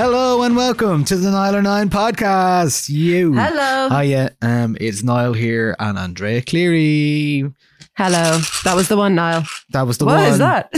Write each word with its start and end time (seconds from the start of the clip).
Hello 0.00 0.42
and 0.42 0.54
welcome 0.54 1.04
to 1.06 1.16
the 1.16 1.28
Nialler9 1.28 1.88
podcast. 1.88 2.88
You. 2.88 3.32
Hello. 3.34 3.88
Hiya. 3.88 4.30
Um, 4.40 4.76
it's 4.80 5.02
Niall 5.02 5.32
here 5.32 5.74
and 5.80 5.98
Andrea 5.98 6.40
Cleary. 6.40 7.52
Hello. 7.96 8.38
That 8.62 8.76
was 8.76 8.86
the 8.86 8.96
one, 8.96 9.16
Niall. 9.16 9.42
That 9.70 9.88
was 9.88 9.98
the 9.98 10.04
What 10.04 10.18
one. 10.18 10.28
is 10.30 10.38
that? 10.38 10.70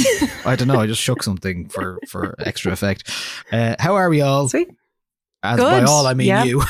I 0.46 0.56
don't 0.56 0.68
know. 0.68 0.80
I 0.80 0.86
just 0.86 1.02
shook 1.02 1.22
something 1.22 1.68
for 1.68 1.98
for 2.08 2.34
extra 2.38 2.72
effect. 2.72 3.10
Uh, 3.52 3.76
how 3.78 3.94
are 3.94 4.08
we 4.08 4.22
all? 4.22 4.48
Sweet. 4.48 4.70
As 5.42 5.58
Good. 5.60 5.84
by 5.84 5.84
all, 5.84 6.06
I 6.06 6.14
mean 6.14 6.28
Yeah. 6.28 6.44
you 6.44 6.62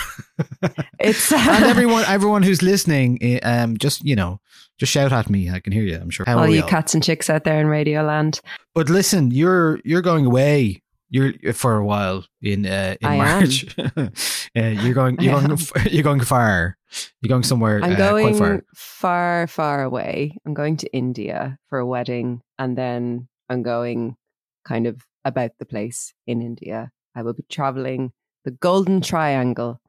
It's 0.98 1.32
and 1.32 1.64
everyone. 1.64 2.02
Everyone 2.08 2.42
who's 2.42 2.62
listening, 2.62 3.18
eh, 3.22 3.38
um, 3.44 3.76
just 3.76 4.04
you 4.04 4.16
know, 4.16 4.40
just 4.76 4.90
shout 4.90 5.12
at 5.12 5.30
me. 5.30 5.50
I 5.50 5.60
can 5.60 5.72
hear 5.72 5.84
you. 5.84 5.94
I'm 5.96 6.10
sure. 6.10 6.26
How 6.26 6.38
all 6.38 6.44
are 6.44 6.48
you 6.48 6.62
all? 6.62 6.68
cats 6.68 6.94
and 6.94 7.02
chicks 7.02 7.30
out 7.30 7.44
there 7.44 7.60
in 7.60 7.68
Radio 7.68 8.02
Land. 8.02 8.40
But 8.74 8.90
listen, 8.90 9.30
you're 9.30 9.78
you're 9.84 10.02
going 10.02 10.26
away. 10.26 10.82
You're 11.11 11.53
for 11.53 11.77
a 11.77 11.84
while 11.84 12.25
in 12.41 12.66
uh, 12.66 12.94
in 13.00 13.08
I. 13.08 13.16
March. 13.16 13.77
uh, 13.96 14.11
you're 14.55 14.95
going. 14.95 15.20
You're 15.20 15.40
going. 15.40 15.58
You're 15.90 16.05
going 16.05 16.20
far. 16.20 16.77
You're 17.20 17.29
going 17.29 17.42
somewhere. 17.42 17.83
I'm 17.83 17.92
uh, 17.92 17.96
going 17.96 18.36
quite 18.36 18.39
far. 18.39 18.64
far, 18.74 19.46
far 19.46 19.83
away. 19.83 20.36
I'm 20.46 20.55
going 20.55 20.77
to 20.79 20.92
India 20.92 21.58
for 21.68 21.79
a 21.79 21.86
wedding, 21.86 22.42
and 22.58 22.79
then 22.79 23.29
I'm 23.48 23.62
going 23.62 24.17
kind 24.64 24.86
of 24.86 25.02
about 25.24 25.51
the 25.58 25.67
place 25.67 26.14
in 26.27 26.42
India. 26.42 26.90
I 27.14 27.23
will 27.23 27.34
be 27.34 27.45
traveling 27.51 28.13
the 28.45 28.52
Golden 28.52 29.01
Triangle, 29.01 29.80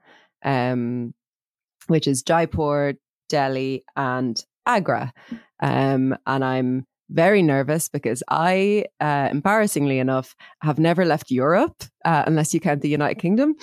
um, 0.43 1.13
which 1.87 2.07
is 2.07 2.23
Jaipur, 2.23 2.95
Delhi, 3.29 3.83
and 3.95 4.43
Agra. 4.65 5.13
Um, 5.61 6.17
and 6.25 6.43
I'm 6.43 6.85
very 7.11 7.41
nervous 7.41 7.89
because 7.89 8.23
I, 8.29 8.85
uh, 8.99 9.29
embarrassingly 9.31 9.99
enough, 9.99 10.35
have 10.61 10.79
never 10.79 11.05
left 11.05 11.31
Europe 11.31 11.83
uh, 12.05 12.23
unless 12.25 12.53
you 12.53 12.59
count 12.59 12.81
the 12.81 12.89
United 12.89 13.19
Kingdom. 13.19 13.55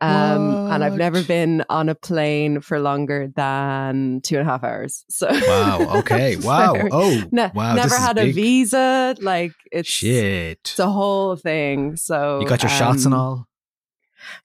Um, 0.00 0.72
and 0.72 0.82
I've 0.82 0.96
never 0.96 1.22
been 1.22 1.64
on 1.68 1.88
a 1.88 1.94
plane 1.94 2.60
for 2.60 2.80
longer 2.80 3.28
than 3.36 4.20
two 4.22 4.36
and 4.36 4.48
a 4.48 4.50
half 4.50 4.64
hours. 4.64 5.04
So 5.08 5.28
Wow. 5.30 5.98
Okay. 5.98 6.36
Wow. 6.42 6.74
Oh. 6.90 7.22
Ne- 7.30 7.52
wow. 7.54 7.76
never 7.76 7.94
had 7.94 8.18
a 8.18 8.24
big. 8.24 8.34
visa. 8.34 9.14
Like 9.20 9.52
it's 9.70 9.88
Shit. 9.88 10.58
it's 10.64 10.78
a 10.80 10.90
whole 10.90 11.36
thing. 11.36 11.94
So 11.94 12.40
You 12.40 12.48
got 12.48 12.62
your 12.64 12.70
shots 12.70 13.04
and 13.04 13.14
um, 13.14 13.20
all. 13.20 13.48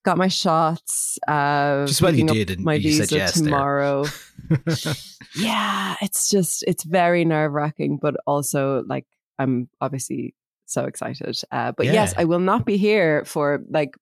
Got 0.03 0.17
my 0.17 0.27
shots. 0.27 1.19
Uh, 1.27 1.85
Just 1.85 2.01
well 2.01 2.15
you 2.15 2.27
did, 2.27 2.51
and 2.51 2.63
my 2.63 2.77
visa 2.77 3.27
tomorrow. 3.27 4.05
yeah, 5.35 5.95
it's 6.01 6.29
just 6.29 6.63
it's 6.67 6.83
very 6.83 7.25
nerve 7.25 7.51
wracking, 7.51 7.97
but 8.01 8.15
also 8.25 8.83
like 8.87 9.05
I'm 9.39 9.69
obviously 9.81 10.33
so 10.65 10.85
excited. 10.85 11.39
Uh, 11.51 11.71
but 11.71 11.85
yes, 11.87 12.13
I 12.17 12.25
will 12.25 12.39
not 12.39 12.65
be 12.65 12.77
here 12.77 13.23
for 13.25 13.63
like 13.69 13.95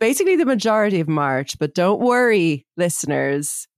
basically 0.00 0.36
the 0.36 0.46
majority 0.46 1.00
of 1.00 1.08
March. 1.08 1.58
But 1.58 1.74
don't 1.74 2.00
worry, 2.00 2.66
listeners. 2.76 3.68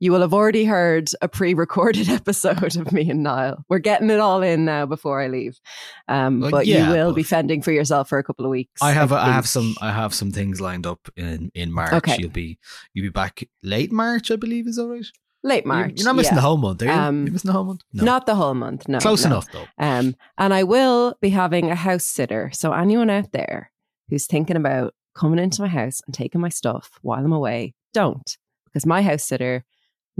You 0.00 0.12
will 0.12 0.22
have 0.22 0.32
already 0.32 0.64
heard 0.64 1.10
a 1.20 1.28
pre-recorded 1.28 2.08
episode 2.08 2.76
of 2.76 2.90
me 2.90 3.10
and 3.10 3.22
Niall. 3.22 3.64
We're 3.68 3.78
getting 3.78 4.10
it 4.10 4.18
all 4.18 4.42
in 4.42 4.64
now 4.64 4.86
before 4.86 5.20
I 5.20 5.28
leave. 5.28 5.60
Um, 6.08 6.40
Well, 6.40 6.50
but 6.50 6.66
yeah, 6.66 6.86
you 6.86 6.92
will 6.92 7.12
be 7.12 7.22
fending 7.22 7.60
for 7.60 7.70
yourself 7.70 8.08
for 8.08 8.18
a 8.18 8.24
couple 8.24 8.46
of 8.46 8.50
weeks. 8.50 8.80
I 8.82 8.92
have. 8.92 9.12
I 9.12 9.30
have 9.30 9.46
some. 9.46 9.76
I 9.80 9.92
have 9.92 10.14
some 10.14 10.32
things 10.32 10.60
lined 10.60 10.86
up 10.86 11.08
in 11.16 11.52
in 11.54 11.70
March. 11.70 11.92
Okay. 11.92 12.16
You'll 12.18 12.30
be. 12.30 12.58
You'll 12.94 13.04
be 13.04 13.10
back 13.10 13.46
late 13.62 13.92
March, 13.92 14.30
I 14.30 14.36
believe. 14.36 14.66
Is 14.66 14.76
that 14.76 14.88
right? 14.88 15.06
late 15.42 15.66
March. 15.66 15.92
You're 15.96 16.06
not 16.06 16.16
missing 16.16 16.32
yeah. 16.32 16.36
the 16.36 16.40
whole 16.42 16.56
month, 16.56 16.82
are 16.82 16.86
you? 16.86 16.90
Um, 16.90 17.24
You're 17.24 17.32
missing 17.32 17.48
the 17.48 17.52
whole 17.52 17.64
month. 17.64 17.82
No. 17.92 18.04
Not 18.04 18.26
the 18.26 18.34
whole 18.34 18.54
month. 18.54 18.88
No, 18.88 18.98
Close 18.98 19.24
no. 19.24 19.30
enough 19.30 19.50
though. 19.52 19.64
Um, 19.78 20.14
and 20.38 20.52
I 20.52 20.64
will 20.64 21.16
be 21.20 21.30
having 21.30 21.70
a 21.70 21.74
house 21.74 22.06
sitter. 22.06 22.50
So 22.52 22.72
anyone 22.72 23.10
out 23.10 23.32
there 23.32 23.72
who's 24.08 24.26
thinking 24.26 24.56
about 24.56 24.94
coming 25.14 25.38
into 25.38 25.62
my 25.62 25.68
house 25.68 26.00
and 26.06 26.14
taking 26.14 26.40
my 26.40 26.48
stuff 26.48 26.90
while 27.02 27.24
I'm 27.24 27.32
away, 27.32 27.74
don't, 27.94 28.36
because 28.66 28.86
my 28.86 29.02
house 29.02 29.24
sitter 29.24 29.64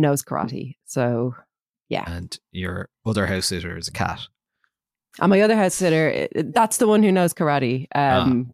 knows 0.01 0.23
karate. 0.23 0.77
So 0.87 1.35
yeah, 1.89 2.05
And 2.07 2.37
your 2.53 2.89
other 3.07 3.27
house 3.27 3.47
sitter 3.47 3.77
is 3.77 3.89
a 3.89 3.93
cat. 3.93 4.21
and 5.21 5.31
my 5.31 5.41
other 5.41 5.57
house 5.57 5.75
sitter, 5.75 6.29
that's 6.35 6.77
the 6.79 6.87
one 6.87 7.03
who 7.03 7.13
knows 7.13 7.35
karate. 7.35 7.87
Um, 7.95 8.53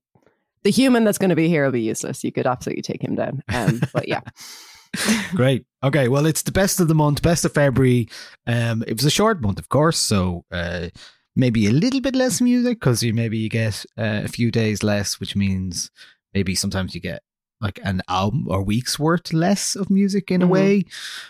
The 0.62 0.71
human 0.71 1.05
that's 1.05 1.19
going 1.19 1.31
to 1.31 1.37
be 1.37 1.49
here 1.49 1.65
will 1.65 1.73
be 1.73 1.83
useless. 1.83 2.25
You 2.25 2.33
could 2.33 2.47
absolutely 2.47 2.83
take 2.83 3.03
him 3.03 3.15
down. 3.15 3.43
Um, 3.53 3.81
but 3.93 4.09
yeah, 4.09 4.21
Great. 5.35 5.67
Okay. 5.83 6.09
Well, 6.09 6.27
it's 6.27 6.43
the 6.43 6.53
best 6.53 6.81
of 6.81 6.89
the 6.89 6.95
month, 6.95 7.23
best 7.23 7.45
of 7.45 7.53
February. 7.53 8.09
Um, 8.47 8.83
it 8.87 8.95
was 8.97 9.05
a 9.05 9.11
short 9.11 9.41
month, 9.43 9.59
of 9.59 9.69
course, 9.69 9.99
so 9.99 10.45
uh, 10.51 10.89
maybe 11.35 11.67
a 11.67 11.71
little 11.73 12.01
bit 12.01 12.17
less 12.17 12.41
music 12.41 12.81
because 12.81 13.03
you 13.03 13.12
maybe 13.12 13.37
you 13.39 13.49
get 13.51 13.85
uh, 13.99 14.23
a 14.25 14.29
few 14.29 14.51
days 14.51 14.83
less, 14.83 15.21
which 15.21 15.37
means 15.37 15.91
maybe 16.35 16.55
sometimes 16.55 16.95
you 16.95 17.01
get 17.01 17.23
like 17.61 17.78
an 17.84 18.03
album 18.09 18.47
or 18.49 18.62
week's 18.62 18.99
worth 18.99 19.33
less 19.33 19.75
of 19.77 19.89
music 19.91 20.31
in 20.31 20.43
a 20.43 20.47
Mhm. 20.47 20.50
way. 20.50 20.83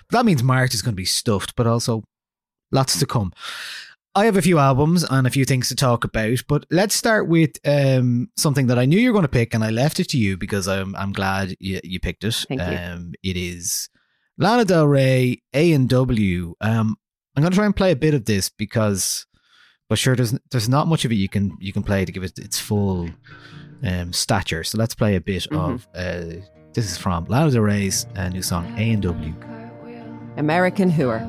But 0.08 0.18
that 0.18 0.26
means 0.26 0.42
March 0.42 0.74
is 0.74 0.82
going 0.82 0.94
to 0.94 0.96
be 0.96 1.04
stuffed, 1.04 1.54
but 1.56 1.66
also 1.66 2.02
lots 2.72 2.98
to 2.98 3.06
come. 3.06 3.32
I 4.14 4.24
have 4.24 4.36
a 4.38 4.42
few 4.42 4.58
albums 4.58 5.04
and 5.04 5.26
a 5.26 5.30
few 5.30 5.44
things 5.44 5.68
to 5.68 5.74
talk 5.76 6.02
about, 6.02 6.38
but 6.48 6.64
let's 6.70 6.94
start 6.94 7.28
with 7.28 7.50
um, 7.66 8.30
something 8.36 8.66
that 8.68 8.78
I 8.78 8.86
knew 8.86 8.98
you 8.98 9.10
were 9.10 9.12
going 9.12 9.24
to 9.24 9.28
pick, 9.28 9.52
and 9.54 9.62
I 9.62 9.68
left 9.70 10.00
it 10.00 10.08
to 10.10 10.18
you 10.18 10.36
because 10.38 10.66
I'm 10.66 10.96
I'm 10.96 11.12
glad 11.12 11.54
you, 11.60 11.80
you 11.84 12.00
picked 12.00 12.24
it. 12.24 12.34
Thank 12.48 12.60
you. 12.62 12.66
Um, 12.66 13.12
it 13.22 13.36
is 13.36 13.90
Lana 14.38 14.64
Del 14.64 14.88
Rey, 14.88 15.42
A 15.52 15.72
and 15.72 15.86
W. 15.88 16.54
Um, 16.62 16.96
I'm 17.36 17.42
going 17.42 17.50
to 17.52 17.56
try 17.56 17.66
and 17.66 17.76
play 17.76 17.92
a 17.92 17.96
bit 17.96 18.14
of 18.14 18.24
this 18.24 18.48
because, 18.48 19.26
but 19.90 19.98
sure, 19.98 20.16
there's 20.16 20.34
there's 20.50 20.68
not 20.68 20.88
much 20.88 21.04
of 21.04 21.12
it 21.12 21.16
you 21.16 21.28
can 21.28 21.54
you 21.60 21.74
can 21.74 21.82
play 21.82 22.06
to 22.06 22.10
give 22.12 22.22
it 22.24 22.38
its 22.38 22.58
full 22.58 23.10
um, 23.84 24.12
stature. 24.12 24.64
So 24.64 24.78
let's 24.78 24.94
play 24.94 25.16
a 25.16 25.20
bit 25.20 25.46
Mhm. 25.50 25.56
of. 25.74 25.88
Uh, 25.94 26.40
this 26.72 26.90
is 26.90 26.96
from 26.98 27.24
Lana 27.26 27.50
Del 27.50 27.62
Rey's 27.62 28.06
uh, 28.16 28.28
new 28.28 28.42
song 28.42 28.66
A 28.78 28.90
and 28.92 29.02
W. 29.02 29.34
American 30.36 30.90
Hooer. 30.90 31.20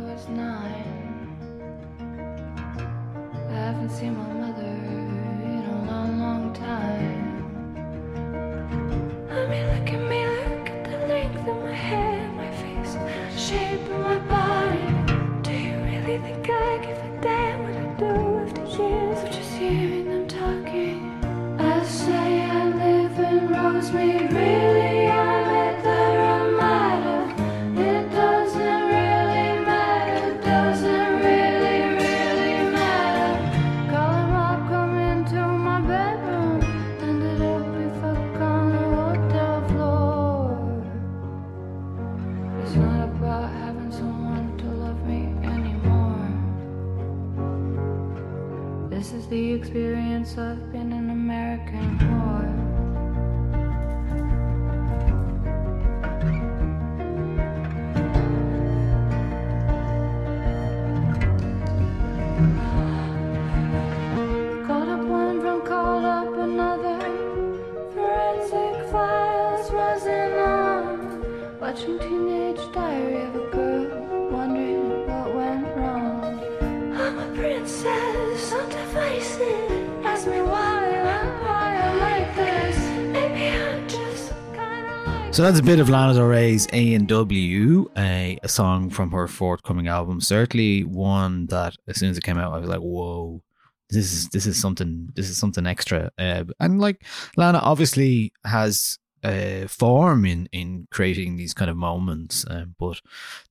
So 85.37 85.43
that's 85.43 85.59
a 85.59 85.63
bit 85.63 85.77
of 85.77 85.87
Lana 85.87 86.15
Del 86.15 86.23
Rey's 86.23 86.67
A 86.73 86.95
and 86.95 87.07
W, 87.07 87.91
a, 87.95 88.39
a 88.41 88.47
song 88.47 88.89
from 88.89 89.11
her 89.11 89.27
forthcoming 89.27 89.87
album. 89.87 90.19
Certainly 90.19 90.85
one 90.85 91.45
that, 91.45 91.75
as 91.87 91.99
soon 91.99 92.09
as 92.09 92.17
it 92.17 92.23
came 92.23 92.39
out, 92.39 92.53
I 92.53 92.57
was 92.57 92.67
like, 92.67 92.79
"Whoa, 92.79 93.43
this 93.91 94.11
is 94.11 94.29
this 94.29 94.47
is 94.47 94.59
something. 94.59 95.09
This 95.13 95.29
is 95.29 95.37
something 95.37 95.67
extra." 95.67 96.11
Uh, 96.17 96.45
and 96.59 96.81
like 96.81 97.05
Lana, 97.35 97.59
obviously 97.59 98.33
has 98.45 98.97
a 99.23 99.67
form 99.67 100.25
in 100.25 100.49
in 100.51 100.87
creating 100.89 101.35
these 101.35 101.53
kind 101.53 101.69
of 101.69 101.77
moments, 101.77 102.43
um, 102.49 102.73
but 102.79 102.99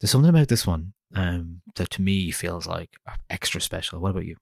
there's 0.00 0.10
something 0.10 0.30
about 0.30 0.48
this 0.48 0.66
one 0.66 0.92
um, 1.14 1.62
that 1.76 1.90
to 1.90 2.02
me 2.02 2.32
feels 2.32 2.66
like 2.66 2.96
extra 3.30 3.60
special. 3.60 4.00
What 4.00 4.10
about 4.10 4.26
you? 4.26 4.38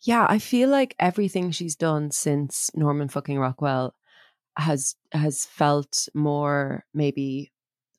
Yeah, 0.00 0.24
I 0.26 0.38
feel 0.38 0.70
like 0.70 0.96
everything 0.98 1.50
she's 1.50 1.76
done 1.76 2.10
since 2.12 2.70
Norman 2.74 3.10
fucking 3.10 3.38
Rockwell 3.38 3.94
has 4.56 4.94
has 5.12 5.46
felt 5.46 6.08
more 6.14 6.84
maybe 6.94 7.52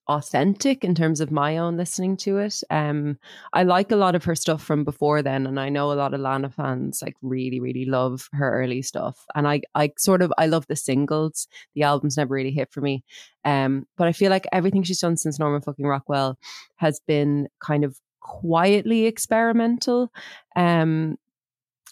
authentic 0.07 0.83
in 0.83 0.93
terms 0.93 1.21
of 1.21 1.31
my 1.31 1.57
own 1.57 1.77
listening 1.77 2.17
to 2.17 2.37
it. 2.37 2.61
Um 2.69 3.17
I 3.53 3.63
like 3.63 3.91
a 3.91 3.95
lot 3.95 4.15
of 4.15 4.23
her 4.25 4.35
stuff 4.35 4.61
from 4.61 4.83
before 4.83 5.21
then 5.21 5.47
and 5.47 5.59
I 5.59 5.69
know 5.69 5.91
a 5.91 5.93
lot 5.93 6.13
of 6.13 6.19
Lana 6.19 6.49
fans 6.49 7.01
like 7.01 7.15
really 7.21 7.59
really 7.59 7.85
love 7.85 8.27
her 8.33 8.51
early 8.61 8.81
stuff 8.81 9.25
and 9.35 9.47
I 9.47 9.61
I 9.75 9.93
sort 9.97 10.21
of 10.21 10.33
I 10.37 10.47
love 10.47 10.67
the 10.67 10.75
singles. 10.75 11.47
The 11.75 11.83
albums 11.83 12.17
never 12.17 12.35
really 12.35 12.51
hit 12.51 12.71
for 12.71 12.81
me. 12.81 13.03
Um 13.45 13.87
but 13.97 14.07
I 14.07 14.11
feel 14.11 14.29
like 14.31 14.47
everything 14.51 14.83
she's 14.83 14.99
done 14.99 15.17
since 15.17 15.39
Norman 15.39 15.61
fucking 15.61 15.85
Rockwell 15.85 16.37
has 16.77 16.99
been 17.07 17.47
kind 17.59 17.83
of 17.85 17.97
quietly 18.19 19.05
experimental. 19.05 20.11
Um 20.55 21.17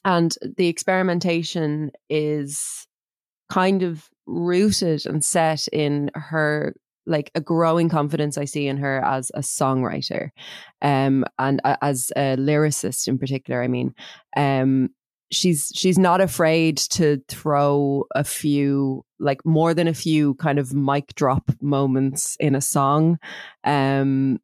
and 0.03 0.35
the 0.57 0.67
experimentation 0.67 1.91
is 2.09 2.87
kind 3.49 3.83
of 3.83 4.09
rooted 4.29 5.05
and 5.05 5.23
set 5.23 5.67
in 5.69 6.11
her 6.15 6.75
like 7.05 7.31
a 7.33 7.41
growing 7.41 7.89
confidence 7.89 8.37
I 8.37 8.45
see 8.45 8.67
in 8.67 8.77
her 8.77 9.03
as 9.03 9.31
a 9.33 9.39
songwriter 9.39 10.29
um 10.81 11.25
and 11.39 11.59
a- 11.63 11.83
as 11.83 12.11
a 12.15 12.35
lyricist 12.37 13.07
in 13.07 13.17
particular 13.17 13.63
I 13.63 13.67
mean 13.67 13.95
um 14.37 14.89
she's 15.31 15.71
she's 15.75 15.97
not 15.97 16.21
afraid 16.21 16.77
to 16.77 17.21
throw 17.27 18.05
a 18.15 18.23
few 18.23 19.03
like 19.19 19.43
more 19.45 19.73
than 19.73 19.87
a 19.87 19.93
few 19.93 20.35
kind 20.35 20.59
of 20.59 20.73
mic 20.73 21.15
drop 21.15 21.51
moments 21.61 22.37
in 22.39 22.55
a 22.55 22.61
song 22.61 23.17
um 23.63 24.39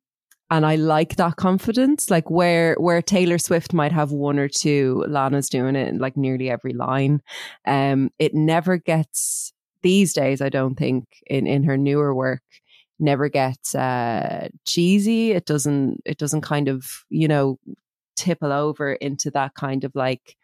and 0.51 0.65
I 0.65 0.75
like 0.75 1.15
that 1.15 1.37
confidence. 1.37 2.09
Like 2.11 2.29
where 2.29 2.75
where 2.75 3.01
Taylor 3.01 3.37
Swift 3.37 3.73
might 3.73 3.91
have 3.91 4.11
one 4.11 4.37
or 4.37 4.47
two, 4.47 5.03
Lana's 5.07 5.49
doing 5.49 5.75
it 5.75 5.87
in 5.87 5.97
like 5.97 6.15
nearly 6.15 6.49
every 6.49 6.73
line. 6.73 7.21
Um, 7.65 8.11
it 8.19 8.33
never 8.35 8.77
gets 8.77 9.53
these 9.85 10.13
days. 10.13 10.41
I 10.41 10.49
don't 10.49 10.73
think 10.73 11.05
in 11.27 11.45
in 11.45 11.63
her 11.63 11.77
newer 11.77 12.13
work 12.15 12.41
never 12.99 13.29
gets 13.29 13.75
uh 13.75 14.49
cheesy. 14.65 15.31
It 15.31 15.45
doesn't. 15.45 16.01
It 16.05 16.17
doesn't 16.17 16.41
kind 16.41 16.67
of 16.67 17.03
you 17.09 17.27
know 17.27 17.59
tipple 18.15 18.51
over 18.51 18.93
into 18.93 19.29
that 19.31 19.53
kind 19.53 19.83
of 19.83 19.93
like 19.93 20.35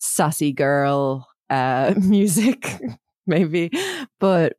sassy 0.00 0.52
girl 0.52 1.26
uh 1.48 1.94
music 2.02 2.80
maybe 3.26 3.70
but 4.20 4.52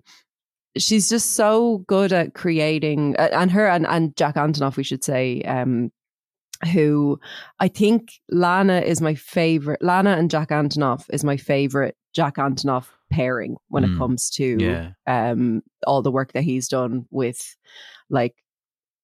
she's 0.78 1.10
just 1.10 1.34
so 1.34 1.80
good 1.88 2.12
at 2.12 2.34
creating 2.34 3.16
and 3.18 3.52
her 3.52 3.68
and, 3.68 3.86
and 3.88 4.16
jack 4.16 4.36
antonoff 4.36 4.76
we 4.78 4.84
should 4.84 5.04
say 5.04 5.42
um 5.44 5.92
who 6.74 7.20
i 7.60 7.68
think 7.68 8.20
lana 8.30 8.80
is 8.82 9.02
my 9.02 9.16
favorite 9.16 9.82
lana 9.82 10.12
and 10.12 10.30
jack 10.30 10.50
antonoff 10.50 11.06
is 11.12 11.24
my 11.24 11.38
favorite 11.38 11.96
jack 12.14 12.36
antonoff 12.36 12.88
pairing 13.12 13.56
when 13.70 13.84
Mm, 13.84 13.96
it 13.96 13.98
comes 13.98 14.30
to 14.30 14.58
yeah. 14.60 14.92
um 15.08 15.62
all 15.88 16.02
the 16.02 16.12
work 16.12 16.34
that 16.34 16.44
he's 16.44 16.68
done 16.68 17.06
with 17.12 17.56
like 18.10 18.36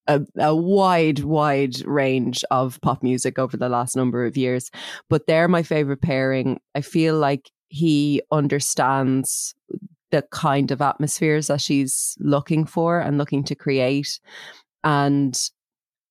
a, 0.08 0.22
a 0.38 0.56
wide, 0.56 1.22
wide 1.24 1.84
range 1.86 2.44
of 2.52 2.80
pop 2.82 3.02
music 3.02 3.40
over 3.40 3.58
the 3.58 3.70
last 3.70 3.96
number 3.96 4.24
of 4.24 4.38
years. 4.38 4.70
But 5.10 5.26
they're 5.26 5.48
my 5.48 5.64
favorite 5.64 6.02
pairing. 6.04 6.60
I 6.76 6.82
feel 6.82 7.18
like 7.18 7.50
he 7.70 8.22
understands 8.32 9.56
the 10.12 10.22
kind 10.32 10.70
of 10.70 10.80
atmospheres 10.82 11.48
that 11.48 11.60
she's 11.60 12.16
looking 12.20 12.66
for 12.68 13.00
and 13.00 13.18
looking 13.18 13.44
to 13.46 13.56
create. 13.56 14.20
And 14.84 15.36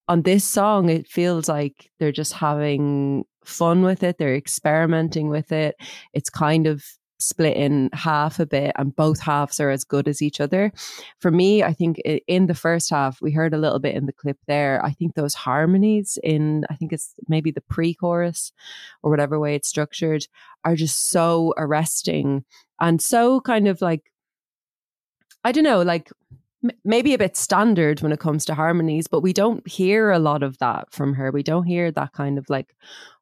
on 0.09 0.23
this 0.23 0.45
song, 0.45 0.89
it 0.89 1.09
feels 1.09 1.49
like 1.49 1.91
they're 1.99 2.13
just 2.13 2.33
having 2.33 3.25
fun 3.45 3.83
with 3.83 4.03
it. 4.03 4.19
They're 4.19 4.37
experimenting 4.37 5.29
with 5.29 5.53
it. 5.53 5.77
It's 6.13 6.31
kind 6.31 6.67
of 6.67 6.85
split 7.19 7.57
in 7.57 7.89
half 7.93 8.39
a 8.39 8.47
bit 8.47 8.73
and 8.77 8.95
both 8.95 9.21
halves 9.21 9.61
are 9.61 9.71
as 9.71 9.85
good 9.85 10.09
as 10.09 10.21
each 10.21 10.41
other. 10.41 10.73
For 11.21 11.31
me, 11.31 11.63
I 11.63 11.73
think 11.73 12.01
in 12.27 12.47
the 12.47 12.55
first 12.55 12.91
half, 12.91 13.21
we 13.23 13.33
heard 13.33 13.55
a 13.55 13.59
little 13.59 13.79
bit 13.79 13.95
in 13.95 14.07
the 14.07 14.13
clip 14.13 14.39
there. 14.47 14.85
I 14.85 14.93
think 14.93 15.15
those 15.15 15.35
harmonies 15.35 16.19
in, 16.23 16.65
I 16.71 16.75
think 16.75 16.93
it's 16.93 17.15
maybe 17.29 17.51
the 17.51 17.63
pre 17.63 17.95
chorus 17.95 18.53
or 19.03 19.11
whatever 19.11 19.39
way 19.39 19.55
it's 19.55 19.69
structured, 19.69 20.27
are 20.65 20.77
just 20.77 21.09
so 21.09 21.55
arresting 21.57 22.45
and 22.81 23.01
so 23.01 23.41
kind 23.41 23.69
of 23.69 23.81
like, 23.81 24.11
I 25.45 25.53
don't 25.53 25.65
know, 25.65 25.83
like 25.83 26.11
maybe 26.85 27.15
a 27.15 27.19
bit 27.19 27.37
standard 27.37 28.01
when 28.01 28.13
it 28.13 28.21
comes 28.21 28.45
to 28.47 28.55
harmonies, 28.55 29.07
but 29.07 29.21
we 29.21 29.33
don't 29.33 29.67
hear 29.67 30.11
a 30.11 30.19
lot 30.19 30.43
of 30.43 30.59
that 30.59 30.93
from 30.93 31.15
her. 31.15 31.31
We 31.31 31.43
don't 31.43 31.65
hear 31.65 31.91
that 31.91 32.13
kind 32.13 32.39
of 32.39 32.49
like 32.49 32.75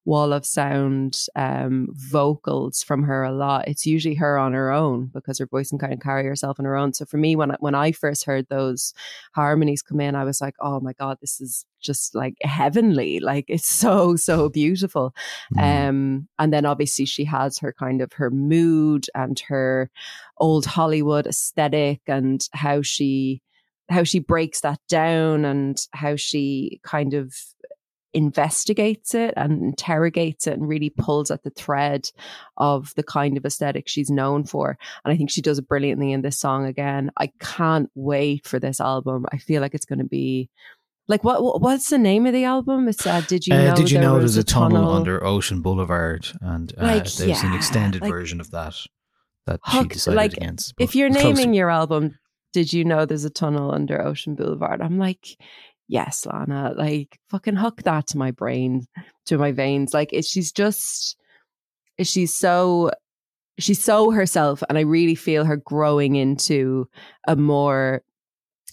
wall 0.05 0.33
of 0.33 0.45
sound 0.45 1.17
um, 1.37 1.89
vocals 1.93 2.83
from 2.83 3.05
her 3.05 3.23
a 3.23 3.33
lot. 3.33 3.69
It's 3.69 3.87
usually 3.87 4.17
her 4.17 4.37
on 4.37 4.53
her 4.53 4.73
own 4.73 5.11
because 5.15 5.39
her 5.39 5.47
voice 5.47 5.71
can 5.71 5.79
kind 5.79 5.93
of 5.93 6.01
carry 6.01 6.25
herself 6.25 6.59
on 6.59 6.65
her 6.65 6.77
own. 6.77 6.93
So 6.93 7.05
for 7.05 7.19
me, 7.19 7.37
when 7.37 7.53
I, 7.53 7.57
when 7.61 7.75
I 7.75 7.93
first 7.93 8.25
heard 8.25 8.47
those 8.49 8.95
harmonies 9.35 9.83
come 9.83 10.01
in, 10.01 10.17
I 10.17 10.25
was 10.25 10.41
like, 10.41 10.55
oh 10.61 10.81
my 10.81 10.93
god, 10.93 11.19
this 11.21 11.41
is 11.41 11.65
just 11.81 12.15
like 12.15 12.35
heavenly. 12.43 13.21
Like 13.21 13.45
it's 13.49 13.69
so 13.69 14.17
so 14.17 14.49
beautiful. 14.49 15.15
Um, 15.59 16.29
and 16.39 16.53
then 16.53 16.67
obviously 16.67 17.05
she 17.05 17.25
has 17.25 17.59
her 17.59 17.73
kind 17.73 18.01
of 18.01 18.13
her 18.15 18.31
mood 18.31 19.07
and 19.15 19.39
her 19.41 19.91
old 20.39 20.67
Hollywood 20.67 21.27
aesthetic 21.27 22.01
and 22.09 22.47
how 22.53 22.83
she 22.83 23.41
how 23.89 24.05
she 24.05 24.19
breaks 24.19 24.61
that 24.63 24.81
down 24.89 25.45
and 25.45 25.79
how 25.93 26.17
she 26.17 26.81
kind 26.83 27.15
of 27.15 27.35
investigates 28.15 29.15
it 29.15 29.35
and 29.37 29.63
interrogates 29.63 30.47
it 30.47 30.55
and 30.55 30.69
really 30.69 30.91
pulls 30.91 31.31
at 31.31 31.43
the 31.43 31.51
thread 31.51 32.09
of 32.57 32.93
the 32.95 33.03
kind 33.03 33.37
of 33.37 33.45
aesthetic 33.45 33.89
she's 33.89 34.11
known 34.11 34.45
for. 34.45 34.77
And 35.05 35.13
I 35.13 35.17
think 35.17 35.31
she 35.31 35.43
does 35.43 35.59
it 35.59 35.69
brilliantly 35.69 36.13
in 36.13 36.23
this 36.23 36.39
song 36.39 36.67
again. 36.67 37.11
I 37.17 37.33
can't 37.41 37.91
wait 37.95 38.47
for 38.47 38.59
this 38.59 38.81
album. 38.81 39.27
I 39.33 39.39
feel 39.39 39.61
like 39.63 39.75
it's 39.75 39.87
going 39.87 39.99
to 40.01 40.05
be 40.05 40.51
like 41.09 41.25
what 41.25 41.43
what- 41.43 41.61
what's 41.61 41.91
the 41.91 41.99
name 41.99 42.27
of 42.27 42.33
the 42.33 42.45
album? 42.45 42.87
It's 42.89 43.07
uh, 43.07 43.23
Did 43.23 43.47
You 43.47 43.55
Uh, 43.55 43.63
Know 43.65 43.75
did 43.75 43.91
you 43.91 43.99
There 43.99 44.09
know 44.09 44.19
there's 44.19 44.37
a 44.37 44.45
tunnel, 44.45 44.91
under 44.91 45.23
Ocean 45.25 45.61
Boulevard, 45.61 46.29
and 46.41 46.73
uh, 46.79 46.83
Like, 46.83 47.13
there's 47.15 47.43
an 47.43 47.55
extended 47.55 48.03
like- 48.03 48.11
version 48.13 48.41
of 48.41 48.51
that 48.53 48.75
that 49.47 49.59
she 49.73 49.83
decided 49.89 50.17
like, 50.17 50.33
against. 50.35 50.75
if 50.79 50.95
you're 50.95 51.09
naming 51.11 51.53
your 51.55 51.69
album, 51.71 52.17
did 52.53 52.73
you 52.73 52.85
know 52.85 53.05
there's 53.05 53.25
a 53.25 53.31
tunnel 53.31 53.73
under 53.73 54.01
Ocean 54.01 54.37
Boulevard? 54.37 54.81
I'm 54.81 54.99
like, 54.99 55.37
yes, 55.93 56.27
Lana, 56.27 56.73
like 56.75 57.19
fucking 57.29 57.57
hook 57.57 57.83
that 57.83 58.07
to 58.09 58.19
my 58.19 58.31
brain, 58.31 58.87
to 59.27 59.37
my 59.37 59.53
veins. 59.53 59.93
Like 59.93 60.11
it, 60.13 60.25
she's 60.25 60.51
just, 60.51 61.17
she's 62.01 62.35
so, 62.35 62.91
she's 63.59 63.85
so 63.85 64.11
herself. 64.11 64.63
And 64.71 64.79
I 64.79 64.81
really 64.81 65.15
feel 65.15 65.45
her 65.45 65.59
growing 65.59 66.17
into 66.17 66.89
a 67.29 67.37
more 67.37 68.03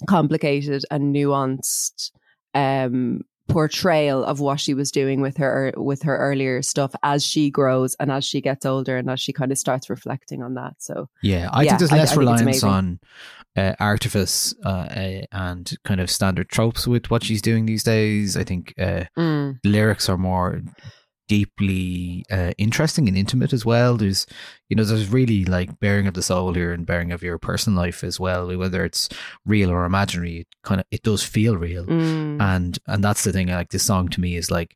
complicated 0.08 0.86
and 0.90 1.14
nuanced 1.14 2.12
um 2.56 3.22
portrayal 3.50 4.24
of 4.24 4.40
what 4.40 4.60
she 4.60 4.74
was 4.74 4.92
doing 4.92 5.20
with 5.22 5.38
her 5.38 5.74
with 5.76 6.04
her 6.04 6.18
earlier 6.18 6.62
stuff 6.62 6.94
as 7.04 7.26
she 7.26 7.50
grows 7.50 7.96
and 8.00 8.12
as 8.12 8.24
she 8.24 8.40
gets 8.42 8.66
older 8.66 8.98
and 8.98 9.10
as 9.10 9.20
she 9.20 9.34
kind 9.34 9.52
of 9.52 9.58
starts 9.58 9.90
reflecting 9.90 10.42
on 10.42 10.54
that. 10.54 10.76
So 10.80 11.10
Yeah, 11.22 11.50
I 11.52 11.64
Yeah, 11.64 11.72
think 11.72 11.80
there's 11.80 11.92
I- 11.92 11.96
I 11.96 12.00
less 12.00 12.16
reliance 12.18 12.64
on 12.64 13.00
uh, 13.58 13.74
artifice 13.80 14.54
uh, 14.64 14.70
uh, 14.70 15.22
and 15.32 15.76
kind 15.84 16.00
of 16.00 16.10
standard 16.10 16.50
tropes 16.50 16.88
with 16.88 17.10
what 17.12 17.24
she's 17.24 17.42
doing 17.42 17.66
these 17.66 17.84
days. 17.84 18.38
I 18.38 18.44
think 18.44 18.74
uh, 18.78 19.06
mm, 19.18 19.60
lyrics 19.64 20.08
are 20.08 20.18
more 20.18 20.62
deeply 21.30 22.26
uh, 22.30 22.52
interesting 22.58 23.08
and 23.08 23.16
intimate 23.16 23.54
as 23.54 23.64
well. 23.64 23.96
There's, 23.96 24.26
you 24.68 24.76
know, 24.76 24.84
there's 24.84 25.08
really 25.08 25.46
like 25.46 25.80
bearing 25.80 26.08
of 26.08 26.16
the 26.16 26.24
soul 26.24 26.54
here 26.54 26.74
and 26.74 26.86
bearing 26.86 27.14
of 27.14 27.24
your 27.24 27.38
personal 27.38 27.80
life 27.80 28.04
as 28.04 28.20
well. 28.20 28.58
Whether 28.58 28.84
it's 28.84 29.08
real 29.46 29.70
or 29.70 29.86
imaginary, 29.86 30.40
it 30.40 30.48
kind 30.64 30.82
of 30.82 30.88
it 30.92 31.04
does 31.04 31.24
feel 31.24 31.56
real, 31.56 31.86
mm, 31.86 32.42
and 32.42 32.78
and 32.88 33.02
that's 33.02 33.24
the 33.24 33.32
thing. 33.32 33.48
Like 33.48 33.70
this 33.70 33.84
song 33.84 34.10
to 34.10 34.20
me 34.20 34.36
is 34.36 34.52
like 34.52 34.76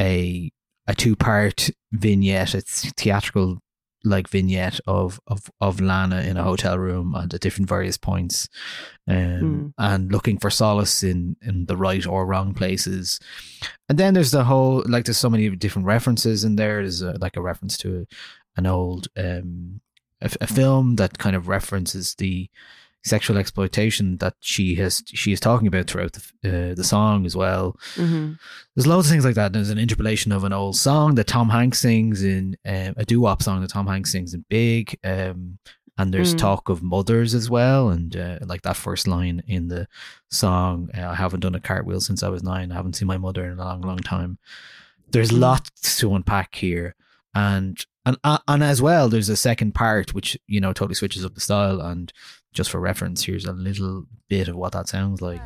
a 0.00 0.52
a 0.86 0.94
two 0.94 1.16
part 1.16 1.70
vignette. 1.90 2.54
It's 2.54 2.90
theatrical 2.92 3.58
like 4.04 4.28
vignette 4.28 4.80
of 4.86 5.20
of 5.26 5.50
of 5.60 5.80
Lana 5.80 6.22
in 6.22 6.36
a 6.36 6.42
hotel 6.42 6.78
room 6.78 7.14
and 7.14 7.32
at 7.32 7.40
different 7.40 7.68
various 7.68 7.96
points, 7.96 8.48
um, 9.08 9.14
Mm. 9.16 9.72
and 9.78 10.12
looking 10.12 10.38
for 10.38 10.50
solace 10.50 11.02
in 11.02 11.36
in 11.42 11.66
the 11.66 11.76
right 11.76 12.06
or 12.06 12.26
wrong 12.26 12.54
places. 12.54 13.20
And 13.88 13.98
then 13.98 14.14
there's 14.14 14.30
the 14.32 14.44
whole 14.44 14.82
like 14.88 15.04
there's 15.04 15.18
so 15.18 15.30
many 15.30 15.48
different 15.56 15.86
references 15.86 16.44
in 16.44 16.56
there. 16.56 16.82
There's 16.82 17.02
a, 17.02 17.12
like 17.20 17.36
a 17.36 17.42
reference 17.42 17.76
to 17.78 18.06
an 18.56 18.66
old 18.66 19.08
um 19.16 19.80
a, 20.20 20.30
a 20.40 20.46
film 20.46 20.96
that 20.96 21.18
kind 21.18 21.36
of 21.36 21.48
references 21.48 22.14
the 22.16 22.48
sexual 23.04 23.36
exploitation 23.36 24.16
that 24.18 24.34
she 24.40 24.76
has 24.76 25.02
she 25.06 25.32
is 25.32 25.40
talking 25.40 25.66
about 25.66 25.86
throughout 25.88 26.12
the 26.12 26.70
uh, 26.70 26.74
the 26.74 26.84
song 26.84 27.26
as 27.26 27.34
well. 27.36 27.76
mhm. 27.96 28.38
There's 28.74 28.86
loads 28.86 29.06
of 29.08 29.10
things 29.12 29.24
like 29.24 29.34
that. 29.34 29.52
There's 29.52 29.70
an 29.70 29.78
interpolation 29.78 30.32
of 30.32 30.44
an 30.44 30.52
old 30.52 30.76
song 30.76 31.16
that 31.16 31.26
Tom 31.26 31.48
Hanks 31.50 31.80
sings 31.80 32.22
in 32.22 32.56
um, 32.64 32.94
a 32.96 33.04
doo-wop 33.04 33.42
song 33.42 33.60
that 33.60 33.70
Tom 33.70 33.86
Hanks 33.86 34.12
sings 34.12 34.34
in 34.34 34.44
Big. 34.48 34.98
Um, 35.04 35.58
and 35.98 36.12
there's 36.14 36.34
Mm. 36.34 36.38
talk 36.38 36.68
of 36.70 36.82
mothers 36.82 37.34
as 37.34 37.50
well, 37.50 37.90
and 37.90 38.16
uh, 38.16 38.38
like 38.46 38.62
that 38.62 38.76
first 38.78 39.06
line 39.06 39.42
in 39.46 39.68
the 39.68 39.86
song, 40.30 40.88
uh, 40.96 41.08
"I 41.08 41.14
haven't 41.14 41.40
done 41.40 41.54
a 41.54 41.60
cartwheel 41.60 42.00
since 42.00 42.22
I 42.22 42.28
was 42.30 42.42
nine. 42.42 42.72
I 42.72 42.76
haven't 42.76 42.94
seen 42.96 43.06
my 43.08 43.18
mother 43.18 43.44
in 43.44 43.58
a 43.58 43.62
long, 43.64 43.82
long 43.82 43.98
time." 43.98 44.38
There's 45.10 45.30
Mm. 45.30 45.40
lots 45.40 45.98
to 45.98 46.14
unpack 46.14 46.54
here, 46.54 46.94
and 47.34 47.84
and 48.06 48.16
uh, 48.24 48.38
and 48.48 48.64
as 48.64 48.80
well, 48.80 49.10
there's 49.10 49.28
a 49.28 49.36
second 49.36 49.74
part 49.74 50.14
which 50.14 50.38
you 50.46 50.60
know 50.62 50.72
totally 50.72 50.94
switches 50.94 51.24
up 51.26 51.34
the 51.34 51.40
style. 51.42 51.80
And 51.82 52.10
just 52.52 52.70
for 52.70 52.80
reference, 52.80 53.24
here's 53.24 53.46
a 53.46 53.52
little 53.52 54.06
bit 54.28 54.48
of 54.48 54.56
what 54.56 54.72
that 54.72 54.88
sounds 54.88 55.22
like. 55.22 55.40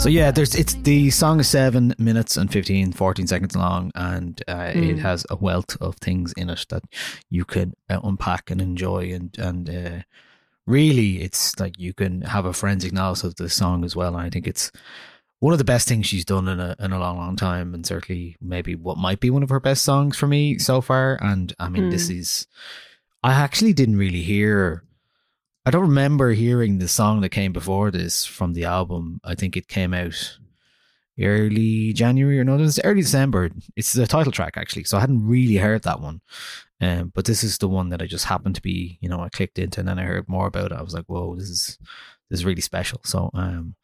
So 0.00 0.08
yeah, 0.08 0.30
there's 0.30 0.54
it's 0.54 0.72
the 0.74 1.10
song 1.10 1.40
is 1.40 1.48
seven 1.48 1.94
minutes 1.98 2.38
and 2.38 2.50
15, 2.50 2.92
14 2.92 3.26
seconds 3.26 3.54
long, 3.54 3.92
and 3.94 4.42
uh, 4.48 4.72
it 4.74 4.96
Mm. 4.96 4.98
has 5.00 5.26
a 5.28 5.36
wealth 5.36 5.76
of 5.78 5.96
things 5.96 6.32
in 6.38 6.48
it 6.48 6.64
that 6.70 6.84
you 7.28 7.44
could 7.44 7.74
uh, 7.90 8.00
unpack 8.02 8.50
and 8.50 8.62
enjoy, 8.62 9.12
and 9.12 9.36
and 9.38 9.68
uh, 9.68 10.02
really, 10.66 11.20
it's 11.20 11.60
like 11.60 11.78
you 11.78 11.92
can 11.92 12.22
have 12.22 12.46
a 12.46 12.54
forensic 12.54 12.92
analysis 12.92 13.24
of 13.24 13.34
the 13.36 13.50
song 13.50 13.84
as 13.84 13.94
well. 13.94 14.16
And 14.16 14.26
I 14.26 14.30
think 14.30 14.46
it's 14.46 14.72
one 15.40 15.52
of 15.52 15.58
the 15.58 15.64
best 15.64 15.86
things 15.86 16.06
she's 16.06 16.24
done 16.24 16.48
in 16.48 16.60
a 16.60 16.74
in 16.80 16.92
a 16.92 16.98
long, 16.98 17.18
long 17.18 17.36
time, 17.36 17.74
and 17.74 17.84
certainly 17.84 18.36
maybe 18.40 18.74
what 18.74 18.96
might 18.96 19.20
be 19.20 19.28
one 19.28 19.42
of 19.42 19.50
her 19.50 19.60
best 19.60 19.84
songs 19.84 20.16
for 20.16 20.26
me 20.26 20.56
so 20.56 20.80
far. 20.80 21.18
And 21.20 21.52
I 21.58 21.68
mean, 21.68 21.90
this 21.90 22.08
is 22.08 22.46
I 23.22 23.34
actually 23.34 23.74
didn't 23.74 23.96
really 23.98 24.22
hear. 24.22 24.82
I 25.70 25.72
don't 25.72 25.82
remember 25.82 26.32
hearing 26.32 26.78
the 26.78 26.88
song 26.88 27.20
that 27.20 27.28
came 27.28 27.52
before 27.52 27.92
this 27.92 28.24
from 28.24 28.54
the 28.54 28.64
album. 28.64 29.20
I 29.22 29.36
think 29.36 29.56
it 29.56 29.68
came 29.68 29.94
out 29.94 30.36
early 31.20 31.92
January 31.92 32.40
or 32.40 32.44
no, 32.44 32.56
it 32.56 32.60
was 32.62 32.80
early 32.82 33.02
December. 33.02 33.50
It's 33.76 33.92
the 33.92 34.04
title 34.08 34.32
track 34.32 34.56
actually, 34.56 34.82
so 34.82 34.96
I 34.96 35.00
hadn't 35.00 35.24
really 35.24 35.58
heard 35.58 35.84
that 35.84 36.00
one. 36.00 36.22
Um, 36.80 37.12
but 37.14 37.24
this 37.24 37.44
is 37.44 37.58
the 37.58 37.68
one 37.68 37.90
that 37.90 38.02
I 38.02 38.06
just 38.06 38.24
happened 38.24 38.56
to 38.56 38.62
be, 38.62 38.98
you 39.00 39.08
know, 39.08 39.20
I 39.20 39.28
clicked 39.28 39.60
into 39.60 39.78
and 39.78 39.88
then 39.88 40.00
I 40.00 40.02
heard 40.02 40.28
more 40.28 40.48
about 40.48 40.72
it. 40.72 40.76
I 40.76 40.82
was 40.82 40.92
like, 40.92 41.04
whoa, 41.06 41.36
this 41.36 41.48
is 41.48 41.78
this 42.30 42.40
is 42.40 42.44
really 42.44 42.62
special. 42.62 43.00
So, 43.04 43.30
um, 43.34 43.76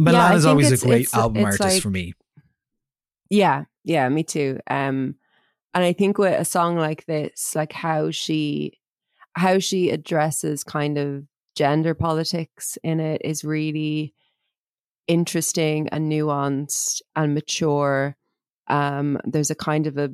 Milan 0.00 0.32
I 0.32 0.34
is 0.34 0.44
always 0.44 0.72
a 0.72 0.84
great 0.84 1.02
it's- 1.02 1.14
album 1.14 1.46
it's 1.46 1.60
artist 1.60 1.76
like- 1.76 1.82
for 1.82 1.90
me. 1.90 2.14
Yeah, 3.30 3.66
yeah, 3.84 4.08
me 4.08 4.24
too. 4.24 4.58
Um, 4.68 5.14
and 5.72 5.84
I 5.84 5.92
think 5.92 6.18
with 6.18 6.36
a 6.40 6.44
song 6.44 6.76
like 6.78 7.06
this, 7.06 7.54
like 7.54 7.72
how 7.72 8.10
she, 8.10 8.80
how 9.34 9.58
she 9.58 9.90
addresses 9.90 10.64
kind 10.64 10.98
of 10.98 11.24
gender 11.56 11.94
politics 11.94 12.78
in 12.82 13.00
it 13.00 13.20
is 13.24 13.44
really 13.44 14.14
interesting 15.08 15.88
and 15.88 16.10
nuanced 16.10 17.02
and 17.16 17.34
mature. 17.34 18.16
Um, 18.68 19.18
there's 19.24 19.50
a 19.50 19.54
kind 19.54 19.86
of 19.86 19.98
a, 19.98 20.10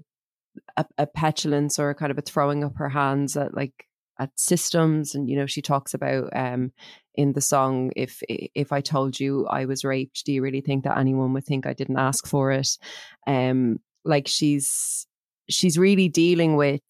a 0.77 0.85
a 0.99 1.07
petulance 1.07 1.79
or 1.79 1.91
a 1.91 1.95
kind 1.95 2.11
of 2.11 2.19
a 2.19 2.23
throwing 2.23 2.65
up 2.65 2.77
her 2.77 2.89
hands 2.89 3.37
at 3.37 3.55
like 3.55 3.87
at 4.19 4.31
systems, 4.37 5.15
and 5.15 5.29
you 5.29 5.37
know 5.37 5.47
she 5.47 5.63
talks 5.63 5.95
about 5.95 6.31
um 6.35 6.73
in 7.15 7.33
the 7.33 7.41
song 7.41 7.91
if 7.97 8.23
if 8.29 8.73
I 8.73 8.81
told 8.81 9.19
you 9.19 9.47
I 9.47 9.65
was 9.67 9.85
raped, 9.85 10.25
do 10.25 10.33
you 10.33 10.43
really 10.43 10.61
think 10.61 10.85
that 10.85 10.99
anyone 10.99 11.33
would 11.35 11.45
think 11.45 11.67
I 11.67 11.75
didn't 11.75 11.99
ask 11.99 12.27
for 12.27 12.51
it? 12.53 12.79
Um, 13.27 13.81
like 14.05 14.29
she's 14.29 15.07
she's 15.49 15.79
really 15.79 16.09
dealing 16.09 16.57
with 16.57 16.83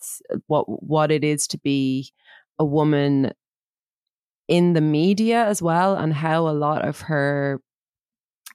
what 0.46 0.64
what 0.82 1.10
it 1.10 1.24
is 1.24 1.46
to 1.48 1.58
be 1.58 2.12
a 2.58 2.64
woman 2.64 3.32
in 4.48 4.72
the 4.72 4.80
media 4.80 5.44
as 5.44 5.62
well 5.62 5.94
and 5.94 6.12
how 6.14 6.48
a 6.48 6.50
lot 6.50 6.86
of 6.86 7.00
her 7.02 7.60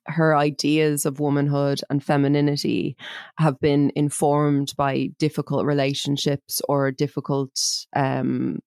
her 0.05 0.35
ideas 0.35 1.05
of 1.05 1.19
womanhood 1.19 1.79
and 1.89 2.03
femininity 2.03 2.97
have 3.37 3.57
been 3.61 3.91
informed 3.95 4.73
by 4.75 5.09
difficult 5.17 5.65
relationships 5.65 6.61
or 6.67 6.91
difficult 6.91 7.57
um 7.95 8.59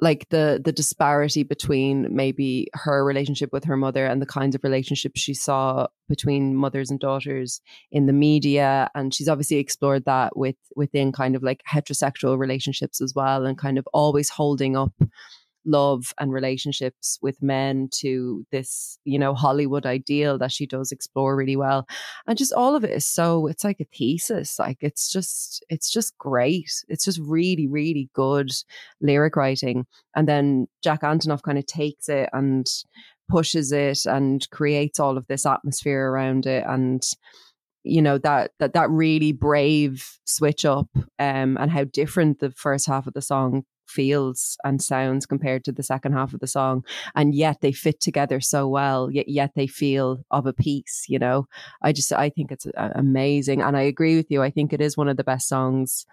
like 0.00 0.28
the 0.30 0.60
the 0.64 0.72
disparity 0.72 1.42
between 1.42 2.06
maybe 2.14 2.68
her 2.74 3.04
relationship 3.04 3.50
with 3.52 3.64
her 3.64 3.76
mother 3.76 4.06
and 4.06 4.22
the 4.22 4.26
kinds 4.26 4.54
of 4.54 4.62
relationships 4.62 5.20
she 5.20 5.34
saw 5.34 5.86
between 6.08 6.54
mothers 6.54 6.90
and 6.90 7.00
daughters 7.00 7.60
in 7.90 8.06
the 8.06 8.12
media. 8.12 8.90
And 8.94 9.12
she's 9.12 9.28
obviously 9.28 9.56
explored 9.56 10.04
that 10.04 10.36
with 10.36 10.56
within 10.76 11.10
kind 11.12 11.34
of 11.34 11.42
like 11.42 11.62
heterosexual 11.70 12.38
relationships 12.38 13.00
as 13.00 13.12
well 13.14 13.44
and 13.44 13.58
kind 13.58 13.78
of 13.78 13.88
always 13.92 14.28
holding 14.28 14.76
up 14.76 14.92
love 15.64 16.12
and 16.18 16.32
relationships 16.32 17.18
with 17.20 17.42
men 17.42 17.88
to 17.92 18.46
this 18.50 18.98
you 19.04 19.18
know 19.18 19.34
hollywood 19.34 19.84
ideal 19.86 20.38
that 20.38 20.52
she 20.52 20.66
does 20.66 20.92
explore 20.92 21.36
really 21.36 21.56
well. 21.56 21.86
And 22.26 22.38
just 22.38 22.52
all 22.52 22.76
of 22.76 22.84
it 22.84 22.90
is 22.90 23.06
so 23.06 23.46
it's 23.46 23.64
like 23.64 23.80
a 23.80 23.84
thesis 23.84 24.58
like 24.58 24.78
it's 24.80 25.10
just 25.10 25.64
it's 25.68 25.90
just 25.90 26.16
great. 26.18 26.84
It's 26.88 27.04
just 27.04 27.20
really 27.22 27.66
really 27.66 28.08
good 28.12 28.50
lyric 29.00 29.36
writing. 29.36 29.86
And 30.14 30.28
then 30.28 30.68
jack 30.82 31.02
antonoff 31.02 31.42
kind 31.42 31.58
of 31.58 31.66
takes 31.66 32.08
it 32.08 32.28
and 32.32 32.66
pushes 33.28 33.72
it 33.72 34.06
and 34.06 34.48
creates 34.50 34.98
all 34.98 35.18
of 35.18 35.26
this 35.26 35.44
atmosphere 35.44 36.10
around 36.10 36.46
it. 36.46 36.64
And 36.66 37.02
you 37.84 38.02
know 38.02 38.18
that 38.18 38.52
that 38.58 38.72
that 38.74 38.90
really 38.90 39.32
brave 39.32 40.18
switch 40.24 40.64
up 40.64 40.88
um 41.18 41.56
and 41.58 41.70
how 41.70 41.84
different 41.84 42.40
the 42.40 42.50
first 42.50 42.86
half 42.86 43.06
of 43.06 43.14
the 43.14 43.22
song 43.22 43.64
feels 43.88 44.56
and 44.64 44.82
sounds 44.82 45.26
compared 45.26 45.64
to 45.64 45.72
the 45.72 45.82
second 45.82 46.12
half 46.12 46.34
of 46.34 46.40
the 46.40 46.46
song 46.46 46.84
and 47.14 47.34
yet 47.34 47.60
they 47.60 47.72
fit 47.72 48.00
together 48.00 48.40
so 48.40 48.68
well 48.68 49.10
yet 49.10 49.28
yet 49.28 49.52
they 49.54 49.66
feel 49.66 50.24
of 50.30 50.46
a 50.46 50.52
piece 50.52 51.04
you 51.08 51.18
know 51.18 51.46
i 51.82 51.92
just 51.92 52.12
i 52.12 52.28
think 52.28 52.52
it's 52.52 52.66
uh, 52.76 52.90
amazing 52.94 53.62
and 53.62 53.76
i 53.76 53.82
agree 53.82 54.16
with 54.16 54.30
you 54.30 54.42
i 54.42 54.50
think 54.50 54.72
it 54.72 54.80
is 54.80 54.96
one 54.96 55.08
of 55.08 55.16
the 55.16 55.24
best 55.24 55.48
songs 55.48 56.06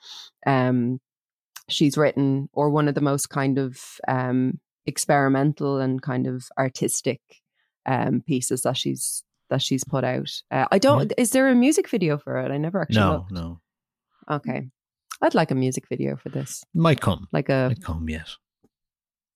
um 0.45 0.99
she's 1.67 1.97
written 1.97 2.49
or 2.53 2.69
one 2.69 2.87
of 2.87 2.95
the 2.95 3.01
most 3.01 3.29
kind 3.29 3.57
of 3.57 3.79
um 4.07 4.59
experimental 4.85 5.79
and 5.79 6.01
kind 6.01 6.27
of 6.27 6.45
artistic 6.57 7.21
um 7.85 8.21
pieces 8.25 8.61
that 8.61 8.77
she's 8.77 9.23
that 9.49 9.61
she's 9.61 9.83
put 9.83 10.03
out. 10.03 10.31
Uh, 10.51 10.65
I 10.71 10.79
don't. 10.79 11.13
Is 11.17 11.31
there 11.31 11.47
a 11.47 11.55
music 11.55 11.89
video 11.89 12.17
for 12.17 12.37
it? 12.37 12.51
I 12.51 12.57
never 12.57 12.81
actually. 12.81 13.01
No, 13.01 13.11
looked. 13.13 13.31
no. 13.31 13.59
Okay, 14.29 14.69
I'd 15.21 15.33
like 15.35 15.51
a 15.51 15.55
music 15.55 15.87
video 15.87 16.15
for 16.17 16.29
this, 16.29 16.63
Might 16.73 17.01
come. 17.01 17.27
like 17.31 17.49
a. 17.49 17.67
Might 17.69 17.81
come 17.83 18.09
yet. 18.09 18.29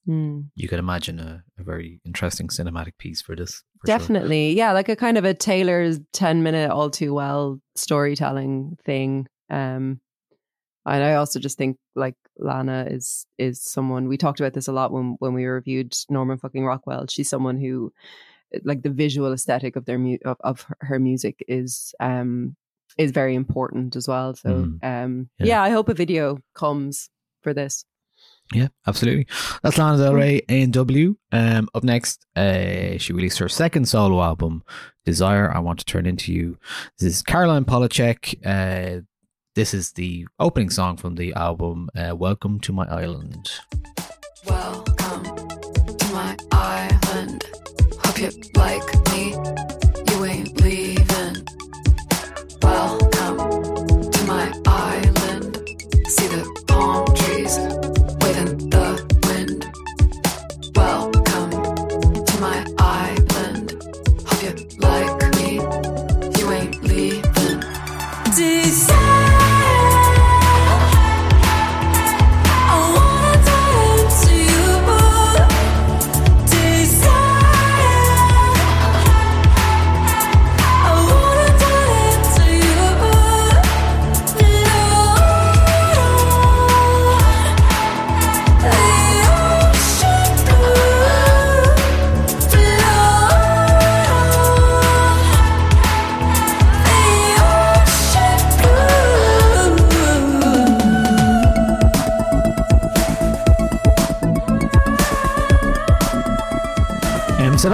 Hmm. 0.06 0.42
You 0.56 0.68
could 0.68 0.80
imagine 0.80 1.20
a, 1.20 1.44
a 1.60 1.64
very 1.64 2.02
interesting 2.06 2.48
cinematic 2.48 2.98
piece 2.98 3.22
for 3.22 3.36
this. 3.36 3.64
for 3.82 3.88
sure. 3.88 3.98
Definitely, 3.98 4.54
yeah, 4.54 4.72
like 4.72 4.90
a 4.90 4.96
kind 4.96 5.18
of 5.18 5.26
a 5.26 5.34
Taylor's 5.34 6.00
ten 6.14 6.42
minute 6.44 6.72
all 6.72 6.90
too 6.90 7.14
well 7.14 7.60
storytelling 7.76 8.78
thing. 8.86 9.28
Um, 9.50 10.00
and 10.86 11.04
I 11.04 11.16
also 11.16 11.40
just 11.40 11.58
think 11.58 11.78
like 11.96 12.16
Lana 12.38 12.88
is 12.90 13.26
is 13.38 13.62
someone 13.62 14.08
we 14.08 14.18
talked 14.18 14.40
about 14.40 14.54
this 14.54 14.68
a 14.68 14.72
lot 14.72 14.92
when 14.92 15.16
when 15.20 15.34
we 15.34 15.46
reviewed 15.46 15.96
Norman 16.10 16.38
fucking 16.40 16.66
Rockwell. 16.66 17.06
She's 17.08 17.30
someone 17.30 17.60
who 17.60 17.92
like 18.64 18.82
the 18.82 18.90
visual 18.90 19.32
aesthetic 19.32 19.76
of 19.76 19.86
their 19.86 20.00
mu- 20.00 20.18
of, 20.26 20.38
of 20.40 20.62
her- 20.64 20.78
her 20.82 21.00
music 21.00 21.44
is 21.48 21.94
um 22.00 22.56
is 22.98 23.12
very 23.12 23.36
important 23.36 23.96
as 23.96 24.08
well. 24.08 24.34
So 24.36 24.50
Mm. 24.50 24.80
um 24.84 25.30
Yeah. 25.40 25.46
yeah, 25.46 25.62
I 25.64 25.70
hope 25.70 25.90
a 25.90 25.94
video 25.94 26.40
comes 26.56 27.10
for 27.42 27.54
this. 27.54 27.86
Yeah, 28.54 28.70
absolutely. 28.88 29.28
That's 29.62 29.78
Lana 29.78 29.98
Del 29.98 30.16
Rey, 30.16 30.42
A&W. 30.50 31.16
Um, 31.32 31.70
up 31.76 31.84
next, 31.84 32.26
uh, 32.36 32.98
she 32.98 33.14
released 33.14 33.38
her 33.38 33.48
second 33.48 33.88
solo 33.88 34.24
album, 34.24 34.64
Desire, 35.06 35.52
I 35.56 35.60
Want 35.60 35.78
to 35.80 35.86
Turn 35.86 36.08
Into 36.08 36.34
You. 36.34 36.58
This 36.98 37.16
is 37.18 37.22
Caroline 37.22 37.64
Polachek. 37.64 38.36
Uh, 38.44 39.02
this 39.54 39.74
is 39.76 39.92
the 39.92 40.28
opening 40.40 40.72
song 40.72 40.98
from 40.98 41.14
the 41.16 41.32
album, 41.36 41.90
uh, 41.96 42.16
Welcome 42.16 42.60
to 42.62 42.74
My 42.74 42.88
Island. 42.90 43.52
Welcome 44.48 45.24
to 45.98 46.06
my 46.12 46.36
island. 46.52 47.44
Hope 48.04 48.20
you 48.20 48.32
like 48.56 49.12
me. 49.12 49.79
See 56.10 56.26
the 56.26 56.44
palm 56.66 57.06
trees 57.14 58.09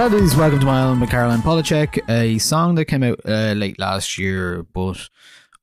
that 0.08 0.22
is 0.22 0.36
Welcome 0.36 0.60
to 0.60 0.66
My 0.66 0.82
Island 0.82 1.00
by 1.00 1.06
Caroline 1.06 1.40
Polachek, 1.40 1.98
a 2.08 2.38
song 2.38 2.76
that 2.76 2.84
came 2.84 3.02
out 3.02 3.18
uh, 3.24 3.54
late 3.56 3.76
last 3.80 4.18
year, 4.18 4.62
but 4.72 5.08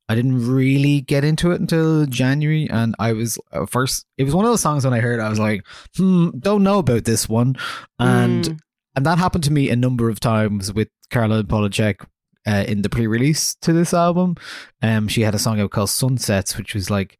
I 0.06 0.14
didn't 0.14 0.46
really 0.46 1.00
get 1.00 1.24
into 1.24 1.50
it 1.52 1.62
until 1.62 2.04
January. 2.04 2.68
And 2.68 2.94
I 2.98 3.14
was 3.14 3.38
uh, 3.52 3.64
first, 3.64 4.04
it 4.18 4.24
was 4.24 4.34
one 4.34 4.44
of 4.44 4.50
those 4.50 4.60
songs 4.60 4.84
when 4.84 4.92
I 4.92 5.00
heard 5.00 5.18
I 5.18 5.30
was 5.30 5.38
like, 5.38 5.64
hmm, 5.96 6.28
don't 6.38 6.62
know 6.62 6.78
about 6.80 7.04
this 7.04 7.26
one. 7.26 7.56
And 7.98 8.44
Mm. 8.44 8.58
and 8.96 9.06
that 9.06 9.16
happened 9.16 9.44
to 9.44 9.52
me 9.52 9.70
a 9.70 9.76
number 9.76 10.10
of 10.10 10.20
times 10.20 10.74
with 10.74 10.88
Caroline 11.08 11.44
Polachek 11.44 12.04
uh, 12.46 12.64
in 12.68 12.82
the 12.82 12.90
pre-release 12.90 13.54
to 13.62 13.72
this 13.72 13.94
album. 13.94 14.36
Um, 14.82 15.08
she 15.08 15.22
had 15.22 15.34
a 15.34 15.38
song 15.38 15.58
out 15.58 15.70
called 15.70 15.88
Sunsets, 15.88 16.58
which 16.58 16.74
was 16.74 16.90
like 16.90 17.18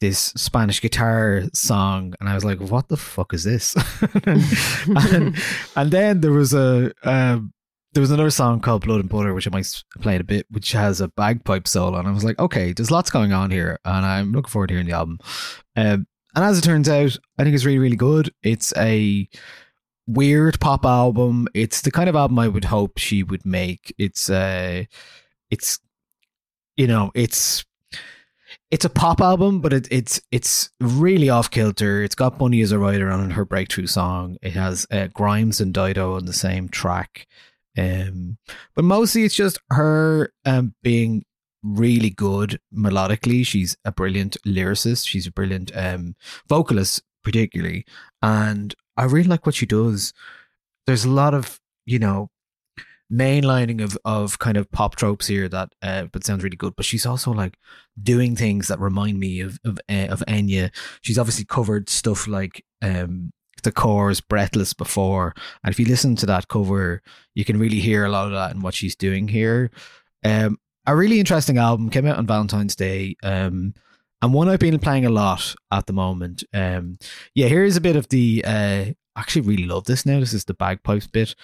this 0.00 0.32
Spanish 0.36 0.80
guitar 0.80 1.42
song, 1.52 2.14
and 2.20 2.28
I 2.28 2.34
was 2.34 2.44
like, 2.44 2.60
"What 2.60 2.88
the 2.88 2.96
fuck 2.96 3.34
is 3.34 3.44
this?" 3.44 3.76
and, 4.24 5.36
and 5.76 5.90
then 5.90 6.20
there 6.20 6.32
was 6.32 6.54
a 6.54 6.92
um, 7.04 7.52
there 7.92 8.00
was 8.00 8.10
another 8.10 8.30
song 8.30 8.60
called 8.60 8.84
Blood 8.84 9.00
and 9.00 9.08
Butter, 9.08 9.34
which 9.34 9.46
I 9.46 9.50
might 9.50 9.82
play 10.00 10.14
in 10.14 10.20
a 10.20 10.24
bit, 10.24 10.46
which 10.50 10.72
has 10.72 11.00
a 11.00 11.08
bagpipe 11.08 11.68
solo, 11.68 11.98
and 11.98 12.08
I 12.08 12.12
was 12.12 12.24
like, 12.24 12.38
"Okay, 12.38 12.72
there's 12.72 12.90
lots 12.90 13.10
going 13.10 13.32
on 13.32 13.50
here," 13.50 13.78
and 13.84 14.06
I'm 14.06 14.32
looking 14.32 14.50
forward 14.50 14.68
to 14.68 14.74
hearing 14.74 14.88
the 14.88 14.96
album. 14.96 15.18
Um, 15.76 16.06
and 16.34 16.44
as 16.44 16.58
it 16.58 16.62
turns 16.62 16.88
out, 16.88 17.16
I 17.38 17.44
think 17.44 17.54
it's 17.54 17.64
really, 17.64 17.78
really 17.78 17.96
good. 17.96 18.32
It's 18.42 18.72
a 18.76 19.28
weird 20.06 20.60
pop 20.60 20.84
album. 20.84 21.48
It's 21.54 21.82
the 21.82 21.90
kind 21.90 22.08
of 22.08 22.16
album 22.16 22.38
I 22.38 22.48
would 22.48 22.64
hope 22.64 22.98
she 22.98 23.22
would 23.22 23.44
make. 23.44 23.94
It's 23.98 24.30
uh 24.30 24.84
it's 25.50 25.78
you 26.76 26.86
know, 26.86 27.10
it's 27.14 27.64
it's 28.70 28.84
a 28.84 28.90
pop 28.90 29.20
album, 29.20 29.60
but 29.60 29.72
it, 29.72 29.88
it's 29.90 30.20
it's 30.30 30.70
really 30.80 31.28
off 31.28 31.50
kilter. 31.50 32.02
It's 32.02 32.14
got 32.14 32.38
Bunny 32.38 32.60
Is 32.60 32.72
a 32.72 32.78
Rider 32.78 33.10
on 33.10 33.30
her 33.32 33.44
breakthrough 33.44 33.86
song. 33.86 34.36
It 34.42 34.52
has 34.52 34.86
uh, 34.90 35.08
Grimes 35.08 35.60
and 35.60 35.74
Dido 35.74 36.14
on 36.14 36.26
the 36.26 36.32
same 36.32 36.68
track, 36.68 37.26
um, 37.76 38.38
but 38.76 38.84
mostly 38.84 39.24
it's 39.24 39.34
just 39.34 39.58
her 39.70 40.32
um, 40.44 40.74
being 40.82 41.24
really 41.62 42.10
good 42.10 42.60
melodically. 42.74 43.44
She's 43.44 43.76
a 43.84 43.90
brilliant 43.90 44.36
lyricist. 44.46 45.08
She's 45.08 45.26
a 45.26 45.32
brilliant 45.32 45.72
um, 45.74 46.14
vocalist, 46.48 47.02
particularly, 47.24 47.84
and 48.22 48.74
I 48.96 49.04
really 49.04 49.28
like 49.28 49.46
what 49.46 49.56
she 49.56 49.66
does. 49.66 50.12
There's 50.86 51.04
a 51.04 51.10
lot 51.10 51.34
of 51.34 51.60
you 51.86 51.98
know 51.98 52.30
mainlining 53.12 53.82
of 53.82 53.98
of 54.04 54.38
kind 54.38 54.56
of 54.56 54.70
pop 54.70 54.96
tropes 54.96 55.26
here 55.26 55.48
that 55.48 55.72
uh, 55.82 56.04
but 56.12 56.24
sounds 56.24 56.42
really 56.42 56.56
good. 56.56 56.74
But 56.76 56.84
she's 56.84 57.06
also 57.06 57.32
like 57.32 57.58
doing 58.00 58.36
things 58.36 58.68
that 58.68 58.80
remind 58.80 59.18
me 59.18 59.40
of 59.40 59.58
of 59.64 59.78
uh, 59.88 60.08
of 60.08 60.22
Enya. 60.28 60.70
She's 61.02 61.18
obviously 61.18 61.44
covered 61.44 61.88
stuff 61.88 62.26
like 62.26 62.64
um 62.82 63.32
the 63.62 63.72
Corrs' 63.72 64.22
Breathless 64.26 64.72
before, 64.72 65.34
and 65.62 65.72
if 65.72 65.78
you 65.78 65.86
listen 65.86 66.16
to 66.16 66.26
that 66.26 66.48
cover, 66.48 67.02
you 67.34 67.44
can 67.44 67.58
really 67.58 67.80
hear 67.80 68.04
a 68.04 68.08
lot 68.08 68.26
of 68.26 68.32
that 68.32 68.52
in 68.54 68.62
what 68.62 68.74
she's 68.74 68.96
doing 68.96 69.28
here. 69.28 69.70
Um, 70.24 70.58
a 70.86 70.96
really 70.96 71.20
interesting 71.20 71.58
album 71.58 71.90
came 71.90 72.06
out 72.06 72.16
on 72.16 72.26
Valentine's 72.26 72.74
Day. 72.74 73.16
Um, 73.22 73.74
and 74.22 74.34
one 74.34 74.48
I've 74.48 74.60
been 74.60 74.78
playing 74.78 75.06
a 75.06 75.10
lot 75.10 75.54
at 75.70 75.86
the 75.86 75.92
moment. 75.92 76.44
Um, 76.52 76.98
yeah, 77.34 77.48
here's 77.48 77.76
a 77.76 77.80
bit 77.80 77.96
of 77.96 78.08
the. 78.08 78.44
Uh, 78.46 78.84
I 79.16 79.20
actually 79.20 79.42
really 79.42 79.66
love 79.66 79.84
this 79.84 80.06
now. 80.06 80.20
This 80.20 80.34
is 80.34 80.44
the 80.44 80.54
bagpipes 80.54 81.06
bit 81.06 81.34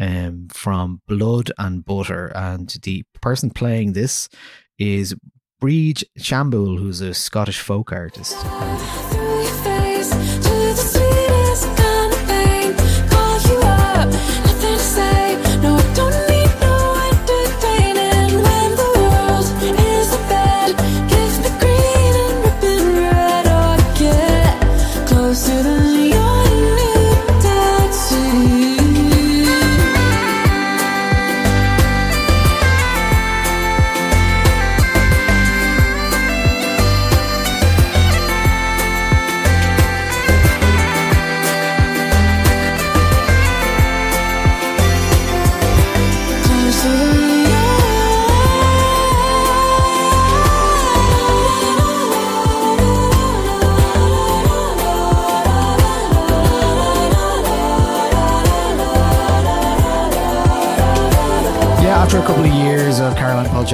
um, 0.00 0.48
from 0.52 1.00
Blood 1.06 1.50
and 1.58 1.84
Butter, 1.84 2.26
and 2.34 2.68
the 2.82 3.04
person 3.20 3.50
playing 3.50 3.92
this 3.92 4.28
is 4.78 5.14
Brìghde 5.62 6.04
Chaimbeul, 6.18 6.78
who's 6.78 7.00
a 7.00 7.14
Scottish 7.14 7.60
folk 7.60 7.92
artist. 7.92 8.36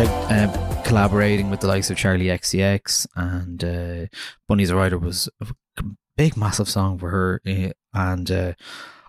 Polachek 0.01 0.31
uh, 0.31 0.83
collaborating 0.83 1.51
with 1.51 1.61
the 1.61 1.67
likes 1.67 1.91
of 1.91 1.97
Charlie 1.99 2.27
XCX 2.27 3.07
and 3.17 3.63
uh, 3.63 4.07
Bunny's 4.49 4.71
a 4.71 4.77
Rider 4.77 4.97
was 4.97 5.29
a 5.43 5.47
big, 6.17 6.39
massive 6.39 6.71
song 6.71 6.99
for 6.99 7.11
her. 7.11 7.43
uh, 7.47 7.73
and 7.93 8.31
uh, 8.31 8.55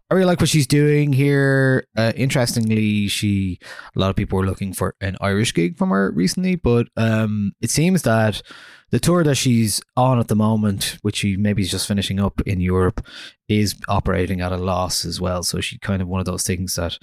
I 0.09 0.13
really 0.13 0.25
like 0.25 0.41
what 0.41 0.49
she's 0.49 0.67
doing 0.67 1.13
here. 1.13 1.87
Uh, 1.95 2.11
interestingly, 2.17 3.07
she 3.07 3.57
a 3.95 3.99
lot 3.99 4.09
of 4.09 4.17
people 4.17 4.37
were 4.37 4.45
looking 4.45 4.73
for 4.73 4.95
an 4.99 5.15
Irish 5.21 5.53
gig 5.53 5.77
from 5.77 5.91
her 5.91 6.11
recently, 6.11 6.57
but 6.57 6.87
um, 6.97 7.53
it 7.61 7.69
seems 7.69 8.01
that 8.01 8.41
the 8.89 8.99
tour 8.99 9.23
that 9.23 9.35
she's 9.35 9.81
on 9.95 10.19
at 10.19 10.27
the 10.27 10.35
moment, 10.35 10.97
which 11.03 11.17
she 11.17 11.37
maybe 11.37 11.61
is 11.61 11.71
just 11.71 11.87
finishing 11.87 12.19
up 12.19 12.41
in 12.41 12.59
Europe, 12.59 13.05
is 13.47 13.75
operating 13.87 14.41
at 14.41 14.51
a 14.51 14.57
loss 14.57 15.05
as 15.05 15.21
well. 15.21 15.41
So 15.43 15.61
she 15.61 15.79
kind 15.79 16.01
of 16.01 16.09
one 16.09 16.19
of 16.19 16.25
those 16.25 16.43
things 16.43 16.75
that 16.75 16.99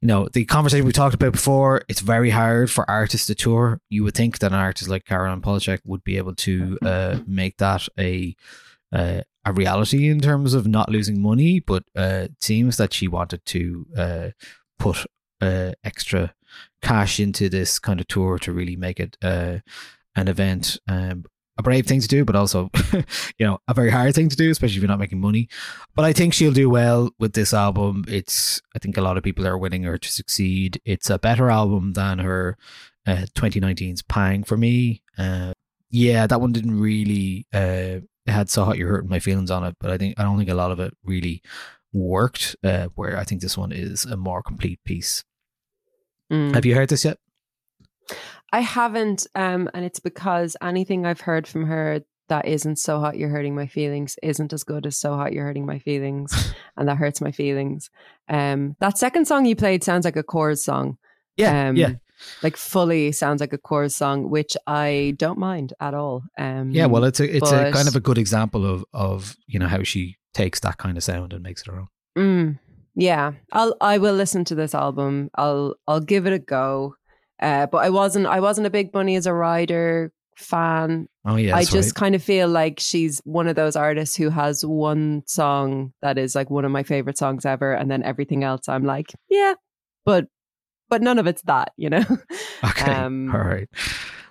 you 0.00 0.08
know, 0.08 0.28
the 0.32 0.44
conversation 0.44 0.86
we 0.86 0.92
talked 0.92 1.14
about 1.14 1.32
before, 1.32 1.82
it's 1.88 2.00
very 2.00 2.30
hard 2.30 2.70
for 2.70 2.88
artists 2.90 3.26
to 3.26 3.34
tour. 3.34 3.80
You 3.88 4.04
would 4.04 4.14
think 4.14 4.38
that 4.38 4.52
an 4.52 4.58
artist 4.58 4.90
like 4.90 5.04
Caroline 5.04 5.40
Polachek 5.40 5.80
would 5.84 6.04
be 6.04 6.16
able 6.16 6.34
to 6.36 6.78
uh, 6.82 7.18
make 7.26 7.58
that 7.58 7.88
a 7.98 8.34
uh, 8.92 9.20
a 9.44 9.52
reality 9.52 10.08
in 10.08 10.20
terms 10.20 10.54
of 10.54 10.66
not 10.66 10.90
losing 10.90 11.20
money, 11.20 11.60
but 11.60 11.84
uh, 11.96 12.24
it 12.24 12.42
seems 12.42 12.76
that 12.76 12.92
she 12.92 13.08
wanted 13.08 13.44
to 13.46 13.86
uh, 13.96 14.28
put 14.78 15.06
uh, 15.40 15.72
extra 15.84 16.34
cash 16.82 17.20
into 17.20 17.48
this 17.48 17.78
kind 17.78 18.00
of 18.00 18.08
tour 18.08 18.38
to 18.38 18.52
really 18.52 18.76
make 18.76 19.00
it 19.00 19.16
uh, 19.22 19.58
an 20.16 20.28
event. 20.28 20.78
Um, 20.88 21.24
a 21.58 21.62
brave 21.62 21.86
thing 21.86 22.00
to 22.00 22.08
do, 22.08 22.24
but 22.24 22.36
also, 22.36 22.70
you 22.92 23.46
know, 23.46 23.58
a 23.66 23.74
very 23.74 23.90
hard 23.90 24.14
thing 24.14 24.28
to 24.28 24.36
do, 24.36 24.50
especially 24.50 24.76
if 24.76 24.82
you're 24.82 24.88
not 24.88 25.00
making 25.00 25.20
money. 25.20 25.48
But 25.96 26.04
I 26.04 26.12
think 26.12 26.32
she'll 26.32 26.52
do 26.52 26.70
well 26.70 27.10
with 27.18 27.32
this 27.32 27.52
album. 27.52 28.04
It's, 28.06 28.62
I 28.76 28.78
think 28.78 28.96
a 28.96 29.02
lot 29.02 29.16
of 29.16 29.24
people 29.24 29.46
are 29.46 29.58
winning 29.58 29.82
her 29.82 29.98
to 29.98 30.08
succeed. 30.08 30.80
It's 30.84 31.10
a 31.10 31.18
better 31.18 31.50
album 31.50 31.94
than 31.94 32.20
her 32.20 32.56
uh, 33.06 33.26
2019's 33.34 34.02
Pang 34.02 34.44
for 34.44 34.56
me. 34.56 35.02
Uh, 35.18 35.52
yeah, 35.90 36.28
that 36.28 36.40
one 36.40 36.52
didn't 36.52 36.78
really, 36.78 37.46
uh, 37.52 38.00
it 38.26 38.30
had 38.30 38.48
So 38.48 38.64
Hot 38.64 38.78
You're 38.78 38.90
Hurting 38.90 39.10
My 39.10 39.18
Feelings 39.18 39.50
on 39.50 39.64
it, 39.64 39.76
but 39.80 39.90
I 39.90 39.98
think, 39.98 40.18
I 40.18 40.22
don't 40.22 40.38
think 40.38 40.50
a 40.50 40.54
lot 40.54 40.70
of 40.70 40.78
it 40.78 40.94
really 41.02 41.42
worked, 41.92 42.54
uh, 42.62 42.86
where 42.94 43.16
I 43.16 43.24
think 43.24 43.40
this 43.40 43.58
one 43.58 43.72
is 43.72 44.04
a 44.04 44.16
more 44.16 44.42
complete 44.42 44.78
piece. 44.84 45.24
Mm. 46.30 46.54
Have 46.54 46.66
you 46.66 46.74
heard 46.76 46.90
this 46.90 47.04
yet? 47.04 47.18
I 48.52 48.60
haven't, 48.60 49.26
um, 49.34 49.68
and 49.74 49.84
it's 49.84 50.00
because 50.00 50.56
anything 50.62 51.04
I've 51.04 51.20
heard 51.20 51.46
from 51.46 51.66
her 51.66 52.02
that 52.28 52.46
isn't 52.46 52.76
so 52.76 53.00
hot 53.00 53.16
you're 53.16 53.28
hurting 53.28 53.54
my 53.54 53.66
feelings 53.66 54.16
isn't 54.22 54.52
as 54.52 54.62
good 54.64 54.86
as 54.86 54.98
so 54.98 55.14
hot 55.14 55.32
you're 55.32 55.44
hurting 55.44 55.66
my 55.66 55.78
feelings, 55.78 56.52
and 56.76 56.88
that 56.88 56.96
hurts 56.96 57.20
my 57.20 57.32
feelings. 57.32 57.90
Um, 58.28 58.76
that 58.80 58.98
second 58.98 59.26
song 59.26 59.44
you 59.44 59.56
played 59.56 59.84
sounds 59.84 60.04
like 60.04 60.16
a 60.16 60.22
chorus 60.22 60.64
song. 60.64 60.98
Yeah, 61.36 61.68
um, 61.68 61.76
yeah. 61.76 61.92
like 62.42 62.56
fully 62.56 63.12
sounds 63.12 63.40
like 63.40 63.52
a 63.52 63.58
chorus 63.58 63.96
song, 63.96 64.30
which 64.30 64.56
I 64.66 65.14
don't 65.16 65.38
mind 65.38 65.72
at 65.80 65.94
all. 65.94 66.24
Um, 66.38 66.70
Yeah, 66.70 66.86
well, 66.86 67.04
it's 67.04 67.20
a 67.20 67.36
it's 67.36 67.52
a 67.52 67.70
kind 67.70 67.88
of 67.88 67.96
a 67.96 68.00
good 68.00 68.18
example 68.18 68.66
of 68.66 68.84
of 68.92 69.36
you 69.46 69.58
know 69.58 69.68
how 69.68 69.82
she 69.82 70.16
takes 70.34 70.60
that 70.60 70.78
kind 70.78 70.96
of 70.96 71.04
sound 71.04 71.32
and 71.32 71.42
makes 71.42 71.62
it 71.62 71.68
her 71.68 71.80
own. 71.80 71.88
Mm, 72.16 72.58
yeah, 72.94 73.32
I'll 73.52 73.76
I 73.80 73.98
will 73.98 74.14
listen 74.14 74.44
to 74.46 74.54
this 74.54 74.74
album. 74.74 75.30
I'll 75.36 75.76
I'll 75.86 76.00
give 76.00 76.26
it 76.26 76.32
a 76.32 76.38
go. 76.38 76.96
Uh, 77.40 77.66
but 77.66 77.78
I 77.78 77.90
wasn't 77.90 78.26
I 78.26 78.40
wasn't 78.40 78.66
a 78.66 78.70
big 78.70 78.92
Bunny 78.92 79.14
Is 79.14 79.26
a 79.26 79.32
Rider 79.32 80.12
fan. 80.36 81.08
Oh 81.24 81.36
yeah, 81.36 81.56
I 81.56 81.64
just 81.64 81.88
right. 81.90 81.94
kind 81.94 82.14
of 82.14 82.22
feel 82.22 82.48
like 82.48 82.80
she's 82.80 83.20
one 83.24 83.48
of 83.48 83.56
those 83.56 83.76
artists 83.76 84.16
who 84.16 84.30
has 84.30 84.64
one 84.64 85.22
song 85.26 85.92
that 86.02 86.18
is 86.18 86.34
like 86.34 86.50
one 86.50 86.64
of 86.64 86.70
my 86.70 86.82
favorite 86.82 87.18
songs 87.18 87.44
ever, 87.44 87.72
and 87.72 87.90
then 87.90 88.02
everything 88.02 88.44
else 88.44 88.68
I'm 88.68 88.84
like, 88.84 89.12
yeah, 89.28 89.54
but 90.04 90.26
but 90.88 91.02
none 91.02 91.18
of 91.18 91.26
it's 91.26 91.42
that, 91.42 91.72
you 91.76 91.90
know. 91.90 92.04
okay. 92.64 92.90
um, 92.92 93.30
All 93.34 93.40
right. 93.40 93.68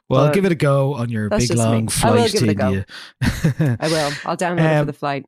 Well, 0.10 0.28
but 0.28 0.34
give 0.34 0.46
it 0.46 0.52
a 0.52 0.56
go 0.56 0.94
on 0.96 1.10
your 1.10 1.30
big 1.30 1.50
me. 1.50 1.56
long 1.56 1.90
I 2.04 2.12
will 2.12 2.18
flight 2.18 2.32
give 2.32 2.42
to 2.42 2.48
it 2.48 2.52
a 2.52 2.56
go. 2.56 2.68
India. 2.68 2.86
I 3.80 3.88
will. 3.90 4.12
I'll 4.26 4.38
download 4.38 4.60
it 4.60 4.62
Um, 4.78 4.82
for 4.86 4.92
the 4.92 4.98
flight. 4.98 5.26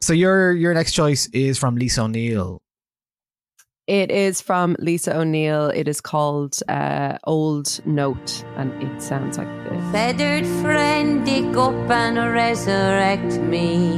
so 0.00 0.12
your 0.12 0.52
your 0.52 0.72
next 0.74 0.92
choice 0.92 1.28
is 1.34 1.58
from 1.58 1.76
Lisa 1.76 2.02
O'Neill. 2.02 2.60
It 3.86 4.10
is 4.10 4.42
from 4.42 4.74
Lisa 4.80 5.16
O'Neill. 5.16 5.68
It 5.68 5.86
is 5.86 6.00
called 6.00 6.58
uh, 6.68 7.18
Old 7.22 7.80
Note, 7.86 8.44
and 8.56 8.72
it 8.82 9.00
sounds 9.00 9.38
like 9.38 9.46
this. 9.62 9.92
Feathered 9.92 10.44
friend, 10.60 11.24
dig 11.24 11.56
up 11.56 11.88
and 11.88 12.18
resurrect 12.18 13.38
me. 13.38 13.94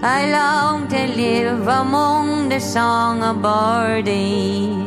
I 0.00 0.30
long 0.30 0.86
to 0.86 1.08
live 1.08 1.66
among 1.66 2.50
the 2.50 2.60
song 2.60 3.24
of 3.24 3.42
birdies. 3.42 4.86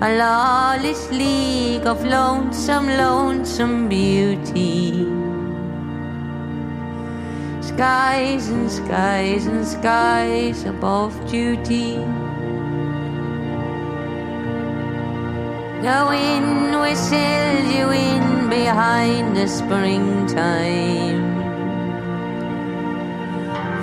A 0.00 0.16
lawless 0.16 1.10
league 1.10 1.86
of 1.86 2.02
lonesome, 2.02 2.86
lonesome 2.86 3.90
beauty. 3.90 5.04
Skies 7.62 8.48
and 8.48 8.68
skies 8.68 9.46
and 9.46 9.64
skies 9.64 10.64
above 10.64 11.14
duty. 11.30 11.94
The 15.82 16.06
wind 16.10 16.80
whistles 16.80 17.66
you 17.72 17.90
in 17.90 18.50
behind 18.50 19.36
the 19.36 19.46
springtime. 19.46 21.22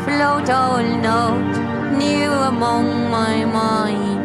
Float 0.03 0.49
all 0.49 0.83
note 0.83 1.55
new 1.97 2.31
among 2.51 3.09
my 3.09 3.45
mind. 3.45 4.19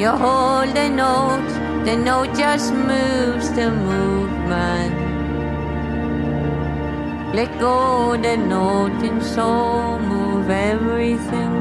You 0.00 0.10
hold 0.10 0.74
the 0.76 0.88
note, 0.88 1.84
the 1.84 1.96
note 1.96 2.36
just 2.36 2.72
moves 2.72 3.50
the 3.50 3.72
movement. 3.72 5.13
Let 7.34 7.58
go 7.58 8.16
the 8.16 8.36
note 8.36 9.02
and 9.02 9.20
so 9.20 9.98
move 9.98 10.48
everything. 10.50 11.52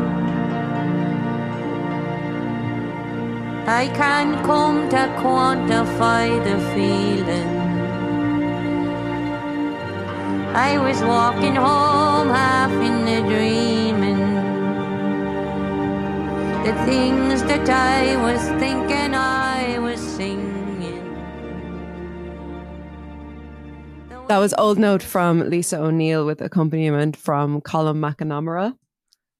I 3.65 3.87
can't 3.87 4.35
come 4.45 4.87
to 4.89 5.03
quantify 5.21 6.27
the 6.47 6.57
feeling. 6.73 7.49
I 10.53 10.77
was 10.77 11.01
walking 11.01 11.55
home 11.55 12.29
half 12.29 12.71
in 12.89 12.95
the 13.09 13.19
dreaming. 13.33 14.23
The 16.67 16.73
things 16.85 17.41
that 17.49 17.67
I 17.67 18.15
was 18.17 18.41
thinking 18.61 19.15
I 19.15 19.42
That 24.27 24.39
was 24.39 24.53
Old 24.57 24.79
Note 24.79 25.03
from 25.03 25.49
Lisa 25.49 25.79
O'Neill 25.79 26.25
with 26.25 26.41
accompaniment 26.41 27.15
from 27.17 27.61
Colin 27.61 27.97
McNamara. 27.97 28.75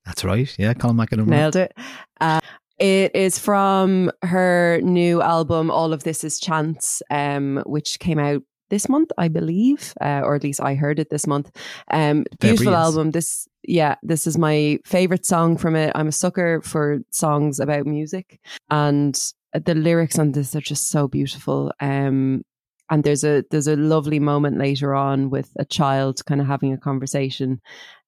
That's 0.06 0.24
right. 0.24 0.54
Yeah, 0.60 0.74
Colin 0.74 0.98
McEnroe. 0.98 1.26
Nailed 1.26 1.56
it. 1.56 1.74
Uh, 2.22 2.42
it 2.80 3.16
is 3.16 3.40
from 3.40 4.12
her 4.24 4.82
new 4.84 5.22
album, 5.22 5.72
All 5.72 5.94
of 5.94 6.04
This 6.04 6.24
Is 6.24 6.40
Chance, 6.40 7.02
um, 7.10 7.64
which 7.66 7.98
came 8.00 8.20
out 8.20 8.44
this 8.70 8.90
month, 8.90 9.12
I 9.18 9.30
believe, 9.30 9.94
uh, 10.02 10.22
or 10.24 10.36
at 10.36 10.44
least 10.44 10.60
I 10.62 10.76
heard 10.76 11.00
it 11.00 11.10
this 11.10 11.26
month. 11.26 11.56
Um, 11.90 12.26
beautiful 12.40 12.76
album. 12.76 13.12
This, 13.12 13.48
yeah, 13.64 13.96
this 14.04 14.28
is 14.28 14.38
my 14.38 14.80
favorite 14.86 15.26
song 15.26 15.58
from 15.58 15.76
it. 15.76 15.92
I'm 15.96 16.10
a 16.10 16.12
sucker 16.12 16.62
for 16.62 17.00
songs 17.10 17.60
about 17.60 17.86
music, 17.86 18.40
and 18.70 19.18
the 19.54 19.76
lyrics 19.76 20.20
on 20.20 20.34
this 20.34 20.56
are 20.56 20.62
just 20.62 20.90
so 20.90 21.08
beautiful. 21.08 21.72
Um, 21.80 22.44
and 22.90 23.04
there's 23.04 23.24
a 23.24 23.44
there's 23.52 23.68
a 23.68 23.76
lovely 23.76 24.20
moment 24.20 24.58
later 24.58 24.94
on 24.94 25.30
with 25.30 25.52
a 25.58 25.66
child 25.66 26.24
kind 26.26 26.42
of 26.42 26.48
having 26.48 26.74
a 26.74 26.78
conversation 26.78 27.62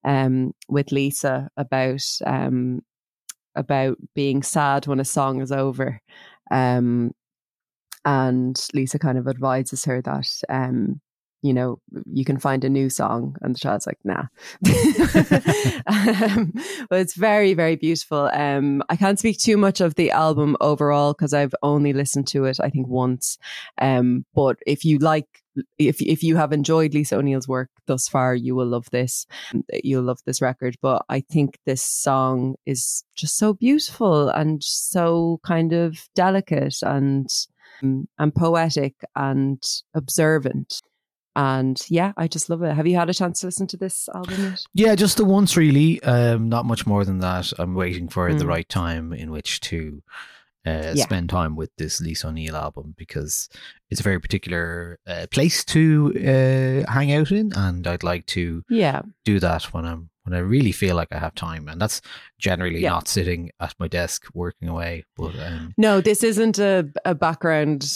um, 0.04 0.52
with 0.68 0.92
Lisa 0.92 1.48
about 1.56 2.02
um, 2.26 2.82
about 3.54 3.96
being 4.14 4.42
sad 4.42 4.86
when 4.86 5.00
a 5.00 5.04
song 5.04 5.40
is 5.40 5.50
over. 5.50 6.00
Um, 6.50 7.12
and 8.04 8.56
Lisa 8.72 8.98
kind 8.98 9.18
of 9.18 9.26
advises 9.26 9.84
her 9.84 10.00
that, 10.02 10.28
um, 10.48 11.00
you 11.46 11.54
know, 11.54 11.78
you 12.12 12.24
can 12.24 12.38
find 12.38 12.64
a 12.64 12.68
new 12.68 12.90
song. 12.90 13.36
And 13.40 13.54
the 13.54 13.58
child's 13.58 13.86
like, 13.86 13.98
nah. 14.02 14.24
um, 15.86 16.52
but 16.90 16.98
it's 16.98 17.14
very, 17.14 17.54
very 17.54 17.76
beautiful. 17.76 18.28
Um, 18.32 18.82
I 18.88 18.96
can't 18.96 19.18
speak 19.18 19.38
too 19.38 19.56
much 19.56 19.80
of 19.80 19.94
the 19.94 20.10
album 20.10 20.56
overall 20.60 21.12
because 21.12 21.32
I've 21.32 21.54
only 21.62 21.92
listened 21.92 22.26
to 22.28 22.44
it, 22.46 22.58
I 22.60 22.68
think, 22.68 22.88
once. 22.88 23.38
Um, 23.78 24.26
but 24.34 24.58
if 24.66 24.84
you 24.84 24.98
like, 24.98 25.28
if 25.78 26.02
if 26.02 26.22
you 26.22 26.36
have 26.36 26.52
enjoyed 26.52 26.92
Lisa 26.92 27.16
O'Neill's 27.16 27.48
work 27.48 27.70
thus 27.86 28.08
far, 28.08 28.34
you 28.34 28.54
will 28.54 28.66
love 28.66 28.90
this. 28.90 29.26
You'll 29.82 30.02
love 30.02 30.18
this 30.26 30.42
record. 30.42 30.76
But 30.82 31.04
I 31.08 31.20
think 31.20 31.58
this 31.64 31.82
song 31.82 32.56
is 32.66 33.04
just 33.14 33.38
so 33.38 33.54
beautiful 33.54 34.28
and 34.28 34.62
so 34.62 35.40
kind 35.44 35.72
of 35.72 36.08
delicate 36.14 36.76
and 36.82 37.30
um, 37.82 38.08
and 38.18 38.34
poetic 38.34 38.94
and 39.14 39.62
observant. 39.94 40.80
And 41.36 41.78
yeah, 41.88 42.12
I 42.16 42.26
just 42.28 42.48
love 42.50 42.62
it. 42.62 42.74
Have 42.74 42.86
you 42.86 42.96
had 42.96 43.10
a 43.10 43.14
chance 43.14 43.40
to 43.40 43.46
listen 43.46 43.66
to 43.68 43.76
this 43.76 44.08
album 44.14 44.42
yet? 44.44 44.62
Yeah, 44.74 44.94
just 44.94 45.18
the 45.18 45.24
once 45.24 45.56
really. 45.56 46.02
Um, 46.02 46.48
not 46.48 46.64
much 46.64 46.86
more 46.86 47.04
than 47.04 47.18
that. 47.18 47.52
I'm 47.58 47.74
waiting 47.74 48.08
for 48.08 48.32
the 48.34 48.44
Mm. 48.44 48.48
right 48.48 48.68
time 48.68 49.12
in 49.12 49.30
which 49.30 49.60
to 49.60 50.02
uh, 50.66 50.94
Yeah. 50.96 51.04
spend 51.04 51.28
time 51.30 51.54
with 51.54 51.70
this 51.76 52.00
Lisa 52.00 52.26
O'Neill 52.26 52.56
album 52.56 52.94
because 52.98 53.48
it's 53.88 54.00
a 54.00 54.02
very 54.02 54.18
particular 54.18 54.98
uh, 55.06 55.26
place 55.30 55.64
to 55.66 56.12
uh, 56.16 56.90
hang 56.92 57.12
out 57.12 57.30
in, 57.30 57.52
and 57.54 57.86
I'd 57.86 58.02
like 58.02 58.26
to 58.34 58.64
Yeah. 58.68 59.02
do 59.24 59.38
that 59.38 59.72
when 59.72 59.84
I'm 59.84 60.10
when 60.24 60.34
I 60.34 60.40
really 60.40 60.72
feel 60.72 60.96
like 60.96 61.12
I 61.12 61.18
have 61.20 61.36
time, 61.36 61.68
and 61.68 61.80
that's 61.80 62.00
generally 62.40 62.80
Yeah. 62.82 62.90
not 62.90 63.06
sitting 63.06 63.52
at 63.60 63.74
my 63.78 63.86
desk 63.86 64.24
working 64.34 64.68
away. 64.68 65.04
But 65.16 65.38
um, 65.38 65.72
No, 65.76 66.00
this 66.00 66.24
isn't 66.24 66.58
a, 66.58 66.88
a 67.04 67.14
background 67.14 67.86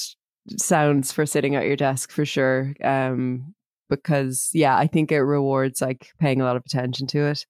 sounds 0.56 1.12
for 1.12 1.26
sitting 1.26 1.56
at 1.56 1.66
your 1.66 1.76
desk 1.76 2.10
for 2.10 2.24
sure. 2.24 2.74
Um, 2.82 3.54
because 3.88 4.50
yeah, 4.52 4.76
I 4.76 4.86
think 4.86 5.10
it 5.12 5.20
rewards 5.20 5.80
like 5.80 6.12
paying 6.18 6.40
a 6.40 6.44
lot 6.44 6.56
of 6.56 6.62
attention 6.64 7.06
to 7.08 7.26
it. 7.26 7.44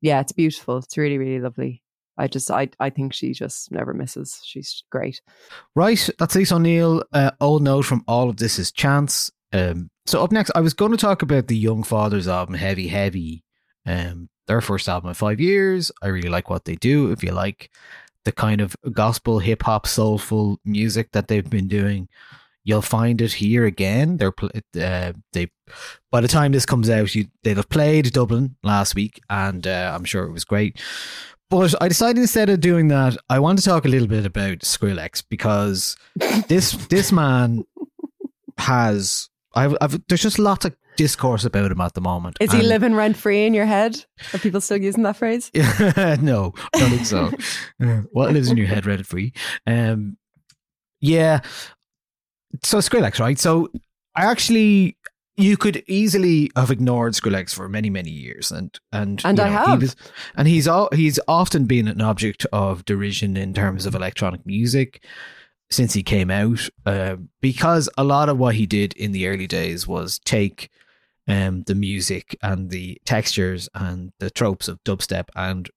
Yeah, 0.00 0.20
it's 0.20 0.32
beautiful. 0.32 0.78
It's 0.78 0.96
really, 0.96 1.18
really 1.18 1.40
lovely. 1.40 1.82
I 2.16 2.28
just, 2.28 2.50
I, 2.50 2.68
I 2.78 2.90
think 2.90 3.12
she 3.12 3.32
just 3.32 3.72
never 3.72 3.92
misses. 3.92 4.40
She's 4.44 4.84
great. 4.90 5.20
Right, 5.74 6.08
that's 6.18 6.34
Lisa 6.34 6.56
O'Neill. 6.56 7.02
Uh, 7.12 7.32
old 7.40 7.62
note 7.62 7.84
from 7.84 8.04
all 8.06 8.30
of 8.30 8.36
this 8.36 8.58
is 8.58 8.70
chance. 8.70 9.30
Um, 9.52 9.88
so 10.06 10.22
up 10.22 10.30
next, 10.30 10.52
I 10.54 10.60
was 10.60 10.74
going 10.74 10.92
to 10.92 10.96
talk 10.96 11.22
about 11.22 11.48
the 11.48 11.56
Young 11.56 11.82
Fathers 11.82 12.28
album, 12.28 12.54
Heavy 12.54 12.88
Heavy. 12.88 13.44
Um, 13.86 14.28
their 14.46 14.60
first 14.60 14.88
album 14.88 15.08
in 15.08 15.14
five 15.14 15.40
years. 15.40 15.90
I 16.02 16.08
really 16.08 16.28
like 16.28 16.50
what 16.50 16.64
they 16.64 16.76
do. 16.76 17.10
If 17.10 17.22
you 17.22 17.32
like 17.32 17.70
the 18.24 18.32
kind 18.32 18.60
of 18.60 18.76
gospel, 18.92 19.38
hip 19.38 19.62
hop, 19.62 19.86
soulful 19.86 20.58
music 20.64 21.12
that 21.12 21.28
they've 21.28 21.48
been 21.48 21.68
doing, 21.68 22.08
you'll 22.64 22.82
find 22.82 23.20
it 23.20 23.32
here 23.32 23.66
again. 23.66 24.16
They're 24.16 24.32
uh, 24.40 25.12
they 25.32 25.48
by 26.10 26.20
the 26.20 26.28
time 26.28 26.52
this 26.52 26.66
comes 26.66 26.90
out, 26.90 27.14
you 27.14 27.26
they'll 27.42 27.56
have 27.56 27.68
played 27.68 28.12
Dublin 28.12 28.56
last 28.62 28.94
week, 28.94 29.20
and 29.30 29.66
uh, 29.66 29.92
I'm 29.94 30.04
sure 30.04 30.24
it 30.24 30.32
was 30.32 30.44
great. 30.44 30.80
But 31.50 31.74
I 31.80 31.88
decided 31.88 32.20
instead 32.20 32.48
of 32.48 32.60
doing 32.60 32.88
that, 32.88 33.16
I 33.28 33.38
want 33.38 33.58
to 33.58 33.64
talk 33.64 33.84
a 33.84 33.88
little 33.88 34.08
bit 34.08 34.26
about 34.26 34.60
Skrillex 34.60 35.22
because 35.28 35.96
this 36.48 36.72
this 36.86 37.12
man 37.12 37.64
has 38.58 39.28
I've, 39.54 39.76
I've 39.80 40.00
there's 40.08 40.22
just 40.22 40.38
lots 40.38 40.64
of 40.64 40.74
discourse 40.96 41.44
about 41.44 41.70
him 41.70 41.80
at 41.80 41.94
the 41.94 42.00
moment. 42.00 42.36
Is 42.40 42.52
he 42.52 42.62
living 42.62 42.94
rent 42.94 43.16
free 43.16 43.44
in 43.46 43.54
your 43.54 43.66
head? 43.66 44.04
Are 44.32 44.38
people 44.38 44.60
still 44.60 44.80
using 44.80 45.02
that 45.04 45.16
phrase? 45.16 45.50
no, 45.54 46.52
I 46.74 46.78
don't 46.78 46.90
think 46.90 47.06
so. 47.06 47.30
Uh, 47.82 48.02
what 48.12 48.32
lives 48.32 48.50
in 48.50 48.56
your 48.56 48.66
head, 48.68 48.86
rent 48.86 49.04
free. 49.06 49.32
Um, 49.66 50.16
yeah. 51.00 51.40
So 52.62 52.78
Skrillex, 52.78 53.18
right? 53.18 53.38
So 53.38 53.68
I 54.14 54.24
actually, 54.26 54.96
you 55.36 55.56
could 55.56 55.82
easily 55.88 56.50
have 56.56 56.70
ignored 56.70 57.14
Skrillex 57.14 57.52
for 57.52 57.68
many, 57.68 57.90
many 57.90 58.10
years, 58.10 58.52
and 58.52 58.78
and 58.92 59.20
And 59.24 59.40
I 59.40 59.48
He 59.48 59.52
have. 59.52 59.82
was, 59.82 59.96
and 60.36 60.46
he's 60.46 60.68
all 60.68 60.88
he's 60.92 61.18
often 61.26 61.64
been 61.64 61.88
an 61.88 62.00
object 62.00 62.46
of 62.52 62.84
derision 62.84 63.36
in 63.36 63.52
terms 63.54 63.86
of 63.86 63.94
electronic 63.94 64.46
music 64.46 65.04
since 65.70 65.94
he 65.94 66.02
came 66.04 66.30
out, 66.30 66.68
uh, 66.86 67.16
because 67.40 67.88
a 67.98 68.04
lot 68.04 68.28
of 68.28 68.38
what 68.38 68.54
he 68.54 68.66
did 68.66 68.92
in 68.94 69.10
the 69.12 69.26
early 69.26 69.48
days 69.48 69.88
was 69.88 70.20
take 70.20 70.70
um, 71.28 71.62
the 71.62 71.74
music 71.74 72.36
and 72.42 72.70
the 72.70 73.00
textures 73.04 73.68
and 73.74 74.12
the 74.20 74.30
tropes 74.30 74.68
of 74.68 74.82
dubstep 74.84 75.28
and 75.34 75.70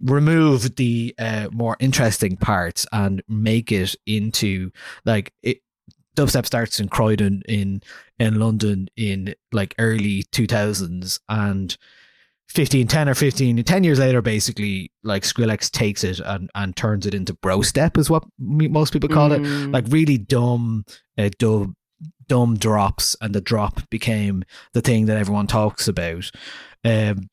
remove 0.00 0.76
the 0.76 1.14
uh, 1.18 1.48
more 1.52 1.76
interesting 1.80 2.36
parts 2.36 2.86
and 2.92 3.22
make 3.28 3.70
it 3.72 3.94
into 4.06 4.70
like 5.04 5.32
it. 5.42 5.58
Dubstep 6.16 6.46
starts 6.46 6.78
in 6.78 6.88
Croydon 6.88 7.42
in 7.48 7.82
in 8.20 8.38
London 8.38 8.88
in 8.96 9.34
like 9.52 9.74
early 9.78 10.22
2000s 10.30 11.18
and 11.28 11.76
15 12.50 12.86
10 12.86 13.08
or 13.08 13.14
15 13.16 13.64
10 13.64 13.82
years 13.84 13.98
later 13.98 14.22
basically 14.22 14.92
like 15.02 15.24
Skrillex 15.24 15.68
takes 15.72 16.04
it 16.04 16.20
and, 16.20 16.48
and 16.54 16.76
turns 16.76 17.04
it 17.04 17.14
into 17.14 17.34
bro 17.34 17.62
step 17.62 17.98
is 17.98 18.08
what 18.08 18.22
most 18.38 18.92
people 18.92 19.08
call 19.08 19.32
it 19.32 19.42
Mm. 19.42 19.72
like 19.72 19.86
really 19.88 20.16
dumb 20.18 20.84
uh, 21.18 21.30
dub 21.40 21.74
dumb 22.28 22.56
drops 22.56 23.16
and 23.20 23.34
the 23.34 23.40
drop 23.40 23.88
became 23.90 24.44
the 24.72 24.80
thing 24.80 25.06
that 25.06 25.16
everyone 25.16 25.46
talks 25.46 25.88
about 25.88 26.30
um 26.84 27.28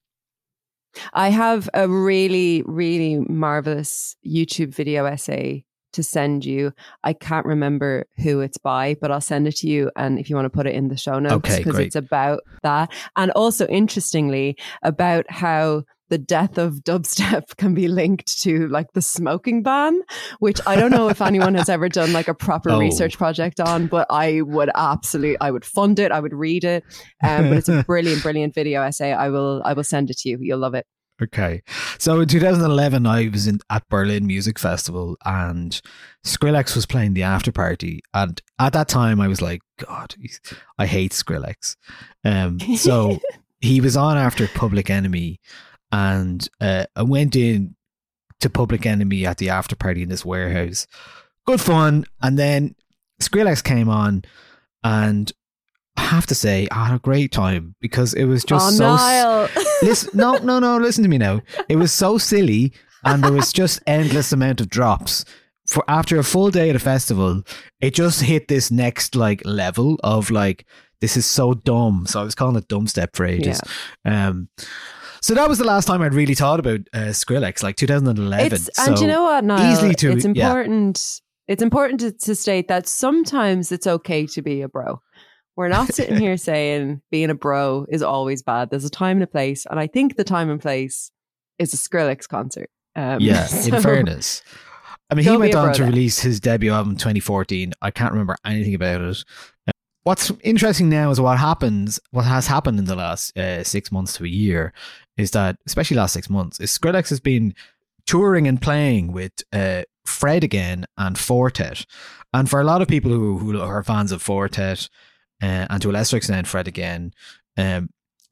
I 1.13 1.29
have 1.29 1.69
a 1.73 1.87
really, 1.87 2.63
really 2.65 3.19
marvelous 3.19 4.15
YouTube 4.27 4.75
video 4.75 5.05
essay 5.05 5.63
to 5.93 6.03
send 6.03 6.45
you. 6.45 6.73
I 7.03 7.13
can't 7.13 7.45
remember 7.45 8.07
who 8.17 8.41
it's 8.41 8.57
by, 8.57 8.95
but 9.01 9.11
I'll 9.11 9.21
send 9.21 9.47
it 9.47 9.57
to 9.57 9.67
you. 9.67 9.91
And 9.95 10.19
if 10.19 10.29
you 10.29 10.35
want 10.35 10.45
to 10.45 10.49
put 10.49 10.67
it 10.67 10.75
in 10.75 10.87
the 10.87 10.97
show 10.97 11.19
notes, 11.19 11.57
because 11.57 11.73
great. 11.73 11.87
it's 11.87 11.95
about 11.95 12.41
that. 12.63 12.91
And 13.15 13.31
also, 13.31 13.67
interestingly, 13.67 14.57
about 14.83 15.29
how 15.29 15.83
the 16.11 16.19
death 16.19 16.59
of 16.59 16.75
dubstep 16.83 17.55
can 17.57 17.73
be 17.73 17.87
linked 17.87 18.39
to 18.43 18.67
like 18.67 18.93
the 18.93 19.01
smoking 19.01 19.63
ban, 19.63 19.99
which 20.39 20.59
I 20.67 20.75
don't 20.75 20.91
know 20.91 21.07
if 21.09 21.21
anyone 21.31 21.55
has 21.55 21.69
ever 21.69 21.89
done 21.89 22.13
like 22.13 22.27
a 22.27 22.35
proper 22.35 22.69
Oh. 22.69 22.79
research 22.79 23.17
project 23.17 23.59
on, 23.59 23.87
but 23.87 24.05
I 24.11 24.41
would 24.41 24.69
absolutely, 24.75 25.37
I 25.41 25.49
would 25.49 25.65
fund 25.65 25.97
it. 25.97 26.11
I 26.11 26.19
would 26.19 26.33
read 26.33 26.63
it. 26.63 26.83
Um, 27.23 27.49
but 27.49 27.57
it's 27.57 27.69
a 27.69 27.83
brilliant, 27.87 28.21
brilliant 28.21 28.53
video 28.53 28.83
essay. 28.83 29.11
I 29.13 29.29
will, 29.29 29.61
I 29.65 29.73
will 29.73 29.83
send 29.83 30.11
it 30.11 30.17
to 30.19 30.29
you. 30.29 30.37
You'll 30.39 30.59
love 30.59 30.75
it. 30.75 30.85
Okay. 31.23 31.61
So 31.99 32.19
in 32.19 32.27
2011, 32.27 33.05
I 33.05 33.29
was 33.29 33.45
in 33.47 33.59
at 33.69 33.87
Berlin 33.89 34.25
Music 34.25 34.57
Festival 34.57 35.17
and 35.23 35.79
Skrillex 36.25 36.75
was 36.75 36.85
playing 36.85 37.13
the 37.13 37.23
after 37.23 37.51
party. 37.51 38.01
And 38.13 38.41
at 38.59 38.73
that 38.73 38.87
time, 38.87 39.21
I 39.21 39.27
was 39.27 39.41
like, 39.41 39.61
God, 39.77 40.15
I 40.79 40.87
hate 40.87 41.11
Skrillex. 41.11 41.75
Um, 42.25 42.59
so 42.75 43.19
he 43.59 43.81
was 43.81 43.95
on 43.95 44.17
after 44.17 44.47
Public 44.47 44.89
Enemy. 44.89 45.39
And 45.91 46.47
uh, 46.59 46.85
I 46.95 47.03
went 47.03 47.35
in 47.35 47.75
to 48.39 48.49
Public 48.49 48.85
Enemy 48.85 49.25
at 49.25 49.37
the 49.37 49.49
after 49.49 49.75
party 49.75 50.03
in 50.03 50.09
this 50.09 50.25
warehouse. 50.25 50.87
Good 51.45 51.61
fun. 51.61 52.05
And 52.21 52.37
then 52.37 52.75
Skrillex 53.21 53.63
came 53.63 53.89
on 53.89 54.23
and 54.83 55.31
I 55.97 56.01
have 56.01 56.25
to 56.27 56.35
say, 56.35 56.67
I 56.71 56.87
had 56.87 56.95
a 56.95 56.99
great 56.99 57.31
time 57.31 57.75
because 57.81 58.13
it 58.13 58.25
was 58.25 58.43
just 58.43 58.73
oh, 58.73 58.77
so 58.77 58.95
Niall. 58.95 59.49
listen, 59.81 60.09
no, 60.13 60.37
no, 60.37 60.59
no. 60.59 60.77
Listen 60.77 61.03
to 61.03 61.09
me 61.09 61.17
now. 61.17 61.41
It 61.69 61.75
was 61.75 61.91
so 61.91 62.17
silly, 62.17 62.73
and 63.03 63.23
there 63.23 63.31
was 63.33 63.51
just 63.51 63.81
endless 63.85 64.31
amount 64.31 64.61
of 64.61 64.69
drops. 64.69 65.25
For 65.67 65.83
after 65.87 66.17
a 66.17 66.23
full 66.23 66.49
day 66.49 66.69
at 66.69 66.75
a 66.75 66.79
festival, 66.79 67.43
it 67.81 67.93
just 67.93 68.21
hit 68.23 68.47
this 68.47 68.71
next 68.71 69.15
like 69.15 69.41
level 69.45 69.99
of 70.03 70.31
like 70.31 70.65
this 71.01 71.17
is 71.17 71.25
so 71.25 71.53
dumb. 71.53 72.05
So 72.07 72.21
I 72.21 72.23
was 72.23 72.35
calling 72.35 72.55
it 72.55 72.67
dumb 72.67 72.87
step 72.87 73.15
for 73.15 73.25
ages. 73.25 73.61
Um, 74.05 74.49
so 75.21 75.33
that 75.35 75.47
was 75.47 75.57
the 75.59 75.65
last 75.65 75.85
time 75.85 76.01
I'd 76.01 76.13
really 76.13 76.35
thought 76.35 76.59
about 76.59 76.81
uh, 76.93 77.09
Skrillex, 77.09 77.63
like 77.63 77.75
2011. 77.75 78.53
It's, 78.53 78.69
and 78.79 78.97
you 78.99 79.07
know 79.07 79.23
what, 79.23 79.43
Niall? 79.43 79.71
easily 79.71 79.95
to- 79.95 80.11
it's 80.11 80.25
yeah. 80.25 80.29
important. 80.29 81.21
It's 81.47 81.61
important 81.61 81.99
to, 82.01 82.11
to 82.11 82.35
state 82.35 82.67
that 82.69 82.87
sometimes 82.87 83.71
it's 83.71 83.85
okay 83.87 84.25
to 84.27 84.41
be 84.41 84.61
a 84.61 84.69
bro. 84.69 85.01
We're 85.55 85.67
not 85.67 85.87
sitting 85.93 86.17
here 86.17 86.37
saying 86.37 87.01
being 87.11 87.29
a 87.29 87.35
bro 87.35 87.85
is 87.89 88.01
always 88.01 88.41
bad. 88.41 88.69
There's 88.69 88.85
a 88.85 88.89
time 88.89 89.17
and 89.17 89.23
a 89.23 89.27
place, 89.27 89.65
and 89.69 89.79
I 89.79 89.87
think 89.87 90.15
the 90.15 90.23
time 90.23 90.49
and 90.49 90.61
place 90.61 91.11
is 91.59 91.73
a 91.73 91.77
Skrillex 91.77 92.27
concert. 92.27 92.69
Um, 92.95 93.19
Yeah, 93.19 93.45
so- 93.47 93.75
in 93.75 93.81
fairness. 93.81 94.41
I 95.09 95.13
mean, 95.13 95.25
he 95.25 95.29
Don't 95.29 95.41
be 95.41 95.47
went 95.47 95.55
on 95.55 95.73
to 95.73 95.83
release 95.83 96.21
his 96.21 96.39
debut 96.39 96.71
album 96.71 96.93
in 96.93 96.97
2014. 96.97 97.73
I 97.81 97.91
can't 97.91 98.13
remember 98.13 98.37
anything 98.45 98.73
about 98.73 99.01
it. 99.01 99.23
What's 100.03 100.31
interesting 100.41 100.87
now 100.87 101.11
is 101.11 101.19
what 101.19 101.37
happens, 101.37 101.99
what 102.11 102.23
has 102.23 102.47
happened 102.47 102.79
in 102.79 102.85
the 102.85 102.95
last 102.95 103.37
uh, 103.37 103.63
six 103.65 103.91
months 103.91 104.13
to 104.13 104.23
a 104.23 104.29
year 104.29 104.71
is 105.21 105.31
that, 105.31 105.57
especially 105.65 105.97
last 105.97 106.13
six 106.13 106.29
months, 106.29 106.59
is 106.59 106.77
Skrillex 106.77 107.09
has 107.09 107.19
been 107.19 107.53
touring 108.05 108.47
and 108.47 108.61
playing 108.61 109.11
with 109.11 109.31
uh, 109.53 109.83
Fred 110.05 110.43
again 110.43 110.85
and 110.97 111.17
Four 111.17 111.49
Tet. 111.49 111.85
And 112.33 112.49
for 112.49 112.59
a 112.61 112.65
lot 112.65 112.81
of 112.81 112.87
people 112.87 113.11
who, 113.11 113.37
who 113.37 113.61
are 113.61 113.83
fans 113.83 114.11
of 114.11 114.21
Four 114.21 114.49
Tet, 114.49 114.89
uh, 115.41 115.67
and 115.69 115.81
to 115.81 115.89
a 115.89 115.93
lesser 115.93 116.17
extent 116.17 116.47
Fred 116.47 116.67
again, 116.67 117.13
um, 117.57 117.89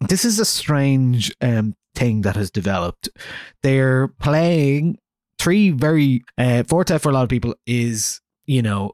this 0.07 0.25
is 0.25 0.39
a 0.39 0.45
strange 0.45 1.33
um, 1.41 1.75
thing 1.95 2.21
that 2.21 2.35
has 2.35 2.51
developed. 2.51 3.09
They're 3.63 4.07
playing 4.07 4.97
three 5.37 5.71
very 5.71 6.23
uh, 6.37 6.63
Four 6.63 6.83
Tet 6.83 7.01
for 7.01 7.09
a 7.09 7.13
lot 7.13 7.23
of 7.23 7.29
people 7.29 7.55
is 7.65 8.21
you 8.45 8.61
know 8.61 8.93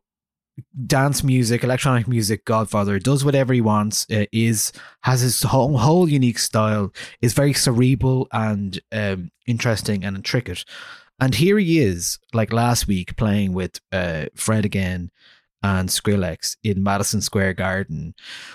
dance 0.85 1.23
music, 1.23 1.63
electronic 1.63 2.07
music, 2.07 2.45
Godfather 2.45 2.99
does 2.99 3.25
whatever 3.25 3.53
he 3.53 3.61
wants. 3.61 4.05
Uh, 4.09 4.25
is 4.31 4.71
has 5.01 5.21
his 5.21 5.41
whole, 5.43 5.77
whole 5.77 6.09
unique 6.09 6.39
style. 6.39 6.93
Is 7.21 7.33
very 7.33 7.53
cerebral 7.53 8.27
and 8.31 8.79
um, 8.91 9.31
interesting 9.45 10.03
and 10.03 10.15
intricate. 10.15 10.65
And 11.19 11.35
here 11.35 11.57
he 11.57 11.79
is, 11.79 12.19
like 12.33 12.51
last 12.51 12.87
week, 12.87 13.15
playing 13.15 13.53
with 13.53 13.79
uh, 13.91 14.25
Fred 14.35 14.65
again 14.65 15.11
and 15.63 15.89
Skrillex 15.89 16.57
in 16.63 16.83
Madison 16.83 17.21
Square 17.21 17.53
Garden. 17.53 18.13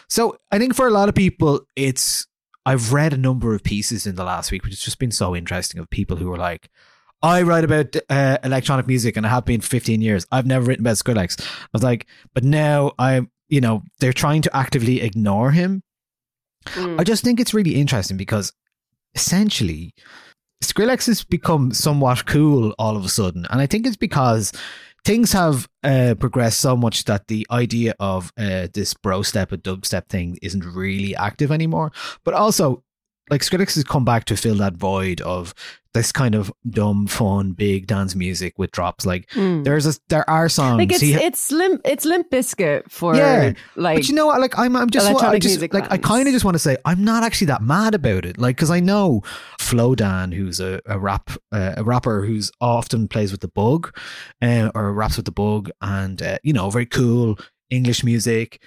So 0.08 0.38
I 0.50 0.58
think 0.58 0.74
for 0.74 0.86
a 0.86 0.92
lot 0.92 1.08
of 1.08 1.14
people, 1.14 1.66
it's. 1.76 2.26
I've 2.66 2.92
read 2.92 3.14
a 3.14 3.16
number 3.16 3.54
of 3.54 3.64
pieces 3.64 4.06
in 4.06 4.16
the 4.16 4.24
last 4.24 4.52
week, 4.52 4.64
which 4.64 4.74
has 4.74 4.80
just 4.80 4.98
been 4.98 5.10
so 5.10 5.34
interesting 5.34 5.80
of 5.80 5.88
people 5.88 6.18
who 6.18 6.30
are 6.30 6.36
like, 6.36 6.68
I 7.22 7.42
write 7.42 7.64
about 7.64 7.96
uh, 8.08 8.38
electronic 8.42 8.86
music 8.86 9.16
and 9.16 9.26
I 9.26 9.30
have 9.30 9.44
been 9.44 9.60
for 9.60 9.68
15 9.68 10.00
years. 10.00 10.26
I've 10.32 10.46
never 10.46 10.64
written 10.64 10.84
about 10.84 10.96
Skrillex. 10.96 11.40
I 11.40 11.68
was 11.72 11.82
like, 11.82 12.06
but 12.34 12.44
now 12.44 12.92
I'm, 12.98 13.30
you 13.48 13.60
know, 13.60 13.82
they're 13.98 14.12
trying 14.12 14.42
to 14.42 14.56
actively 14.56 15.02
ignore 15.02 15.50
him. 15.50 15.82
Mm. 16.66 17.00
I 17.00 17.04
just 17.04 17.22
think 17.22 17.40
it's 17.40 17.54
really 17.54 17.74
interesting 17.74 18.16
because 18.16 18.52
essentially 19.14 19.94
Skrillex 20.62 21.06
has 21.06 21.24
become 21.24 21.72
somewhat 21.72 22.26
cool 22.26 22.74
all 22.78 22.96
of 22.96 23.04
a 23.04 23.08
sudden. 23.08 23.46
And 23.50 23.60
I 23.60 23.66
think 23.66 23.86
it's 23.86 23.96
because 23.96 24.52
things 25.04 25.32
have 25.32 25.68
uh, 25.82 26.14
progressed 26.18 26.60
so 26.60 26.76
much 26.76 27.04
that 27.04 27.28
the 27.28 27.46
idea 27.50 27.94
of 27.98 28.32
uh, 28.38 28.68
this 28.72 28.94
bro 28.94 29.22
step 29.22 29.52
and 29.52 29.62
dubstep 29.62 30.08
thing 30.08 30.38
isn't 30.42 30.64
really 30.64 31.16
active 31.16 31.50
anymore. 31.50 31.92
But 32.24 32.34
also, 32.34 32.82
like 33.30 33.42
Skrillex 33.42 33.74
has 33.76 33.84
come 33.84 34.04
back 34.04 34.24
to 34.26 34.36
fill 34.36 34.56
that 34.56 34.74
void 34.74 35.20
of 35.20 35.54
this 35.92 36.12
kind 36.12 36.36
of 36.36 36.52
dumb, 36.68 37.08
fun, 37.08 37.50
big 37.52 37.86
dance 37.88 38.14
music 38.14 38.56
with 38.58 38.70
drops. 38.70 39.04
Like 39.04 39.28
Mm. 39.30 39.64
there's 39.64 39.86
a 39.86 39.94
there 40.08 40.28
are 40.30 40.48
songs. 40.48 40.78
like 40.78 40.92
it's 40.92 41.00
he- 41.00 41.14
it's 41.14 41.50
limp 41.50 41.80
it's 41.84 42.04
Limp 42.04 42.30
Bizkit 42.30 42.90
for 42.90 43.16
Yeah, 43.16 43.52
like 43.76 43.96
but 43.96 44.08
you 44.08 44.14
know 44.14 44.26
what? 44.26 44.40
Like 44.40 44.56
I'm, 44.58 44.76
I'm 44.76 44.88
just, 44.90 45.06
I 45.08 45.38
just 45.38 45.60
like 45.72 45.90
I 45.90 45.96
kind 45.98 46.28
of 46.28 46.32
just 46.32 46.44
want 46.44 46.54
to 46.54 46.58
say 46.60 46.76
I'm 46.84 47.02
not 47.04 47.24
actually 47.24 47.48
that 47.48 47.62
mad 47.62 47.94
about 47.94 48.24
it. 48.24 48.38
Like 48.38 48.56
because 48.56 48.70
I 48.70 48.78
know 48.80 49.22
Flowdan, 49.58 50.32
who's 50.34 50.60
a, 50.60 50.80
a 50.86 50.98
rap 50.98 51.30
uh, 51.52 51.74
a 51.76 51.84
rapper 51.84 52.24
who's 52.24 52.50
often 52.60 53.08
plays 53.08 53.32
with 53.32 53.40
the 53.40 53.48
Bug, 53.48 53.96
uh, 54.42 54.70
or 54.74 54.92
raps 54.92 55.16
with 55.16 55.26
the 55.26 55.32
Bug, 55.32 55.70
and 55.80 56.22
uh, 56.22 56.38
you 56.42 56.52
know 56.52 56.70
very 56.70 56.86
cool 56.86 57.38
English 57.68 58.02
music, 58.04 58.62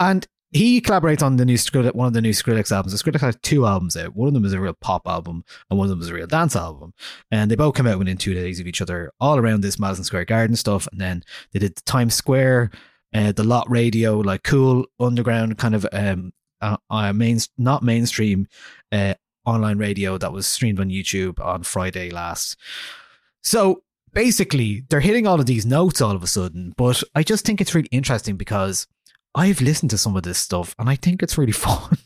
and 0.00 0.26
he 0.54 0.80
collaborates 0.80 1.20
on 1.20 1.36
the 1.36 1.44
new 1.44 1.56
Skrillex, 1.56 1.94
one 1.94 2.06
of 2.06 2.12
the 2.12 2.22
new 2.22 2.30
Skrillex 2.30 2.70
albums. 2.70 2.98
So 2.98 3.04
Skrillex 3.04 3.20
has 3.20 3.36
two 3.42 3.66
albums 3.66 3.96
out. 3.96 4.14
One 4.14 4.28
of 4.28 4.34
them 4.34 4.44
is 4.44 4.52
a 4.52 4.60
real 4.60 4.76
pop 4.80 5.02
album, 5.06 5.44
and 5.68 5.78
one 5.78 5.86
of 5.86 5.90
them 5.90 6.00
is 6.00 6.08
a 6.08 6.14
real 6.14 6.28
dance 6.28 6.54
album. 6.54 6.94
And 7.32 7.50
they 7.50 7.56
both 7.56 7.74
come 7.74 7.88
out 7.88 7.98
within 7.98 8.16
two 8.16 8.34
days 8.34 8.60
of 8.60 8.68
each 8.68 8.80
other, 8.80 9.12
all 9.18 9.36
around 9.36 9.62
this 9.62 9.80
Madison 9.80 10.04
Square 10.04 10.26
Garden 10.26 10.54
stuff. 10.54 10.86
And 10.92 11.00
then 11.00 11.24
they 11.52 11.58
did 11.58 11.74
the 11.74 11.82
Times 11.82 12.14
Square, 12.14 12.70
uh, 13.12 13.32
the 13.32 13.42
Lot 13.42 13.68
Radio, 13.68 14.18
like 14.18 14.44
cool 14.44 14.86
underground 15.00 15.58
kind 15.58 15.74
of 15.74 15.86
um, 15.92 16.32
uh, 16.60 16.76
uh, 16.88 17.12
main, 17.12 17.38
not 17.58 17.82
mainstream 17.82 18.46
uh, 18.92 19.14
online 19.44 19.78
radio 19.78 20.18
that 20.18 20.32
was 20.32 20.46
streamed 20.46 20.78
on 20.78 20.88
YouTube 20.88 21.44
on 21.44 21.64
Friday 21.64 22.10
last. 22.10 22.56
So 23.42 23.82
basically, 24.12 24.84
they're 24.88 25.00
hitting 25.00 25.26
all 25.26 25.40
of 25.40 25.46
these 25.46 25.66
notes 25.66 26.00
all 26.00 26.14
of 26.14 26.22
a 26.22 26.28
sudden. 26.28 26.74
But 26.76 27.02
I 27.16 27.24
just 27.24 27.44
think 27.44 27.60
it's 27.60 27.74
really 27.74 27.88
interesting 27.90 28.36
because 28.36 28.86
I've 29.34 29.60
listened 29.60 29.90
to 29.90 29.98
some 29.98 30.16
of 30.16 30.22
this 30.22 30.38
stuff 30.38 30.74
and 30.78 30.88
I 30.88 30.96
think 30.96 31.22
it's 31.22 31.36
really 31.36 31.52
fun. 31.66 31.96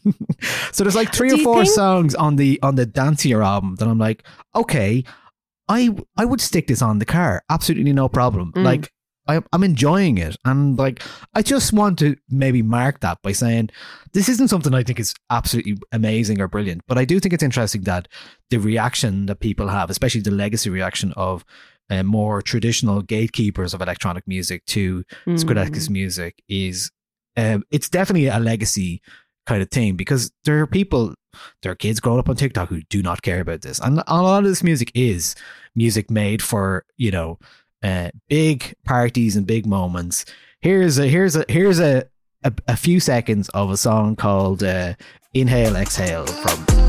so 0.72 0.84
there's 0.84 0.94
like 0.96 1.12
three 1.14 1.28
Do 1.30 1.36
or 1.40 1.44
four 1.44 1.62
think- 1.64 1.74
songs 1.74 2.14
on 2.14 2.36
the 2.36 2.58
on 2.62 2.74
the 2.76 2.86
Dancier 2.86 3.44
album 3.44 3.76
that 3.76 3.88
I'm 3.88 3.98
like, 3.98 4.24
okay, 4.54 5.04
I 5.68 5.94
I 6.16 6.24
would 6.24 6.40
stick 6.40 6.66
this 6.66 6.82
on 6.82 6.98
the 6.98 7.04
car, 7.04 7.42
absolutely 7.50 7.92
no 7.92 8.08
problem. 8.08 8.52
Mm. 8.52 8.64
Like 8.64 8.90
I, 9.26 9.42
I'm 9.52 9.62
enjoying 9.62 10.16
it, 10.16 10.36
and 10.46 10.78
like 10.78 11.02
I 11.34 11.42
just 11.42 11.74
want 11.74 11.98
to 11.98 12.16
maybe 12.30 12.62
mark 12.62 13.00
that 13.00 13.18
by 13.22 13.32
saying 13.32 13.68
this 14.14 14.26
isn't 14.30 14.48
something 14.48 14.72
I 14.72 14.82
think 14.82 14.98
is 14.98 15.14
absolutely 15.28 15.76
amazing 15.92 16.40
or 16.40 16.48
brilliant, 16.48 16.80
but 16.88 16.96
I 16.96 17.04
do 17.04 17.20
think 17.20 17.34
it's 17.34 17.42
interesting 17.42 17.82
that 17.82 18.08
the 18.48 18.56
reaction 18.56 19.26
that 19.26 19.40
people 19.40 19.68
have, 19.68 19.90
especially 19.90 20.22
the 20.22 20.30
legacy 20.30 20.70
reaction 20.70 21.12
of 21.14 21.44
uh, 21.90 22.02
more 22.02 22.40
traditional 22.40 23.02
gatekeepers 23.02 23.74
of 23.74 23.82
electronic 23.82 24.26
music 24.26 24.64
to 24.66 25.04
Mm. 25.26 25.38
Skrillex's 25.38 25.90
music, 25.90 26.42
is 26.48 26.90
um, 27.38 27.62
it's 27.70 27.88
definitely 27.88 28.26
a 28.26 28.40
legacy 28.40 29.00
kind 29.46 29.62
of 29.62 29.70
thing 29.70 29.94
because 29.94 30.32
there 30.44 30.58
are 30.60 30.66
people, 30.66 31.14
there 31.62 31.70
are 31.70 31.76
kids 31.76 32.00
growing 32.00 32.18
up 32.18 32.28
on 32.28 32.34
TikTok 32.34 32.68
who 32.68 32.82
do 32.90 33.00
not 33.00 33.22
care 33.22 33.40
about 33.40 33.62
this, 33.62 33.78
and 33.78 34.02
a 34.06 34.22
lot 34.22 34.42
of 34.42 34.48
this 34.48 34.64
music 34.64 34.90
is 34.94 35.36
music 35.76 36.10
made 36.10 36.42
for 36.42 36.84
you 36.96 37.12
know 37.12 37.38
uh, 37.82 38.10
big 38.28 38.74
parties 38.84 39.36
and 39.36 39.46
big 39.46 39.66
moments. 39.66 40.24
Here's 40.60 40.98
a 40.98 41.06
here's 41.06 41.36
a 41.36 41.44
here's 41.48 41.78
a 41.78 42.04
a, 42.42 42.52
a 42.66 42.76
few 42.76 42.98
seconds 42.98 43.48
of 43.50 43.70
a 43.70 43.76
song 43.76 44.16
called 44.16 44.64
uh, 44.64 44.94
"Inhale 45.32 45.76
Exhale" 45.76 46.26
from 46.26 46.87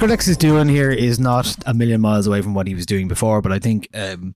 Skrillex 0.00 0.28
is 0.28 0.36
doing 0.38 0.68
here 0.68 0.90
is 0.90 1.20
not 1.20 1.54
a 1.66 1.74
million 1.74 2.00
miles 2.00 2.26
away 2.26 2.40
from 2.40 2.54
what 2.54 2.66
he 2.66 2.74
was 2.74 2.86
doing 2.86 3.06
before, 3.06 3.42
but 3.42 3.52
I 3.52 3.58
think 3.58 3.86
um, 3.94 4.34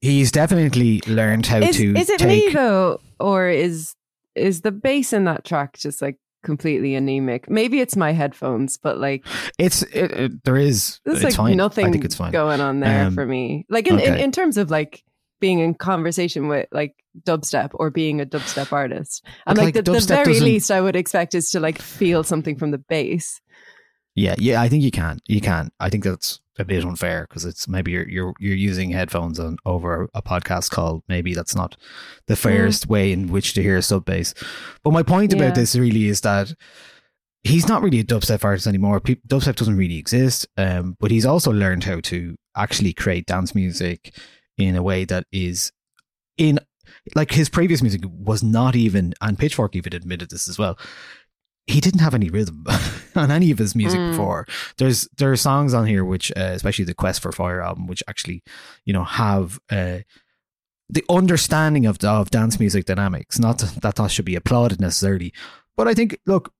he's 0.00 0.32
definitely 0.32 1.02
learned 1.06 1.44
how 1.46 1.58
is, 1.58 1.76
to 1.76 1.94
is 1.96 2.08
it 2.08 2.18
take. 2.18 2.46
me 2.46 2.52
though 2.52 3.00
or 3.20 3.48
is 3.48 3.94
is 4.34 4.62
the 4.62 4.72
bass 4.72 5.12
in 5.12 5.24
that 5.24 5.44
track 5.44 5.76
just 5.78 6.00
like 6.00 6.16
completely 6.44 6.94
anemic 6.94 7.50
maybe 7.50 7.80
it's 7.80 7.96
my 7.96 8.12
headphones 8.12 8.76
but 8.76 8.98
like 8.98 9.24
It's 9.58 9.82
it, 9.82 10.12
it- 10.12 10.44
there 10.44 10.56
is 10.56 11.00
there's 11.04 11.16
it's 11.18 11.24
like 11.24 11.34
fine. 11.34 11.56
nothing 11.56 11.86
I 11.86 11.90
think 11.90 12.04
it's 12.04 12.14
fine. 12.14 12.30
going 12.32 12.60
on 12.60 12.80
there 12.80 13.06
Um, 13.06 13.14
for 13.14 13.26
me 13.26 13.66
like 13.68 13.88
in, 13.88 13.98
in 13.98 14.12
okay. 14.12 14.22
in 14.22 14.30
terms 14.32 14.56
of 14.56 14.70
like 14.70 15.02
being 15.40 15.58
in 15.58 15.74
conversation 15.74 16.46
with 16.48 16.68
like 16.72 16.94
dubstep 17.26 17.70
or 17.74 17.90
being 17.90 18.20
a 18.20 18.26
dubstep 18.26 18.72
artist 18.72 19.24
and 19.46 19.56
But, 19.56 19.64
like, 19.64 19.74
like, 19.74 19.84
the, 19.84 19.92
the 19.92 20.00
very 20.00 20.24
doesn't- 20.26 20.44
least 20.44 20.70
i 20.70 20.80
would 20.80 20.94
expect 20.96 21.34
is 21.34 21.50
to 21.50 21.60
like 21.60 21.78
feel 21.78 22.22
something 22.22 22.56
from 22.56 22.70
the 22.70 22.78
bass 22.78 23.40
Yeah, 24.16 24.34
yeah, 24.38 24.60
I 24.62 24.68
think 24.68 24.82
you 24.82 24.90
can. 24.90 25.18
You 25.28 25.40
can. 25.40 25.70
I 25.78 25.90
think 25.90 26.02
that's 26.04 26.40
a 26.58 26.64
bit 26.64 26.82
unfair 26.84 27.26
because 27.28 27.44
it's 27.44 27.68
maybe 27.68 27.92
you're 27.92 28.08
you're 28.08 28.32
you're 28.40 28.54
using 28.56 28.90
headphones 28.90 29.38
on 29.38 29.58
over 29.66 30.08
a 30.14 30.22
podcast 30.22 30.70
call. 30.70 31.04
Maybe 31.06 31.34
that's 31.34 31.54
not 31.54 31.76
the 32.26 32.34
fairest 32.34 32.88
way 32.88 33.12
in 33.12 33.28
which 33.28 33.52
to 33.54 33.62
hear 33.62 33.76
a 33.76 33.82
sub 33.82 34.06
bass. 34.06 34.32
But 34.82 34.92
my 34.94 35.02
point 35.02 35.32
Yeah. 35.32 35.42
about 35.42 35.54
this 35.54 35.76
really 35.76 36.06
is 36.08 36.22
that 36.22 36.54
he's 37.44 37.68
not 37.68 37.82
really 37.82 38.00
a 38.00 38.04
dubstep 38.04 38.42
artist 38.42 38.66
anymore. 38.66 39.00
Pe- 39.00 39.16
dubstep 39.28 39.56
doesn't 39.56 39.76
really 39.76 39.98
exist. 39.98 40.46
Um, 40.56 40.96
but 40.98 41.10
he's 41.10 41.26
also 41.26 41.52
learned 41.52 41.84
how 41.84 42.00
to 42.00 42.36
actually 42.56 42.94
create 42.94 43.26
dance 43.26 43.54
music 43.54 44.16
in 44.56 44.76
a 44.76 44.82
way 44.82 45.04
that 45.04 45.26
is 45.30 45.72
in 46.38 46.58
like 47.14 47.32
his 47.32 47.50
previous 47.50 47.82
music 47.82 48.00
was 48.06 48.42
not 48.42 48.74
even, 48.74 49.12
and 49.20 49.38
Pitchfork 49.38 49.76
even 49.76 49.94
admitted 49.94 50.30
this 50.30 50.48
as 50.48 50.58
well. 50.58 50.78
He 51.66 51.80
didn't 51.80 52.00
have 52.00 52.14
any 52.14 52.30
rhythm 52.30 52.64
on 53.16 53.30
any 53.30 53.50
of 53.50 53.58
his 53.58 53.74
music 53.74 53.98
Mm. 53.98 54.10
before. 54.12 54.46
There's 54.78 55.08
there 55.16 55.32
are 55.32 55.36
songs 55.36 55.74
on 55.74 55.86
here 55.86 56.04
which, 56.04 56.30
uh, 56.36 56.52
especially 56.54 56.84
the 56.84 56.94
Quest 56.94 57.20
for 57.22 57.32
Fire 57.32 57.60
album, 57.60 57.86
which 57.86 58.02
actually, 58.08 58.42
you 58.84 58.92
know, 58.92 59.04
have 59.04 59.58
uh, 59.70 59.98
the 60.88 61.04
understanding 61.10 61.84
of 61.86 61.98
of 62.04 62.30
dance 62.30 62.60
music 62.60 62.84
dynamics. 62.84 63.38
Not 63.38 63.58
that 63.58 63.96
that 63.96 64.10
should 64.10 64.24
be 64.24 64.36
applauded 64.36 64.80
necessarily, 64.80 65.32
but 65.76 65.88
I 65.88 65.94
think 65.94 66.18
look, 66.26 66.52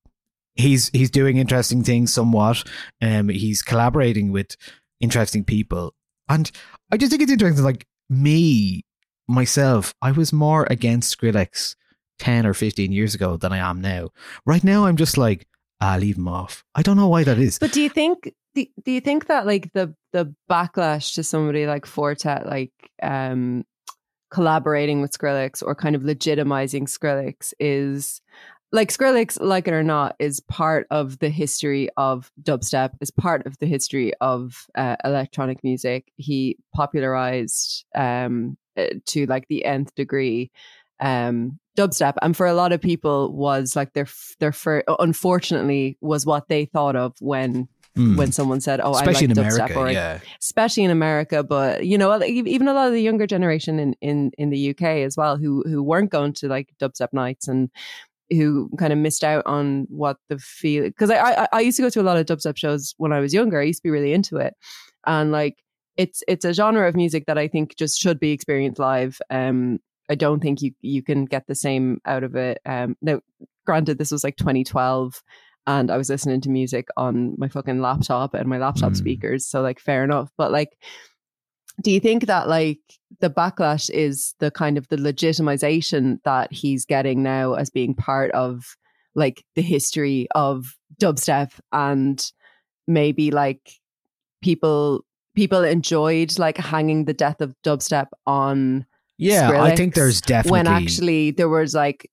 he's 0.56 0.88
he's 0.88 1.10
doing 1.10 1.36
interesting 1.36 1.84
things 1.84 2.12
somewhat. 2.12 2.64
Um, 3.00 3.28
he's 3.28 3.62
collaborating 3.62 4.32
with 4.32 4.56
interesting 5.00 5.44
people, 5.44 5.94
and 6.28 6.50
I 6.90 6.96
just 6.96 7.10
think 7.10 7.22
it's 7.22 7.30
interesting. 7.32 7.64
Like 7.64 7.86
me 8.10 8.84
myself, 9.28 9.94
I 10.02 10.10
was 10.10 10.32
more 10.32 10.66
against 10.70 11.16
Skrillex 11.16 11.76
ten 12.18 12.46
or 12.46 12.54
fifteen 12.54 12.92
years 12.92 13.14
ago 13.14 13.36
than 13.36 13.52
I 13.52 13.58
am 13.58 13.80
now. 13.80 14.10
Right 14.44 14.64
now, 14.64 14.86
I'm 14.86 14.96
just 14.96 15.18
like, 15.18 15.46
ah, 15.80 15.96
leave 15.98 16.16
him 16.16 16.28
off. 16.28 16.64
I 16.74 16.82
don't 16.82 16.96
know 16.96 17.08
why 17.08 17.24
that 17.24 17.38
is. 17.38 17.58
But 17.58 17.72
do 17.72 17.82
you 17.82 17.88
think 17.88 18.32
do, 18.54 18.66
do 18.84 18.90
you 18.90 19.00
think 19.00 19.26
that 19.26 19.46
like 19.46 19.72
the 19.72 19.94
the 20.12 20.34
backlash 20.50 21.14
to 21.14 21.22
somebody 21.22 21.66
like 21.66 21.86
Four 21.86 22.14
Tet 22.14 22.46
like 22.46 22.72
um 23.02 23.64
collaborating 24.30 25.00
with 25.00 25.12
Skrillex 25.12 25.62
or 25.62 25.74
kind 25.74 25.94
of 25.94 26.02
legitimizing 26.02 26.82
Skrillex 26.82 27.52
is 27.60 28.20
like 28.72 28.90
Skrillex, 28.90 29.40
like 29.40 29.68
it 29.68 29.74
or 29.74 29.84
not, 29.84 30.16
is 30.18 30.40
part 30.40 30.86
of 30.90 31.20
the 31.20 31.28
history 31.28 31.88
of 31.96 32.30
dubstep, 32.42 32.90
is 33.00 33.10
part 33.10 33.46
of 33.46 33.56
the 33.58 33.66
history 33.66 34.12
of 34.20 34.66
uh, 34.74 34.96
electronic 35.04 35.62
music. 35.62 36.12
He 36.16 36.58
popularized 36.74 37.84
um, 37.94 38.56
uh, 38.76 38.86
to 39.06 39.26
like 39.26 39.46
the 39.48 39.64
nth 39.64 39.94
degree 39.94 40.50
um, 41.00 41.58
dubstep, 41.76 42.14
and 42.22 42.36
for 42.36 42.46
a 42.46 42.54
lot 42.54 42.72
of 42.72 42.80
people, 42.80 43.32
was 43.32 43.76
like 43.76 43.92
their 43.92 44.06
their 44.40 44.52
fir- 44.52 44.84
unfortunately 44.98 45.96
was 46.00 46.26
what 46.26 46.48
they 46.48 46.64
thought 46.66 46.96
of 46.96 47.14
when 47.20 47.68
Mm. 47.96 48.14
when 48.18 48.30
someone 48.30 48.60
said, 48.60 48.78
"Oh, 48.82 48.92
especially 48.92 49.26
I 49.26 49.30
like 49.30 49.38
in 49.38 49.44
dubstep," 49.44 49.56
America, 49.56 49.78
or 49.78 49.90
yeah. 49.90 50.18
especially 50.42 50.84
in 50.84 50.90
America, 50.90 51.42
but 51.42 51.86
you 51.86 51.96
know, 51.96 52.22
even 52.22 52.68
a 52.68 52.74
lot 52.74 52.88
of 52.88 52.92
the 52.92 53.00
younger 53.00 53.26
generation 53.26 53.78
in 53.80 53.94
in 54.02 54.32
in 54.36 54.50
the 54.50 54.70
UK 54.70 55.02
as 55.02 55.16
well, 55.16 55.38
who 55.38 55.62
who 55.66 55.82
weren't 55.82 56.10
going 56.10 56.34
to 56.34 56.46
like 56.48 56.68
dubstep 56.78 57.14
nights 57.14 57.48
and 57.48 57.70
who 58.30 58.68
kind 58.78 58.92
of 58.92 58.98
missed 58.98 59.24
out 59.24 59.46
on 59.46 59.86
what 59.88 60.18
the 60.28 60.36
feel 60.38 60.84
because 60.84 61.10
I, 61.10 61.44
I 61.44 61.48
I 61.54 61.60
used 61.60 61.78
to 61.78 61.82
go 61.84 61.88
to 61.88 62.00
a 62.02 62.02
lot 62.02 62.18
of 62.18 62.26
dubstep 62.26 62.58
shows 62.58 62.94
when 62.98 63.14
I 63.14 63.20
was 63.20 63.32
younger. 63.32 63.60
I 63.60 63.64
used 63.64 63.78
to 63.78 63.84
be 63.84 63.90
really 63.90 64.12
into 64.12 64.36
it, 64.36 64.52
and 65.06 65.32
like 65.32 65.62
it's 65.96 66.22
it's 66.28 66.44
a 66.44 66.52
genre 66.52 66.86
of 66.86 66.94
music 66.94 67.24
that 67.28 67.38
I 67.38 67.48
think 67.48 67.76
just 67.76 67.98
should 67.98 68.20
be 68.20 68.32
experienced 68.32 68.78
live. 68.78 69.18
Um, 69.30 69.78
I 70.08 70.14
don't 70.14 70.40
think 70.40 70.62
you 70.62 70.72
you 70.80 71.02
can 71.02 71.24
get 71.24 71.46
the 71.46 71.54
same 71.54 72.00
out 72.04 72.24
of 72.24 72.36
it. 72.36 72.60
Um, 72.64 72.96
now, 73.02 73.20
granted, 73.64 73.98
this 73.98 74.10
was 74.10 74.22
like 74.24 74.36
2012, 74.36 75.22
and 75.66 75.90
I 75.90 75.96
was 75.96 76.08
listening 76.08 76.40
to 76.42 76.50
music 76.50 76.88
on 76.96 77.34
my 77.38 77.48
fucking 77.48 77.80
laptop 77.80 78.34
and 78.34 78.48
my 78.48 78.58
laptop 78.58 78.92
Mm. 78.92 78.96
speakers, 78.96 79.46
so 79.46 79.62
like 79.62 79.80
fair 79.80 80.04
enough. 80.04 80.30
But 80.38 80.52
like, 80.52 80.76
do 81.82 81.90
you 81.90 82.00
think 82.00 82.26
that 82.26 82.48
like 82.48 82.80
the 83.20 83.30
backlash 83.30 83.90
is 83.90 84.34
the 84.38 84.50
kind 84.50 84.78
of 84.78 84.88
the 84.88 84.96
legitimization 84.96 86.18
that 86.24 86.52
he's 86.52 86.84
getting 86.84 87.22
now 87.22 87.54
as 87.54 87.70
being 87.70 87.94
part 87.94 88.30
of 88.32 88.76
like 89.14 89.44
the 89.54 89.62
history 89.62 90.28
of 90.34 90.76
dubstep 91.00 91.50
and 91.72 92.30
maybe 92.86 93.30
like 93.30 93.72
people 94.42 95.04
people 95.34 95.64
enjoyed 95.64 96.38
like 96.38 96.56
hanging 96.56 97.04
the 97.04 97.14
death 97.14 97.40
of 97.40 97.54
dubstep 97.64 98.06
on 98.26 98.86
Yeah, 99.18 99.62
I 99.62 99.74
think 99.74 99.94
there's 99.94 100.20
definitely 100.20 100.52
when 100.58 100.66
actually 100.66 101.30
there 101.30 101.48
was 101.48 101.74
like 101.74 102.10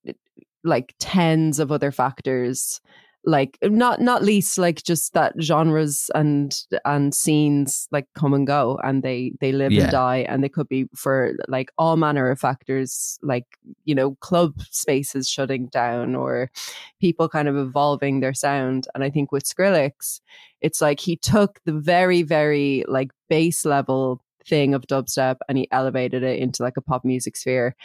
like 0.64 0.94
tens 1.00 1.60
of 1.60 1.72
other 1.72 1.92
factors 1.92 2.80
like 3.26 3.58
not 3.64 4.02
not 4.02 4.22
least 4.22 4.58
like 4.58 4.84
just 4.84 5.14
that 5.14 5.34
genres 5.42 6.12
and 6.14 6.62
and 6.84 7.16
scenes 7.16 7.88
like 7.92 8.06
come 8.16 8.34
and 8.34 8.46
go 8.46 8.78
and 8.84 9.02
they 9.02 9.32
they 9.40 9.54
live 9.54 9.72
Yeah. 9.72 9.84
and 9.84 9.92
die 9.92 10.26
and 10.28 10.44
they 10.44 10.50
could 10.50 10.68
be 10.68 10.88
for 10.94 11.34
like 11.48 11.72
all 11.78 11.96
manner 11.96 12.30
of 12.30 12.40
factors 12.40 13.18
like 13.22 13.46
you 13.86 13.96
know 13.96 14.16
club 14.16 14.62
spaces 14.72 15.30
shutting 15.30 15.68
down 15.68 16.16
or 16.16 16.52
people 17.00 17.30
kind 17.30 17.48
of 17.48 17.56
evolving 17.56 18.20
their 18.20 18.34
sound 18.34 18.88
and 18.94 19.06
i 19.06 19.10
think 19.10 19.32
with 19.32 19.46
skrillex 19.46 20.20
it's 20.60 20.82
like 20.82 21.00
he 21.00 21.16
took 21.16 21.62
the 21.64 21.74
very 21.74 22.24
very 22.24 22.84
like 22.90 23.12
base 23.30 23.64
level 23.64 24.22
thing 24.48 24.74
of 24.74 24.84
dubstep 24.88 25.38
and 25.48 25.58
he 25.58 25.68
elevated 25.72 26.24
it 26.24 26.40
into 26.40 26.64
like 26.64 26.78
a 26.78 26.82
pop 26.82 27.04
music 27.06 27.36
sphere 27.38 27.76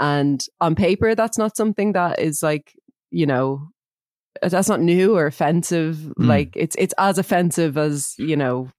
and 0.00 0.46
on 0.60 0.74
paper 0.74 1.14
that's 1.14 1.38
not 1.38 1.56
something 1.56 1.92
that 1.92 2.18
is 2.18 2.42
like 2.42 2.74
you 3.10 3.26
know 3.26 3.68
that's 4.42 4.68
not 4.68 4.80
new 4.80 5.14
or 5.16 5.26
offensive 5.26 5.96
Mm. 6.18 6.26
like 6.26 6.50
it's 6.56 6.74
it's 6.78 6.94
as 6.98 7.18
offensive 7.18 7.76
as 7.76 8.14
you 8.18 8.36
know 8.36 8.70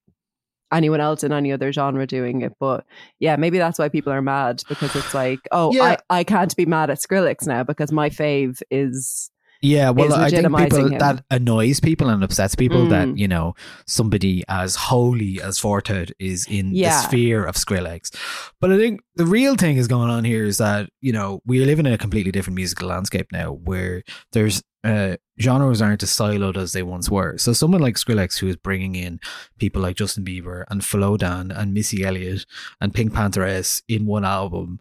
anyone 0.72 1.00
else 1.00 1.22
in 1.22 1.32
any 1.32 1.52
other 1.52 1.72
genre 1.72 2.06
doing 2.06 2.42
it 2.42 2.52
but 2.58 2.84
yeah 3.20 3.36
maybe 3.36 3.58
that's 3.58 3.78
why 3.78 3.88
people 3.88 4.12
are 4.12 4.22
mad 4.22 4.60
because 4.68 4.94
it's 4.96 5.14
like 5.14 5.38
oh 5.52 5.72
Yeah. 5.72 5.96
I, 6.10 6.18
I 6.20 6.24
can't 6.24 6.54
be 6.56 6.66
mad 6.66 6.90
at 6.90 6.98
skrillex 6.98 7.46
now 7.46 7.62
because 7.62 7.92
my 7.92 8.10
fave 8.10 8.60
is 8.72 9.30
Yeah, 9.64 9.90
well, 9.90 10.12
I 10.14 10.28
think 10.30 10.54
people 10.56 10.88
him. 10.92 10.98
that 10.98 11.24
annoys 11.30 11.80
people 11.80 12.08
and 12.10 12.22
upsets 12.22 12.54
people 12.54 12.86
Mm. 12.86 12.90
that 12.90 13.18
you 13.18 13.26
know 13.28 13.54
somebody 13.86 14.44
as 14.48 14.76
holy 14.76 15.40
as 15.40 15.58
Four 15.58 15.80
Tet 15.80 16.10
is 16.18 16.46
in 16.46 16.74
Yeah. 16.74 16.90
the 16.90 17.08
sphere 17.08 17.44
of 17.44 17.56
Skrillex. 17.56 18.14
But 18.60 18.70
I 18.72 18.76
think 18.76 19.00
the 19.16 19.26
real 19.26 19.54
thing 19.56 19.76
is 19.76 19.88
going 19.88 20.10
on 20.10 20.24
here 20.24 20.44
is 20.44 20.58
that 20.58 20.90
you 21.00 21.12
know 21.12 21.40
we 21.46 21.64
live 21.64 21.78
in 21.78 21.86
a 21.86 21.96
completely 21.98 22.30
different 22.32 22.56
musical 22.56 22.88
landscape 22.88 23.26
now, 23.32 23.52
where 23.52 24.02
there's 24.32 24.62
uh, 24.84 25.16
genres 25.40 25.80
aren't 25.80 26.02
as 26.02 26.10
siloed 26.10 26.58
as 26.58 26.72
they 26.74 26.82
once 26.82 27.10
were. 27.10 27.38
So 27.38 27.54
someone 27.54 27.80
like 27.80 27.94
Skrillex, 27.96 28.38
who 28.38 28.48
is 28.48 28.56
bringing 28.56 28.94
in 28.94 29.18
people 29.58 29.80
like 29.80 29.96
Justin 29.96 30.26
Bieber 30.26 30.64
and 30.68 30.82
Flowdan 30.82 31.58
and 31.58 31.72
Missy 31.72 32.04
Elliott 32.04 32.44
and 32.82 32.92
PinkPantheress 32.92 33.80
in 33.88 34.04
one 34.04 34.26
album 34.26 34.80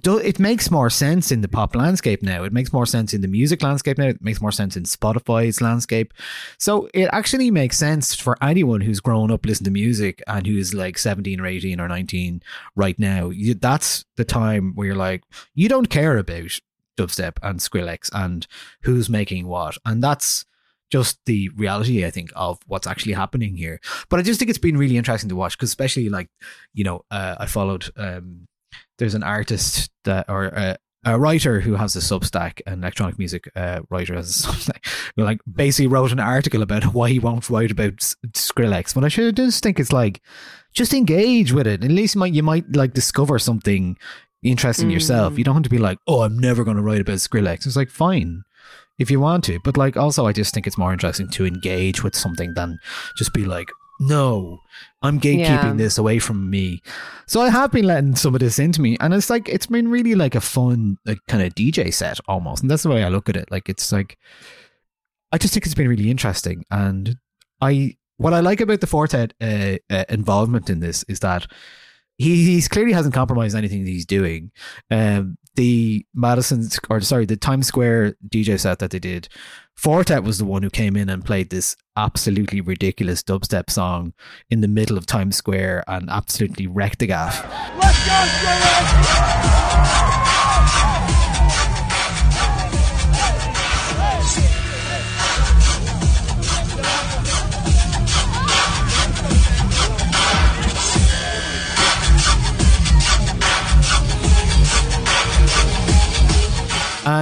do, 0.00 0.16
it 0.16 0.38
makes 0.38 0.70
more 0.70 0.88
sense 0.88 1.30
in 1.30 1.42
the 1.42 1.48
pop 1.48 1.76
landscape 1.76 2.22
now. 2.22 2.44
It 2.44 2.52
makes 2.52 2.72
more 2.72 2.86
sense 2.86 3.12
in 3.12 3.20
the 3.20 3.28
music 3.28 3.62
landscape 3.62 3.98
now. 3.98 4.06
It 4.08 4.22
makes 4.22 4.40
more 4.40 4.52
sense 4.52 4.76
in 4.76 4.84
Spotify's 4.84 5.60
landscape. 5.60 6.14
So 6.58 6.88
it 6.94 7.10
actually 7.12 7.50
makes 7.50 7.76
sense 7.76 8.14
for 8.14 8.42
anyone 8.42 8.80
who's 8.80 9.00
grown 9.00 9.30
up 9.30 9.44
listening 9.44 9.66
to 9.66 9.70
music 9.70 10.22
and 10.26 10.46
who's 10.46 10.72
like 10.72 10.96
17 10.96 11.40
or 11.40 11.46
18 11.46 11.78
or 11.78 11.88
19 11.88 12.42
right 12.74 12.98
now. 12.98 13.28
You, 13.28 13.54
that's 13.54 14.06
the 14.16 14.24
time 14.24 14.72
where 14.74 14.86
you're 14.86 14.96
like, 14.96 15.24
you 15.54 15.68
don't 15.68 15.90
care 15.90 16.16
about 16.16 16.58
dubstep 16.96 17.36
and 17.42 17.60
Skrillex 17.60 18.08
and 18.14 18.46
who's 18.82 19.10
making 19.10 19.46
what. 19.46 19.76
And 19.84 20.02
that's 20.02 20.46
just 20.90 21.18
the 21.26 21.50
reality, 21.50 22.06
I 22.06 22.10
think, 22.10 22.32
of 22.34 22.58
what's 22.66 22.86
actually 22.86 23.14
happening 23.14 23.56
here. 23.56 23.78
But 24.08 24.20
I 24.20 24.22
just 24.22 24.38
think 24.38 24.48
it's 24.48 24.58
been 24.58 24.76
really 24.76 24.96
interesting 24.96 25.28
to 25.30 25.36
watch 25.36 25.56
because, 25.56 25.70
especially 25.70 26.08
like, 26.08 26.28
you 26.72 26.84
know, 26.84 27.04
uh, 27.10 27.36
I 27.38 27.46
followed. 27.46 27.90
Um, 27.96 28.46
there's 28.98 29.14
an 29.14 29.22
artist 29.22 29.90
that 30.04 30.26
or 30.28 30.44
a, 30.46 30.76
a 31.04 31.18
writer 31.18 31.60
who 31.60 31.74
has 31.74 31.96
a 31.96 32.00
Substack, 32.00 32.60
an 32.66 32.80
electronic 32.80 33.18
music 33.18 33.50
uh, 33.56 33.80
writer 33.90 34.14
has 34.14 34.30
a 34.30 34.48
Substack, 34.48 34.86
who 35.16 35.24
like 35.24 35.40
basically 35.52 35.88
wrote 35.88 36.12
an 36.12 36.20
article 36.20 36.62
about 36.62 36.94
why 36.94 37.10
he 37.10 37.18
won't 37.18 37.50
write 37.50 37.70
about 37.70 37.96
Skrillex. 38.32 38.94
But 38.94 39.04
I 39.04 39.08
should 39.08 39.36
just 39.36 39.62
think 39.62 39.80
it's 39.80 39.92
like 39.92 40.20
just 40.72 40.94
engage 40.94 41.52
with 41.52 41.66
it. 41.66 41.84
At 41.84 41.90
least 41.90 42.14
you 42.14 42.20
might 42.20 42.32
you 42.32 42.42
might 42.42 42.76
like 42.76 42.94
discover 42.94 43.38
something 43.38 43.96
interesting 44.42 44.90
yourself. 44.90 45.34
Mm. 45.34 45.38
You 45.38 45.44
don't 45.44 45.54
have 45.54 45.62
to 45.64 45.70
be 45.70 45.78
like, 45.78 45.98
oh, 46.06 46.22
I'm 46.22 46.38
never 46.38 46.64
going 46.64 46.76
to 46.76 46.82
write 46.82 47.00
about 47.00 47.18
Skrillex. 47.18 47.66
It's 47.66 47.76
like 47.76 47.90
fine 47.90 48.42
if 48.98 49.10
you 49.10 49.20
want 49.20 49.44
to, 49.44 49.58
but 49.64 49.76
like 49.76 49.96
also 49.96 50.26
I 50.26 50.32
just 50.32 50.54
think 50.54 50.66
it's 50.66 50.78
more 50.78 50.92
interesting 50.92 51.28
to 51.30 51.46
engage 51.46 52.04
with 52.04 52.14
something 52.14 52.54
than 52.54 52.78
just 53.16 53.32
be 53.32 53.44
like, 53.44 53.70
no, 54.02 54.58
I'm 55.00 55.20
gatekeeping 55.20 55.38
Yeah. 55.46 55.72
this 55.74 55.96
away 55.98 56.18
from 56.18 56.50
me. 56.50 56.82
So 57.26 57.40
I 57.40 57.50
have 57.50 57.70
been 57.70 57.86
letting 57.86 58.16
some 58.16 58.34
of 58.34 58.40
this 58.40 58.58
into 58.58 58.80
me, 58.82 58.96
and 59.00 59.14
it's 59.14 59.30
like 59.30 59.48
it's 59.48 59.66
been 59.66 59.88
really 59.88 60.14
like 60.14 60.34
a 60.34 60.40
fun, 60.40 60.98
like 61.06 61.18
kind 61.28 61.42
of 61.42 61.54
DJ 61.54 61.92
set 61.94 62.18
almost, 62.26 62.62
and 62.62 62.70
that's 62.70 62.82
the 62.82 62.88
way 62.90 63.04
I 63.04 63.08
look 63.08 63.28
at 63.28 63.36
it. 63.36 63.50
Like 63.50 63.68
it's 63.68 63.92
like 63.92 64.18
I 65.30 65.38
just 65.38 65.54
think 65.54 65.64
it's 65.66 65.74
been 65.74 65.88
really 65.88 66.10
interesting, 66.10 66.64
and 66.70 67.16
I 67.60 67.96
what 68.16 68.34
I 68.34 68.40
like 68.40 68.60
about 68.60 68.80
the 68.80 68.86
Four 68.86 69.06
Tet 69.08 69.34
uh, 69.40 69.76
uh, 69.90 70.04
involvement 70.08 70.68
in 70.68 70.80
this 70.80 71.04
is 71.08 71.20
that 71.20 71.46
he 72.18 72.44
he's 72.44 72.68
clearly 72.68 72.92
hasn't 72.92 73.14
compromised 73.14 73.56
anything 73.56 73.84
that 73.84 73.90
he's 73.90 74.06
doing. 74.06 74.50
Um, 74.90 75.36
the 75.54 76.06
Madison 76.14 76.68
or 76.88 77.00
sorry, 77.00 77.26
the 77.26 77.36
Times 77.36 77.66
Square 77.66 78.16
DJ 78.28 78.58
set 78.58 78.78
that 78.78 78.90
they 78.90 78.98
did, 78.98 79.28
Four 79.74 80.04
Tet 80.04 80.22
was 80.22 80.38
the 80.38 80.44
one 80.44 80.62
who 80.62 80.70
came 80.70 80.96
in 80.96 81.08
and 81.08 81.24
played 81.24 81.50
this 81.50 81.76
absolutely 81.96 82.60
ridiculous 82.60 83.22
dubstep 83.22 83.70
song 83.70 84.12
in 84.50 84.60
the 84.60 84.68
middle 84.68 84.96
of 84.96 85.06
Times 85.06 85.36
Square 85.36 85.84
and 85.88 86.08
absolutely 86.10 86.66
wrecked 86.66 87.00
the 87.00 87.06
gaff. 87.06 87.42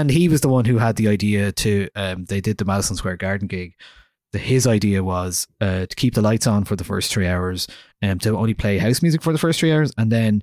And 0.01 0.11
he 0.11 0.30
was 0.30 0.40
the 0.40 0.48
one 0.48 0.64
who 0.64 0.78
had 0.78 0.96
the 0.96 1.09
idea 1.09 1.53
to. 1.53 1.88
Um, 1.94 2.24
they 2.24 2.40
did 2.40 2.57
the 2.57 2.64
Madison 2.64 2.96
Square 2.96 3.18
Garden 3.18 3.48
gig. 3.48 3.74
The, 4.32 4.38
his 4.38 4.66
idea 4.66 5.05
was 5.05 5.46
uh, 5.61 5.84
to 5.86 5.94
keep 5.94 6.14
the 6.14 6.22
lights 6.22 6.46
on 6.46 6.64
for 6.64 6.74
the 6.74 6.84
first 6.84 7.12
three 7.12 7.26
hours, 7.26 7.68
and 8.01 8.20
to 8.22 8.36
only 8.36 8.55
play 8.55 8.78
house 8.78 9.03
music 9.03 9.20
for 9.20 9.32
the 9.32 9.38
first 9.38 9.61
three 9.61 9.72
hours, 9.72 9.92
and 9.98 10.11
then 10.11 10.42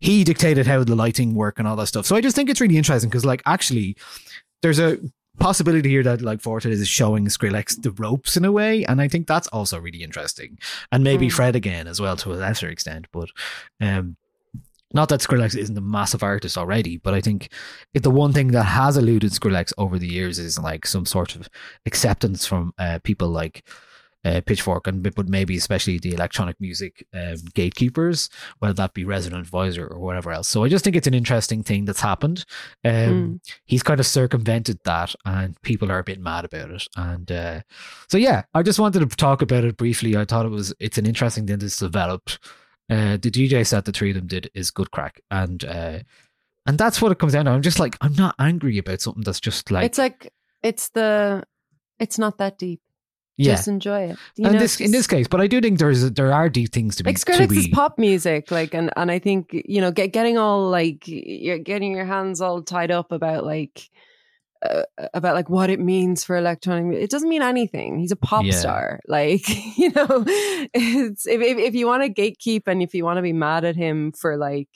he 0.00 0.24
dictated 0.24 0.66
how 0.66 0.84
the 0.84 0.94
lighting 0.94 1.34
work 1.34 1.58
and 1.58 1.68
all 1.68 1.76
that 1.76 1.88
stuff. 1.88 2.06
So 2.06 2.16
I 2.16 2.22
just 2.22 2.34
think 2.34 2.48
it's 2.48 2.60
really 2.60 2.78
interesting 2.78 3.10
because, 3.10 3.26
like, 3.26 3.42
actually, 3.44 3.96
there's 4.62 4.78
a 4.78 4.98
possibility 5.38 5.90
here 5.90 6.02
that 6.04 6.22
like 6.22 6.40
Four 6.40 6.60
Tet 6.60 6.72
is 6.72 6.88
showing 6.88 7.26
Skrillex 7.26 7.82
the 7.82 7.90
ropes 7.90 8.36
in 8.38 8.44
a 8.46 8.52
way, 8.52 8.84
and 8.86 9.02
I 9.02 9.08
think 9.08 9.26
that's 9.26 9.48
also 9.48 9.78
really 9.78 10.02
interesting, 10.02 10.58
and 10.90 11.04
maybe 11.04 11.26
Mm. 11.26 11.32
Fred 11.32 11.56
again 11.56 11.86
as 11.88 12.00
well 12.00 12.16
to 12.16 12.32
a 12.32 12.36
lesser 12.36 12.68
extent, 12.68 13.06
but 13.12 13.28
um. 13.82 14.16
Not 14.94 15.08
that 15.10 15.20
Skrillex 15.20 15.56
isn't 15.56 15.76
a 15.76 15.82
massive 15.82 16.22
artist 16.22 16.56
already, 16.56 16.96
but 16.96 17.12
I 17.12 17.20
think 17.20 17.50
the 17.92 18.10
one 18.10 18.32
thing 18.32 18.48
that 18.48 18.62
has 18.64 18.96
eluded 18.96 19.32
Skrillex 19.32 19.72
over 19.76 19.98
the 19.98 20.08
years 20.08 20.38
is 20.38 20.58
like 20.58 20.86
some 20.86 21.04
sort 21.04 21.34
of 21.34 21.48
acceptance 21.84 22.46
from 22.46 22.72
uh, 22.78 23.00
people 23.02 23.28
like 23.28 23.64
uh, 24.24 24.40
Pitchfork 24.46 24.86
and 24.86 25.02
but 25.14 25.28
maybe 25.28 25.56
especially 25.56 25.98
the 25.98 26.14
electronic 26.14 26.60
music 26.60 27.06
um, 27.12 27.36
gatekeepers, 27.54 28.30
whether 28.58 28.74
that 28.74 28.94
be 28.94 29.04
Resident 29.04 29.42
Advisor 29.42 29.86
or 29.86 29.98
whatever 29.98 30.32
else. 30.32 30.48
So 30.48 30.64
I 30.64 30.68
just 30.68 30.84
think 30.84 30.96
it's 30.96 31.06
an 31.06 31.14
interesting 31.14 31.62
thing 31.62 31.84
that's 31.84 32.00
happened. 32.00 32.44
Um, 32.84 33.40
He's 33.66 33.82
kind 33.82 34.00
of 34.00 34.06
circumvented 34.06 34.78
that, 34.84 35.14
and 35.24 35.60
people 35.62 35.92
are 35.92 35.98
a 35.98 36.04
bit 36.04 36.20
mad 36.20 36.44
about 36.44 36.70
it. 36.70 36.88
And 36.96 37.30
uh, 37.30 37.60
so 38.08 38.16
yeah, 38.16 38.44
I 38.54 38.62
just 38.62 38.78
wanted 38.78 39.08
to 39.08 39.16
talk 39.16 39.42
about 39.42 39.64
it 39.64 39.76
briefly. 39.76 40.16
I 40.16 40.24
thought 40.24 40.46
it 40.46 40.50
was 40.50 40.72
it's 40.80 40.98
an 40.98 41.06
interesting 41.06 41.46
thing 41.46 41.58
that's 41.58 41.78
developed. 41.78 42.38
Uh, 42.90 43.16
the 43.16 43.30
DJ 43.30 43.66
set 43.66 43.84
the 43.84 43.92
three 43.92 44.10
of 44.10 44.16
them 44.16 44.26
did 44.26 44.50
is 44.54 44.70
good 44.70 44.90
crack, 44.90 45.20
and 45.30 45.64
uh, 45.64 46.00
and 46.66 46.78
that's 46.78 47.00
what 47.00 47.12
it 47.12 47.18
comes 47.18 47.32
down 47.32 47.46
to. 47.46 47.50
I'm 47.50 47.62
just 47.62 47.78
like 47.78 47.96
I'm 48.00 48.14
not 48.14 48.34
angry 48.38 48.78
about 48.78 49.00
something 49.00 49.22
that's 49.22 49.40
just 49.40 49.70
like 49.70 49.86
it's 49.86 49.98
like 49.98 50.32
it's 50.62 50.90
the 50.90 51.44
it's 51.98 52.18
not 52.18 52.38
that 52.38 52.58
deep 52.58 52.80
yeah. 53.36 53.52
just 53.52 53.68
enjoy 53.68 54.10
it 54.10 54.18
you 54.36 54.44
and 54.44 54.54
know, 54.54 54.60
this 54.60 54.80
in 54.80 54.90
this 54.90 55.06
case, 55.06 55.26
but 55.28 55.40
I 55.40 55.46
do 55.46 55.60
think 55.60 55.78
there's 55.78 56.10
there 56.12 56.32
are 56.32 56.48
deep 56.48 56.72
things 56.72 56.96
to 56.96 57.04
be 57.04 57.10
like 57.10 57.52
is 57.52 57.68
pop 57.68 57.98
music, 57.98 58.50
like, 58.50 58.74
and 58.74 58.90
and 58.96 59.10
I 59.10 59.18
think 59.18 59.50
you 59.52 59.80
know, 59.80 59.90
get 59.90 60.12
getting 60.12 60.38
all 60.38 60.68
like 60.70 61.06
you're 61.06 61.58
getting 61.58 61.92
your 61.92 62.04
hands 62.04 62.40
all 62.40 62.62
tied 62.62 62.90
up 62.90 63.12
about 63.12 63.44
like 63.44 63.90
uh, 64.68 64.82
about 65.12 65.34
like 65.34 65.50
what 65.50 65.70
it 65.70 65.80
means 65.80 66.24
for 66.24 66.36
electronic. 66.36 66.96
It 66.96 67.10
doesn't 67.10 67.28
mean 67.28 67.42
anything. 67.42 67.98
He's 67.98 68.12
a 68.12 68.16
pop 68.16 68.44
Yeah. 68.44 68.52
star, 68.52 69.00
like 69.06 69.48
you 69.78 69.90
know. 69.90 70.24
It's 70.74 71.26
if 71.26 71.40
if, 71.40 71.58
if 71.58 71.74
you 71.74 71.86
want 71.86 72.02
to 72.04 72.22
gatekeep 72.22 72.62
and 72.66 72.82
if 72.82 72.94
you 72.94 73.04
want 73.04 73.18
to 73.18 73.22
be 73.22 73.32
mad 73.32 73.64
at 73.64 73.76
him 73.76 74.12
for 74.12 74.36
like. 74.36 74.68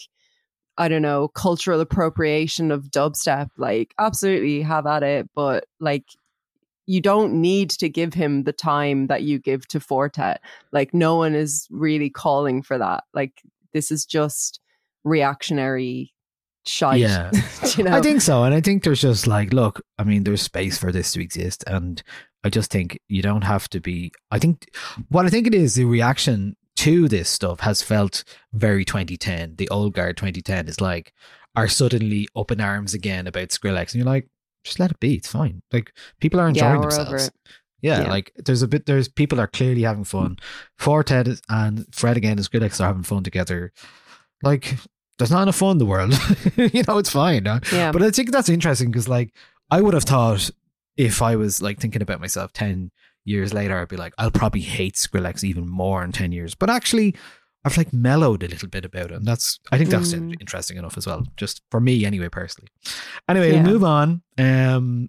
I 0.80 0.86
don't 0.86 1.02
know, 1.02 1.26
cultural 1.26 1.80
appropriation 1.80 2.70
of 2.70 2.84
dubstep, 2.84 3.48
like 3.56 3.92
absolutely 3.98 4.62
have 4.62 4.86
at 4.86 5.02
it. 5.02 5.28
But 5.34 5.64
like, 5.80 6.04
you 6.86 7.00
don't 7.00 7.40
need 7.40 7.70
to 7.70 7.88
give 7.88 8.14
him 8.14 8.44
the 8.44 8.52
time 8.52 9.08
that 9.08 9.24
you 9.24 9.40
give 9.40 9.66
to 9.68 9.80
Four 9.80 10.08
Tet. 10.08 10.40
Like, 10.70 10.94
no 10.94 11.16
one 11.16 11.34
is 11.34 11.66
really 11.68 12.10
calling 12.10 12.62
for 12.62 12.78
that. 12.78 13.02
Like, 13.12 13.42
this 13.72 13.90
is 13.90 14.06
just 14.06 14.60
reactionary 15.02 16.14
shite. 16.68 17.00
Yeah. 17.00 17.30
you 17.76 17.84
know? 17.84 17.92
I 17.92 18.00
think 18.00 18.20
so. 18.20 18.44
And 18.44 18.54
I 18.54 18.60
think 18.60 18.82
there's 18.84 19.00
just 19.00 19.26
like, 19.26 19.52
look, 19.52 19.80
I 19.98 20.04
mean, 20.04 20.24
there's 20.24 20.42
space 20.42 20.78
for 20.78 20.92
this 20.92 21.12
to 21.12 21.20
exist. 21.22 21.64
And 21.66 22.02
I 22.44 22.50
just 22.50 22.70
think 22.70 22.98
you 23.08 23.22
don't 23.22 23.42
have 23.44 23.68
to 23.70 23.80
be. 23.80 24.12
I 24.30 24.38
think 24.38 24.68
what 25.08 25.26
I 25.26 25.28
think 25.30 25.46
it 25.46 25.54
is 25.54 25.74
the 25.74 25.84
reaction 25.84 26.56
to 26.76 27.08
this 27.08 27.28
stuff 27.28 27.60
has 27.60 27.82
felt 27.82 28.22
very 28.52 28.84
2010. 28.84 29.56
The 29.56 29.68
old 29.70 29.94
guard 29.94 30.16
2010 30.16 30.68
is 30.68 30.80
like, 30.80 31.12
are 31.56 31.66
suddenly 31.68 32.28
up 32.36 32.50
in 32.52 32.60
arms 32.60 32.94
again 32.94 33.26
about 33.26 33.48
Skrillex. 33.48 33.86
And 33.92 33.94
you're 33.96 34.04
like, 34.04 34.28
just 34.64 34.78
let 34.78 34.90
it 34.92 35.00
be. 35.00 35.14
It's 35.14 35.32
fine. 35.32 35.62
Like, 35.72 35.92
people 36.20 36.38
are 36.38 36.48
enjoying 36.48 36.76
we're 36.80 36.90
themselves. 36.90 37.30
Yeah, 37.80 38.02
Yeah. 38.02 38.08
like 38.08 38.32
there's 38.36 38.62
a 38.62 38.68
bit. 38.68 38.86
There's 38.86 39.08
people 39.08 39.40
are 39.40 39.46
clearly 39.46 39.82
having 39.82 40.04
fun. 40.04 40.38
Four 40.78 41.04
Tet 41.04 41.28
is- 41.28 41.42
and 41.48 41.86
Fred 41.94 42.16
again 42.16 42.32
and 42.38 42.40
Skrillex 42.40 42.80
are 42.80 42.88
having 42.88 43.04
fun 43.04 43.22
together. 43.22 43.72
Like 44.42 44.76
there's 45.18 45.30
not 45.30 45.42
enough 45.42 45.56
fun 45.56 45.72
in 45.72 45.78
the 45.78 45.86
world. 45.86 46.12
you 46.56 46.82
know, 46.86 46.98
it's 46.98 47.10
fine. 47.10 47.46
uh, 47.46 47.60
Yeah. 47.72 47.92
But 47.92 48.02
I 48.02 48.10
think 48.10 48.30
that's 48.30 48.48
interesting 48.48 48.90
because 48.90 49.08
like 49.08 49.32
I 49.70 49.80
would 49.80 49.94
have 49.94 50.04
thought 50.04 50.50
if 50.96 51.22
I 51.22 51.36
was 51.36 51.60
like 51.62 51.78
thinking 51.80 52.02
about 52.02 52.20
myself 52.20 52.52
ten 52.52 52.90
years 53.24 53.52
later, 53.52 53.78
I'd 53.78 53.88
be 53.88 53.96
like, 53.96 54.14
I'll 54.18 54.30
probably 54.30 54.62
hate 54.62 54.94
Skrillex 54.94 55.44
even 55.44 55.68
more 55.68 56.02
in 56.02 56.12
ten 56.12 56.32
years. 56.32 56.54
But 56.54 56.70
actually, 56.70 57.14
I've 57.64 57.76
like 57.76 57.92
mellowed 57.92 58.42
a 58.42 58.48
little 58.48 58.68
bit 58.68 58.84
about 58.84 59.10
it, 59.10 59.16
and 59.16 59.26
that's 59.26 59.58
I 59.72 59.78
think 59.78 59.90
that's 59.90 60.14
Mm. 60.14 60.36
interesting 60.40 60.76
enough 60.78 60.96
as 60.96 61.06
well. 61.06 61.26
Just 61.36 61.60
for 61.70 61.80
me, 61.80 62.04
anyway, 62.04 62.28
personally. 62.28 62.68
Anyway, 63.28 63.52
Yeah. 63.52 63.62
we'll 63.62 63.72
move 63.72 63.84
on. 63.84 64.22
Um, 64.38 65.08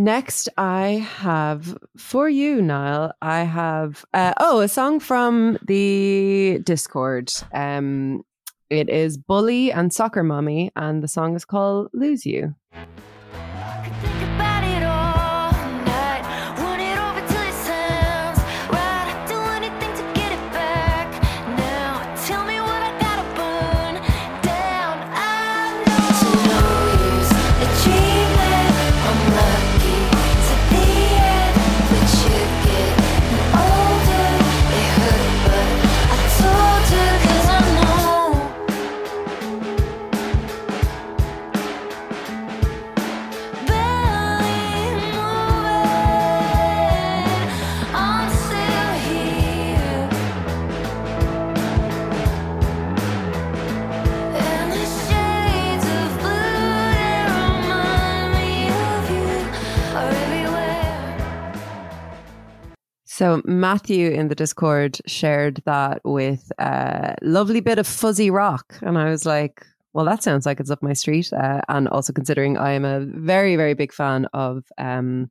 Next, 0.00 0.48
I 0.56 1.06
have 1.18 1.76
for 1.98 2.26
you, 2.26 2.62
Niall. 2.62 3.12
I 3.20 3.40
have 3.40 4.02
uh, 4.14 4.32
oh 4.40 4.60
a 4.60 4.68
song 4.68 4.98
from 4.98 5.58
the 5.66 6.58
Discord. 6.64 7.30
Um, 7.52 8.24
it 8.70 8.88
is 8.88 9.18
Bully 9.18 9.70
and 9.70 9.92
Soccer 9.92 10.22
Mommy, 10.22 10.72
and 10.74 11.02
the 11.02 11.06
song 11.06 11.36
is 11.36 11.44
called 11.44 11.90
"Lose 11.92 12.24
You." 12.24 12.54
So 63.20 63.42
Matthew 63.44 64.10
in 64.12 64.28
the 64.28 64.34
Discord 64.34 64.98
shared 65.04 65.60
that 65.66 66.00
with 66.06 66.50
a 66.58 67.16
lovely 67.20 67.60
bit 67.60 67.78
of 67.78 67.86
fuzzy 67.86 68.30
rock, 68.30 68.78
and 68.80 68.96
I 68.96 69.10
was 69.10 69.26
like, 69.26 69.66
"Well, 69.92 70.06
that 70.06 70.22
sounds 70.22 70.46
like 70.46 70.58
it's 70.58 70.70
up 70.70 70.82
my 70.82 70.94
street." 70.94 71.30
Uh, 71.30 71.60
and 71.68 71.86
also 71.88 72.14
considering 72.14 72.56
I 72.56 72.72
am 72.72 72.86
a 72.86 73.00
very, 73.00 73.56
very 73.56 73.74
big 73.74 73.92
fan 73.92 74.24
of 74.32 74.64
um, 74.78 75.30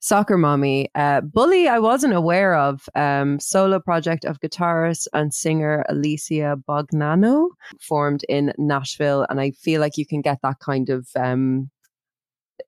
Soccer 0.00 0.36
Mommy, 0.36 0.90
uh, 0.96 1.22
Bully, 1.22 1.66
I 1.66 1.78
wasn't 1.78 2.12
aware 2.12 2.56
of 2.56 2.90
um, 2.94 3.40
solo 3.40 3.80
project 3.80 4.26
of 4.26 4.38
guitarist 4.40 5.06
and 5.14 5.32
singer 5.32 5.82
Alicia 5.88 6.58
Bognanno, 6.68 7.48
formed 7.80 8.22
in 8.28 8.52
Nashville, 8.58 9.24
and 9.30 9.40
I 9.40 9.52
feel 9.52 9.80
like 9.80 9.96
you 9.96 10.04
can 10.04 10.20
get 10.20 10.40
that 10.42 10.58
kind 10.58 10.90
of. 10.90 11.08
Um, 11.16 11.70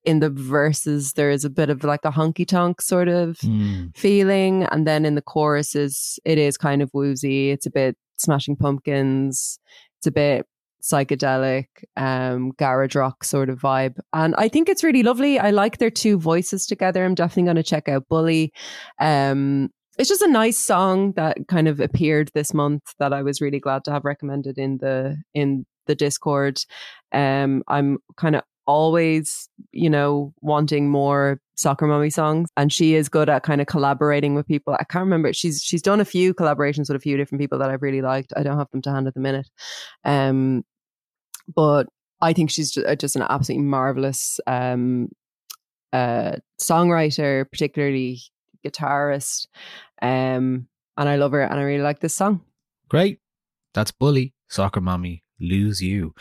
in 0.05 0.21
the 0.21 0.31
verses, 0.31 1.13
there 1.15 1.31
is 1.31 1.45
a 1.45 1.51
bit 1.51 1.71
of 1.71 1.85
like 1.85 2.05
a 2.05 2.11
honky 2.11 2.47
tonk 2.47 2.81
sort 2.81 3.09
of 3.09 3.39
feeling 3.95 4.65
and 4.65 4.87
then 4.87 5.05
in 5.05 5.15
the 5.15 5.23
choruses 5.23 6.19
it 6.25 6.39
is 6.39 6.57
kind 6.57 6.83
of 6.83 6.91
woozy. 6.93 7.51
It's 7.51 7.67
a 7.67 7.71
bit 7.71 7.97
smashing 8.17 8.57
pumpkins. 8.57 9.59
It's 9.99 10.07
a 10.07 10.13
bit 10.13 10.47
psychedelic 10.83 11.67
um 11.97 12.53
garage 12.59 12.95
rock 12.95 13.25
sort 13.25 13.49
of 13.49 13.59
vibe. 13.59 13.99
And 14.13 14.35
i 14.37 14.49
think 14.49 14.69
it's 14.69 14.85
really 14.85 15.03
lovely. 15.03 15.39
I 15.39 15.51
like 15.51 15.79
their 15.79 15.91
two 15.91 16.19
voices 16.19 16.67
together. 16.67 17.05
I'm 17.05 17.15
definitely 17.15 17.45
going 17.45 17.57
to 17.57 17.63
check 17.63 17.89
out 17.89 18.09
bully. 18.09 18.53
Um 19.01 19.71
it's 19.99 20.11
just 20.11 20.23
a 20.23 20.29
nice 20.29 20.59
song 20.59 21.13
that 21.13 21.39
kind 21.49 21.69
of 21.69 21.81
appeared 21.81 22.31
this 22.35 22.53
month 22.53 22.83
that 22.99 23.15
i 23.15 23.23
was 23.23 23.41
really 23.41 23.59
glad 23.59 23.83
to 23.85 23.91
have 23.91 24.05
recommended 24.05 24.59
in 24.59 24.79
the 24.79 25.17
in 25.35 25.67
the 25.87 25.95
discord. 25.95 26.61
Um 27.13 27.63
i'm 27.69 27.99
kind 28.17 28.37
of 28.37 28.43
always, 28.67 29.49
you 29.73 29.89
know, 29.89 30.33
wanting 30.41 30.91
more 30.91 31.41
soccer 31.57 31.87
mommy 31.87 32.11
songs. 32.11 32.49
And 32.57 32.73
she 32.73 32.95
is 32.95 33.09
good 33.09 33.29
at 33.29 33.43
kind 33.43 33.61
of 33.61 33.67
collaborating 33.67 34.35
with 34.35 34.47
people. 34.47 34.75
I 34.75 34.85
can't 34.85 35.05
remember. 35.05 35.33
She's 35.33 35.63
she's 35.63 35.83
done 35.83 36.01
a 36.01 36.05
few 36.05 36.35
collaborations 36.35 36.89
with 36.89 36.97
a 36.97 37.01
few 37.01 37.17
different 37.17 37.41
people 37.41 37.59
that 37.59 37.71
I've 37.71 37.83
really 37.83 38.03
liked. 38.03 38.33
I 38.37 38.43
don't 38.43 38.59
have 38.59 38.71
them 38.71 38.83
to 38.83 38.91
hand 38.91 39.07
at 39.07 39.15
the 39.15 39.21
minute. 39.21 39.49
Um 40.05 40.65
but 41.55 41.87
I 42.21 42.33
think 42.33 42.51
she's 42.51 42.73
just, 42.73 43.01
just 43.01 43.17
an 43.17 43.23
absolutely 43.29 43.65
marvelous 43.65 44.41
um 44.47 45.09
uh 45.93 46.37
songwriter, 46.61 47.51
particularly 47.51 48.21
guitarist. 48.65 49.47
Um 50.03 50.69
and 50.99 51.09
I 51.09 51.17
love 51.17 51.33
her 51.33 51.43
and 51.43 51.59
I 51.59 51.63
really 51.63 51.83
like 51.83 52.01
this 52.01 52.15
song. 52.15 52.43
Great. 52.89 53.21
That's 53.75 53.91
Bully, 53.93 54.33
Soccer 54.49 54.81
Mommy, 54.81 55.23
Lose 55.41 55.83
You. 55.83 56.15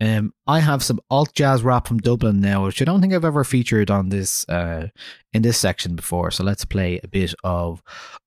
Um, 0.00 0.32
I 0.46 0.60
have 0.60 0.82
some 0.82 1.00
alt 1.10 1.32
jazz 1.34 1.62
rap 1.62 1.88
from 1.88 1.98
Dublin 1.98 2.40
now, 2.40 2.64
which 2.64 2.80
I 2.80 2.84
don't 2.84 3.00
think 3.00 3.12
I've 3.12 3.24
ever 3.24 3.44
featured 3.44 3.90
on 3.90 4.08
this 4.08 4.48
uh 4.48 4.88
in 5.32 5.42
this 5.42 5.58
section 5.58 5.94
before. 5.96 6.30
So 6.30 6.44
let's 6.44 6.64
play 6.64 7.00
a 7.02 7.08
bit 7.08 7.34
of 7.44 7.82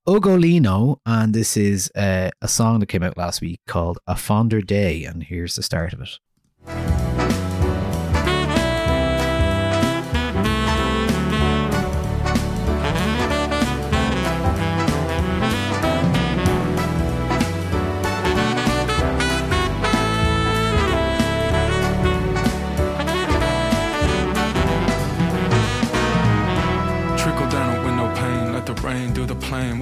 Ugolino, 0.08 0.98
and 1.06 1.34
this 1.34 1.58
is 1.58 1.92
uh, 1.96 2.30
a 2.42 2.48
song 2.48 2.80
that 2.80 2.88
came 2.88 3.04
out 3.04 3.18
last 3.18 3.42
week 3.42 3.60
called 3.68 4.00
A 4.08 4.16
Fonder 4.16 4.62
Day, 4.62 5.04
and 5.04 5.24
here's 5.24 5.56
the 5.56 5.64
start 5.64 5.94
of 5.94 6.02
it. 6.02 6.20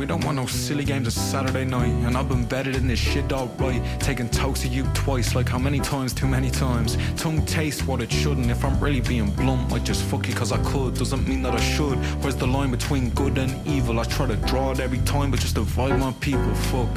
We 0.01 0.07
don't 0.07 0.25
want 0.25 0.37
no 0.37 0.47
silly 0.47 0.83
games 0.83 1.05
on 1.05 1.11
Saturday 1.11 1.63
night. 1.63 1.93
And 2.07 2.17
I've 2.17 2.27
been 2.27 2.43
better 2.43 2.71
than 2.71 2.87
this 2.87 2.97
shit 2.97 3.31
alright. 3.31 3.83
Taking 3.99 4.29
toast 4.29 4.63
to 4.63 4.67
you 4.67 4.83
twice, 4.95 5.35
like 5.35 5.47
how 5.47 5.59
many 5.59 5.79
times, 5.79 6.11
too 6.11 6.25
many 6.25 6.49
times. 6.49 6.97
Tongue 7.17 7.45
tastes 7.45 7.83
what 7.85 8.01
it 8.01 8.11
shouldn't. 8.11 8.49
If 8.49 8.65
I'm 8.65 8.79
really 8.79 9.01
being 9.01 9.29
blunt, 9.29 9.71
I 9.71 9.77
just 9.77 10.01
fuck 10.05 10.27
you 10.27 10.33
cause 10.33 10.51
I 10.51 10.57
could. 10.63 10.95
Doesn't 10.95 11.27
mean 11.27 11.43
that 11.43 11.53
I 11.53 11.59
should. 11.59 11.99
Where's 12.23 12.35
the 12.35 12.47
line 12.47 12.71
between 12.71 13.11
good 13.11 13.37
and 13.37 13.53
evil? 13.67 13.99
I 13.99 14.05
try 14.05 14.25
to 14.25 14.37
draw 14.37 14.71
it 14.71 14.79
every 14.79 14.97
time, 15.01 15.29
but 15.29 15.39
just 15.39 15.53
divide 15.53 15.99
my 15.99 16.11
people. 16.13 16.51
Fuck. 16.71 16.89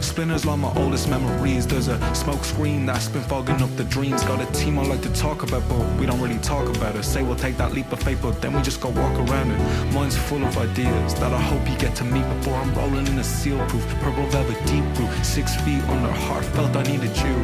Spinners 0.00 0.44
like 0.44 0.60
my 0.60 0.72
oldest 0.76 1.08
memories. 1.08 1.66
There's 1.66 1.88
a 1.88 2.14
smoke 2.14 2.44
screen 2.44 2.86
that's 2.86 3.08
been 3.08 3.22
fogging 3.22 3.60
up 3.62 3.76
the 3.76 3.84
dreams. 3.84 4.22
Got 4.22 4.40
a 4.40 4.52
team 4.52 4.78
I 4.78 4.84
like 4.84 5.02
to 5.02 5.12
talk 5.14 5.42
about, 5.42 5.68
but 5.68 5.84
we 5.98 6.06
don't 6.06 6.20
really 6.20 6.38
talk 6.38 6.68
about 6.76 6.94
it. 6.94 7.02
Say 7.02 7.24
we'll 7.24 7.34
take 7.34 7.56
that 7.56 7.72
leap 7.72 7.90
of 7.90 8.00
faith, 8.00 8.20
but 8.22 8.40
then 8.40 8.52
we 8.54 8.62
just 8.62 8.80
go 8.80 8.90
walk 8.90 9.18
around 9.28 9.50
it. 9.50 9.92
Mine's 9.92 10.16
full 10.16 10.44
of 10.44 10.56
ideas 10.56 11.14
that 11.14 11.32
I 11.32 11.40
hope 11.40 11.68
you 11.68 11.76
get 11.78 11.96
to 11.96 12.04
meet 12.04 12.24
before 12.44 12.60
I'm 12.60 12.74
rolling 12.74 13.06
in 13.06 13.18
a 13.18 13.24
seal 13.24 13.58
proof. 13.68 13.86
Purple 14.00 14.26
velvet 14.26 14.58
deep 14.66 14.84
blue. 14.96 15.10
Six 15.24 15.56
feet 15.62 15.82
under 15.84 16.12
heartfelt, 16.12 16.76
I 16.76 16.82
needed 16.82 17.16
you. 17.16 17.34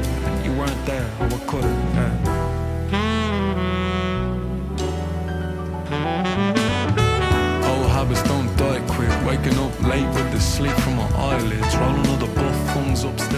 You 0.45 0.53
weren't 0.59 0.85
there, 0.85 1.07
what 1.31 1.47
could 1.47 1.65
have? 1.65 2.51
Quick. 8.89 9.11
Waking 9.27 9.59
up 9.59 9.83
late 9.83 10.07
with 10.15 10.33
the 10.33 10.41
sleep 10.41 10.73
from 10.73 10.97
my 10.97 11.09
eyelids. 11.17 11.77
Rolling 11.77 12.05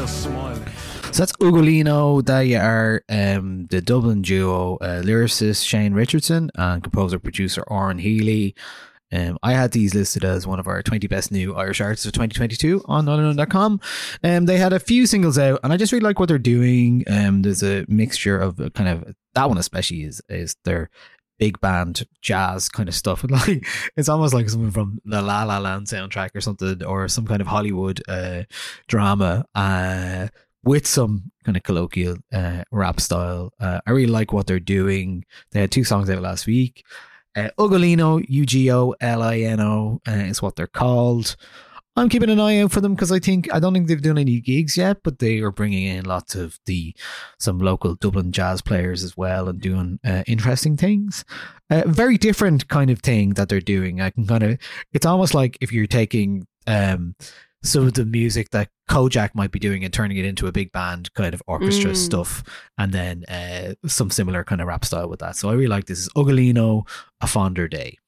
smiling. 0.07 0.65
So 1.13 1.23
that's 1.23 1.33
Ugolino. 1.35 2.25
They 2.25 2.55
are 2.57 3.03
um, 3.09 3.67
the 3.71 3.81
Dublin 3.81 4.23
duo 4.23 4.77
uh, 4.77 5.03
lyricist 5.03 5.67
Shane 5.67 5.95
Richardson 5.95 6.51
and 6.55 6.83
composer 6.83 7.19
producer 7.19 7.63
Oren 7.63 7.99
Healy. 7.99 8.55
Um, 9.13 9.39
I 9.43 9.53
had 9.53 9.73
these 9.73 9.95
listed 9.95 10.25
as 10.25 10.47
one 10.47 10.59
of 10.59 10.67
our 10.67 10.83
20 10.83 11.07
best 11.07 11.31
new 11.31 11.55
Irish 11.55 11.81
artists 11.81 12.07
of 12.07 12.13
2022 12.13 12.83
on 12.87 13.07
nialler9.com. 13.07 13.81
Um, 14.25 14.47
they 14.47 14.57
had 14.57 14.73
a 14.73 14.81
few 14.81 15.07
singles 15.07 15.39
out, 15.39 15.61
and 15.63 15.73
I 15.73 15.77
just 15.77 15.93
really 15.93 16.05
like 16.05 16.19
what 16.19 16.29
they're 16.29 16.39
doing. 16.39 17.05
Um, 17.09 17.43
there's 17.43 17.63
a 17.63 17.85
mixture 17.89 18.39
of 18.39 18.57
kind 18.75 18.89
of 18.89 19.15
that 19.35 19.49
one, 19.49 19.59
especially 19.59 20.05
is 20.05 20.21
is 20.29 20.57
their 20.65 20.91
big 21.39 21.61
band 21.61 22.07
jazz 22.21 22.69
kind 22.69 22.89
of 22.89 22.95
stuff. 22.95 23.25
Like 23.31 23.67
it's 23.97 24.09
almost 24.09 24.35
like 24.35 24.49
something 24.49 24.71
from 24.71 25.01
the 25.05 25.23
La 25.23 25.45
La 25.45 25.59
Land 25.59 25.87
soundtrack 25.87 26.31
or 26.35 26.41
something, 26.41 26.85
or 26.85 27.09
some 27.09 27.27
kind 27.27 27.41
of 27.41 27.47
Hollywood 27.47 28.03
uh, 28.09 28.45
drama. 28.89 29.45
Uh, 29.55 30.29
with 30.65 30.87
some 30.87 31.33
kind 31.45 31.57
of 31.57 31.63
colloquial 31.65 32.17
uh, 32.33 32.63
rap 32.71 33.01
style. 33.01 33.53
Uh, 33.59 33.81
I 33.85 33.91
really 33.91 34.07
like 34.07 34.33
what 34.33 34.47
they're 34.47 34.61
doing. 34.61 35.25
They 35.51 35.61
had 35.61 35.73
two 35.73 35.83
songs 35.83 36.09
out 36.09 36.23
last 36.23 36.47
week. 36.47 36.85
Uh, 37.35 37.49
Ugolino, 37.59 38.25
U 38.29 38.47
G 38.47 38.71
O 38.71 38.95
L 39.01 39.23
I 39.23 39.39
N 39.39 39.61
O 39.61 40.01
uh, 40.07 40.13
is 40.13 40.43
what 40.43 40.57
they're 40.57 40.67
called. 40.67 41.37
I'm 41.95 42.09
keeping 42.09 42.31
an 42.31 42.41
eye 42.41 42.59
out 42.61 42.73
for 42.73 42.81
them 42.81 42.95
because 42.95 43.13
I 43.13 43.19
think 43.19 43.53
I 43.53 43.61
don't 43.61 43.75
think 43.75 43.87
they've 43.87 44.01
done 44.01 44.17
any 44.17 44.41
gigs 44.41 44.79
yet, 44.79 44.99
but 45.05 45.19
they 45.19 45.41
are 45.41 45.51
bringing 45.51 45.85
in 45.85 46.07
lots 46.07 46.35
of 46.35 46.59
the 46.65 46.95
some 47.39 47.59
local 47.59 47.95
Dublin 47.97 48.33
jazz 48.33 48.63
players 48.63 49.05
as 49.05 49.15
well 49.17 49.49
and 49.49 49.61
doing 49.61 50.01
uh, 50.05 50.23
interesting 50.27 50.77
things. 50.77 51.25
A 51.69 51.87
very 51.87 52.17
different 52.17 52.69
kind 52.69 52.91
of 52.91 53.01
thing 53.01 53.35
that 53.35 53.51
they're 53.51 53.61
doing. 53.61 54.01
I 54.01 54.11
can 54.11 54.27
kind 54.27 54.43
of 54.43 54.59
it's 54.95 55.05
almost 55.05 55.35
like 55.35 55.59
if 55.61 55.71
you're 55.71 55.87
taking 55.87 56.47
um 56.67 57.15
some 57.63 57.87
of 57.87 57.95
the 57.95 58.05
music 58.05 58.51
that 58.51 58.69
Kojaque 58.91 59.35
might 59.35 59.53
be 59.53 59.59
doing 59.59 59.85
and 59.85 59.93
turning 59.93 60.17
it 60.17 60.25
into 60.25 60.47
a 60.47 60.53
big 60.53 60.73
band 60.73 61.13
kind 61.15 61.33
of 61.35 61.43
orchestra 61.47 61.93
Mm. 61.93 61.97
stuff, 61.97 62.43
and 62.79 62.93
then 62.93 63.25
uh, 63.27 63.75
some 63.87 64.11
similar 64.11 64.45
kind 64.45 64.61
of 64.61 64.67
rap 64.67 64.85
style 64.85 65.09
with 65.09 65.21
that. 65.21 65.37
So 65.37 65.49
I 65.49 65.53
really 65.53 65.67
like 65.69 65.87
this. 65.87 66.01
Is 66.01 66.09
Ugolino 66.17 66.87
a 67.21 67.27
fonder 67.27 67.69
day? 67.69 67.99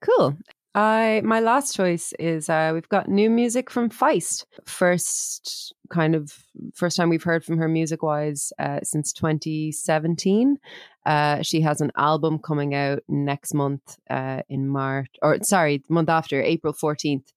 Cool. 0.00 0.36
I 0.76 1.22
my 1.24 1.38
last 1.38 1.76
choice 1.76 2.12
is 2.18 2.48
uh, 2.50 2.72
we've 2.74 2.88
got 2.88 3.08
new 3.08 3.30
music 3.30 3.70
from 3.70 3.88
Feist. 3.90 4.44
First 4.66 5.72
kind 5.88 6.16
of 6.16 6.36
first 6.74 6.96
time 6.96 7.08
we've 7.10 7.22
heard 7.22 7.44
from 7.44 7.58
her 7.58 7.68
music 7.68 8.02
wise 8.02 8.52
uh, 8.58 8.80
since 8.82 9.12
2017. 9.12 10.58
Uh, 11.06 11.42
she 11.42 11.60
has 11.60 11.80
an 11.80 11.92
album 11.96 12.38
coming 12.38 12.74
out 12.74 13.02
next 13.08 13.54
month 13.54 13.98
uh, 14.10 14.42
in 14.48 14.68
March, 14.68 15.10
or 15.22 15.38
sorry, 15.42 15.78
the 15.78 15.92
month 15.92 16.08
after 16.08 16.40
April 16.40 16.72
14th, 16.72 17.32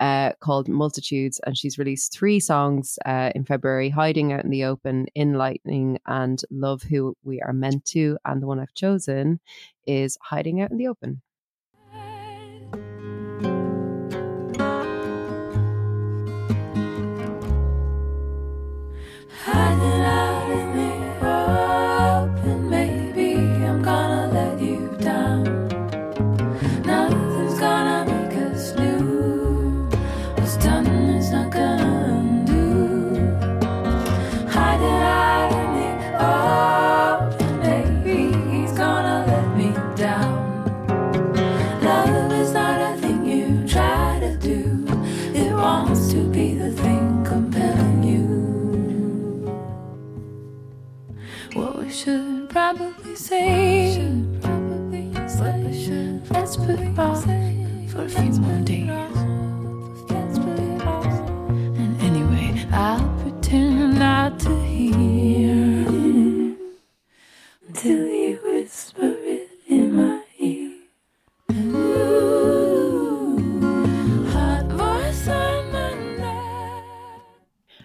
uh, 0.00 0.32
called 0.40 0.68
Multitudes, 0.68 1.40
and 1.46 1.56
she's 1.56 1.78
released 1.78 2.12
three 2.12 2.40
songs 2.40 2.98
uh, 3.06 3.30
in 3.34 3.44
February: 3.44 3.90
"Hiding 3.90 4.32
Out 4.32 4.44
in 4.44 4.50
the 4.50 4.64
Open," 4.64 5.06
"Enlightening," 5.14 5.98
and 6.06 6.42
"Love 6.50 6.82
Who 6.82 7.16
We 7.22 7.40
Are 7.40 7.52
Meant 7.52 7.84
to." 7.86 8.18
And 8.24 8.42
the 8.42 8.46
one 8.46 8.58
I've 8.58 8.74
chosen 8.74 9.40
is 9.86 10.18
"Hiding 10.20 10.60
Out 10.60 10.70
in 10.70 10.78
the 10.78 10.88
Open." 10.88 11.22
Hiding 19.44 19.81
Should 52.02 52.48
probably 52.48 53.14
say. 53.14 53.96
What 55.38 55.54
we 55.54 55.84
should 55.84 56.28
let's 56.32 56.56
put 56.56 56.80
off 56.98 57.22
for 57.22 58.02
a 58.02 58.08
few 58.08 58.32
more 58.40 58.64
days. 58.64 58.90
And 61.78 62.02
anyway, 62.02 62.66
I'll 62.72 63.08
pretend 63.20 64.00
not 64.00 64.40
to 64.40 64.52
hear 64.64 65.86
until 67.68 68.21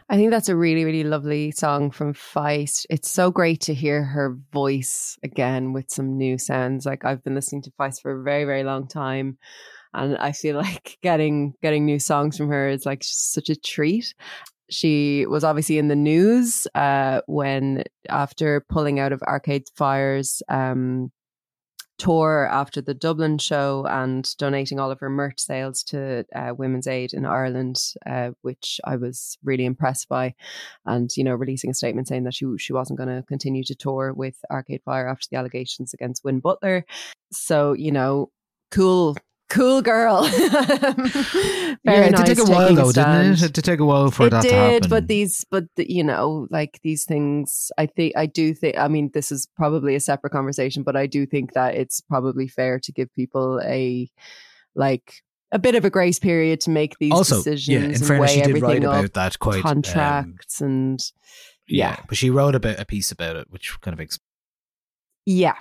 I 0.10 0.16
think 0.16 0.32
that's 0.32 0.48
a 0.48 0.56
really, 0.56 0.86
really 0.86 1.04
lovely 1.04 1.52
song 1.52 1.92
from 1.92 2.14
Feist. 2.14 2.86
It's 2.90 3.12
so 3.12 3.30
great 3.30 3.60
to 3.62 3.74
hear 3.74 4.06
her 4.06 4.38
voice 4.54 5.18
again 5.22 5.74
with 5.74 5.90
some 5.90 6.18
new 6.18 6.38
sounds. 6.38 6.86
Like 6.86 7.04
I've 7.04 7.24
been 7.26 7.36
listening 7.36 7.62
to 7.64 7.72
Feist 7.72 8.02
for 8.02 8.12
a 8.18 8.24
very, 8.24 8.46
very 8.46 8.64
long 8.64 8.88
time. 8.88 9.38
And 9.94 10.18
I 10.18 10.32
feel 10.32 10.56
like 10.62 10.98
getting 11.04 11.56
getting 11.62 11.86
new 11.86 12.00
songs 12.00 12.38
from 12.38 12.48
her 12.50 12.70
is 12.70 12.86
like 12.86 13.02
such 13.04 13.50
a 13.50 13.56
treat. 13.56 14.14
She 14.70 15.26
was 15.26 15.44
obviously 15.44 15.78
in 15.78 15.90
the 15.90 15.96
news 15.96 16.68
uh, 16.74 17.22
when 17.26 17.84
after 18.08 18.66
pulling 18.70 19.00
out 19.00 19.12
of 19.12 19.22
Arcade 19.24 19.64
Fire's 19.76 20.42
um, 20.48 21.12
tour 21.98 22.48
after 22.52 22.82
the 22.82 22.94
Dublin 22.94 23.38
show 23.38 23.86
and 23.90 24.36
donating 24.38 24.80
all 24.80 24.92
of 24.92 25.00
her 25.00 25.10
merch 25.10 25.40
sales 25.40 25.84
to 25.86 26.26
uh, 26.36 26.54
Women's 26.56 26.88
Aid 26.88 27.14
in 27.14 27.26
Ireland, 27.26 27.82
uh, 28.06 28.32
which 28.42 28.80
I 28.86 28.96
was 28.96 29.38
really 29.44 29.66
impressed 29.66 30.08
by, 30.08 30.36
and 30.86 31.10
you 31.16 31.24
know, 31.24 31.36
releasing 31.36 31.72
a 31.72 31.74
statement 31.74 32.08
saying 32.08 32.24
that 32.26 32.34
she 32.34 32.46
she 32.58 32.74
wasn't 32.74 33.00
going 33.00 33.10
to 33.10 33.24
continue 33.28 33.64
to 33.66 33.76
tour 33.76 34.14
with 34.14 34.38
Arcade 34.52 34.82
Fire 34.84 35.08
after 35.08 35.28
the 35.30 35.38
allegations 35.38 35.94
against 35.94 36.24
Win 36.24 36.40
Butler. 36.40 36.86
So 37.32 37.74
you 37.74 37.92
know, 37.92 38.32
cool. 38.72 39.18
Cool 39.50 39.82
girl. 39.82 40.30
Yeah, 41.84 42.02
it 42.02 42.10
did 42.10 42.12
nice 42.12 42.28
take 42.28 42.40
a 42.40 42.52
while 42.52 42.76
though, 42.76 42.92
stand 42.92 43.36
didn't 43.36 43.44
it? 43.46 43.50
It 43.50 43.54
did 43.54 43.64
take 43.64 43.80
a 43.80 43.86
while 43.86 44.12
for 44.12 44.28
it 44.28 44.32
that 44.32 44.44
did, 44.44 44.50
to 44.50 44.56
happen. 44.56 44.90
but 44.90 45.08
these, 45.08 45.46
but 45.50 45.66
the, 45.76 45.90
you 45.90 46.04
know, 46.04 46.48
like 46.50 46.80
these 46.84 47.06
things, 47.06 47.72
I 47.78 47.86
think, 47.86 48.14
I 48.18 48.26
do 48.26 48.54
think. 48.54 48.78
I 48.78 48.90
mean, 48.90 49.10
this 49.14 49.32
is 49.32 49.48
probably 49.56 49.96
a 49.96 50.00
separate 50.02 50.32
conversation, 50.32 50.84
but 50.84 50.98
I 50.98 51.08
do 51.08 51.26
think 51.26 51.54
that 51.54 51.76
it's 51.76 52.02
probably 52.02 52.48
fair 52.48 52.80
to 52.80 52.92
give 52.92 53.14
people 53.16 53.62
a 53.64 54.10
like 54.76 55.22
a 55.52 55.60
bit 55.60 55.76
of 55.76 55.86
a 55.86 55.90
grace 55.90 56.20
period 56.20 56.60
to 56.62 56.70
make 56.72 56.98
these 57.00 57.14
also, 57.14 57.38
decisions. 57.38 57.68
yeah, 57.70 57.80
in 57.80 57.96
and 57.96 58.06
fairness, 58.06 58.32
she 58.32 58.42
did 58.42 58.62
write 58.62 58.84
up, 58.84 59.00
about 59.00 59.14
that 59.14 59.40
quite. 59.40 59.58
um, 59.58 59.62
contracts 59.62 60.60
and 60.60 61.00
yeah, 61.68 61.92
yeah. 61.92 62.04
but 62.10 62.18
she 62.18 62.30
wrote 62.30 62.56
a 62.56 62.60
bit 62.60 62.80
a 62.80 62.86
piece 62.86 63.12
about 63.12 63.38
it, 63.38 63.48
which 63.50 63.80
kind 63.80 63.94
of 63.94 64.02
ex- 64.02 64.20
Yeah. 65.26 65.56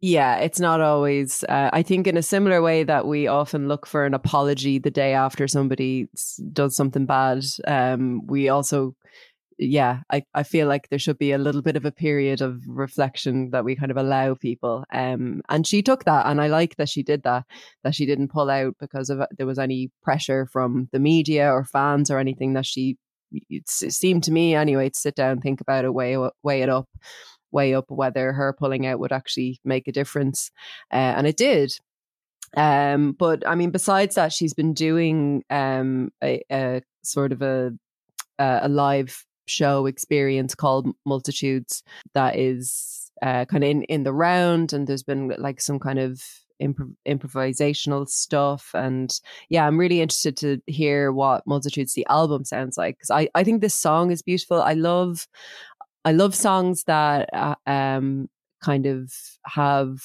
Yeah, 0.00 0.36
it's 0.36 0.60
not 0.60 0.80
always. 0.80 1.42
Uh, 1.48 1.70
I 1.72 1.82
think 1.82 2.06
in 2.06 2.16
a 2.16 2.22
similar 2.22 2.62
way 2.62 2.84
that 2.84 3.06
we 3.06 3.26
often 3.26 3.66
look 3.66 3.84
for 3.84 4.06
an 4.06 4.14
apology 4.14 4.78
the 4.78 4.92
day 4.92 5.12
after 5.12 5.48
somebody 5.48 6.08
does 6.52 6.76
something 6.76 7.04
bad, 7.04 7.44
um, 7.66 8.24
we 8.26 8.48
also 8.48 8.94
yeah, 9.58 10.00
I, 10.10 10.24
I 10.34 10.42
feel 10.44 10.68
like 10.68 10.88
there 10.88 10.98
should 11.00 11.18
be 11.18 11.32
a 11.32 11.38
little 11.38 11.62
bit 11.62 11.76
of 11.76 11.84
a 11.84 11.92
period 11.92 12.42
of 12.42 12.62
reflection 12.68 13.50
that 13.50 13.64
we 13.64 13.76
kind 13.76 13.90
of 13.90 13.96
allow 13.98 14.34
people. 14.34 14.84
Um, 14.92 15.42
and 15.48 15.66
she 15.66 15.82
took 15.82 16.04
that, 16.04 16.26
and 16.26 16.40
I 16.40 16.48
like 16.48 16.76
that 16.76 16.88
she 16.88 17.02
did 17.04 17.24
that. 17.24 17.44
That 17.84 17.94
she 17.94 18.06
didn't 18.06 18.28
pull 18.28 18.50
out 18.50 18.76
because 18.80 19.10
of 19.10 19.20
there 19.38 19.46
was 19.46 19.58
any 19.58 19.90
pressure 20.02 20.46
from 20.52 20.88
the 20.92 21.00
media 21.00 21.52
or 21.52 21.64
fans 21.64 22.10
or 22.10 22.18
anything. 22.18 22.54
That 22.54 22.66
she 22.66 22.98
it 23.50 23.68
seemed 23.68 24.24
to 24.24 24.32
me 24.32 24.54
anyway 24.54 24.90
to 24.90 24.98
sit 24.98 25.14
down, 25.16 25.40
think 25.40 25.60
about 25.60 25.84
it, 25.84 25.94
weigh 25.94 26.16
weigh 26.42 26.62
it 26.62 26.68
up, 26.70 26.88
weigh 27.50 27.74
up 27.74 27.86
whether 27.88 28.32
her 28.32 28.52
pulling 28.52 28.86
out 28.86 28.98
would 28.98 29.12
actually 29.12 29.60
make 29.64 29.88
a 29.88 29.92
difference, 29.92 30.50
uh, 30.92 31.14
and 31.16 31.26
it 31.26 31.36
did. 31.36 31.72
Um, 32.56 33.12
but 33.12 33.46
I 33.46 33.54
mean, 33.54 33.70
besides 33.70 34.14
that, 34.14 34.32
she's 34.32 34.54
been 34.54 34.74
doing 34.74 35.44
um 35.50 36.10
a, 36.22 36.42
a 36.50 36.82
sort 37.02 37.32
of 37.32 37.42
a 37.42 37.72
a 38.38 38.68
live 38.68 39.24
show 39.46 39.86
experience 39.86 40.54
called 40.54 40.88
Multitudes 41.04 41.82
that 42.14 42.36
is 42.36 43.10
uh, 43.22 43.44
kind 43.46 43.64
of 43.64 43.70
in 43.70 43.82
in 43.84 44.02
the 44.04 44.12
round, 44.12 44.72
and 44.72 44.86
there's 44.86 45.02
been 45.02 45.34
like 45.38 45.60
some 45.60 45.78
kind 45.78 45.98
of 45.98 46.22
improv- 46.62 46.94
improvisational 47.06 48.08
stuff, 48.08 48.70
and 48.74 49.12
yeah, 49.48 49.66
I'm 49.66 49.78
really 49.78 50.00
interested 50.00 50.36
to 50.38 50.60
hear 50.66 51.12
what 51.12 51.46
Multitudes 51.46 51.94
the 51.94 52.06
album 52.08 52.44
sounds 52.44 52.76
like 52.76 52.96
because 52.96 53.10
I 53.10 53.28
I 53.34 53.44
think 53.44 53.60
this 53.60 53.74
song 53.74 54.10
is 54.10 54.22
beautiful. 54.22 54.62
I 54.62 54.74
love 54.74 55.26
I 56.04 56.12
love 56.12 56.34
songs 56.34 56.84
that 56.84 57.28
uh, 57.32 57.54
um 57.66 58.28
kind 58.62 58.86
of 58.86 59.12
have 59.46 60.00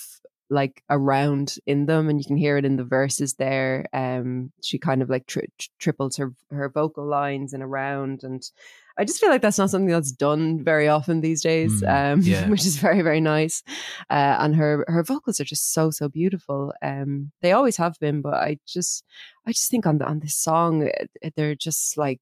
like 0.50 0.84
a 0.90 1.00
round 1.00 1.56
in 1.66 1.86
them 1.88 2.10
and 2.10 2.20
you 2.20 2.26
can 2.26 2.38
hear 2.38 2.58
it 2.58 2.66
in 2.66 2.76
the 2.76 2.84
verses 2.84 3.36
there 3.36 3.88
um 3.94 4.52
she 4.62 4.78
kind 4.78 5.02
of 5.02 5.10
like 5.10 5.26
tri- 5.26 5.48
tri- 5.58 5.70
triples 5.80 6.18
her 6.18 6.34
her 6.52 6.70
vocal 6.70 7.06
lines 7.08 7.54
in 7.54 7.62
a 7.62 7.68
round 7.68 8.24
and 8.24 8.52
I 8.96 9.06
just 9.06 9.20
feel 9.20 9.30
like 9.30 9.42
that's 9.42 9.58
not 9.58 9.72
something 9.72 9.90
that's 9.90 10.12
done 10.12 10.64
very 10.64 10.88
often 10.88 11.22
these 11.22 11.42
days 11.42 11.82
Mm, 11.82 12.14
um 12.14 12.22
yeah. 12.24 12.48
which 12.50 12.66
is 12.66 12.76
very 12.78 13.02
very 13.02 13.22
nice 13.22 13.64
uh 14.12 14.36
and 14.40 14.56
her 14.56 14.86
her 14.88 15.04
vocals 15.04 15.40
are 15.40 15.46
just 15.46 15.74
so 15.74 15.90
so 15.90 16.08
beautiful 16.10 16.74
um 16.84 17.32
they 17.42 17.54
always 17.54 17.78
have 17.78 17.98
been 18.00 18.22
but 18.22 18.36
I 18.36 18.60
just 18.68 19.04
I 19.48 19.52
just 19.54 19.72
think 19.72 19.88
on 19.88 19.98
the, 19.98 20.06
on 20.06 20.20
this 20.20 20.36
song 20.36 20.84
eh, 21.24 21.30
they're 21.36 21.56
just 21.56 21.98
like 21.98 22.20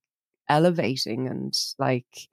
elevating 0.47 1.27
and 1.27 1.53
like 1.77 2.29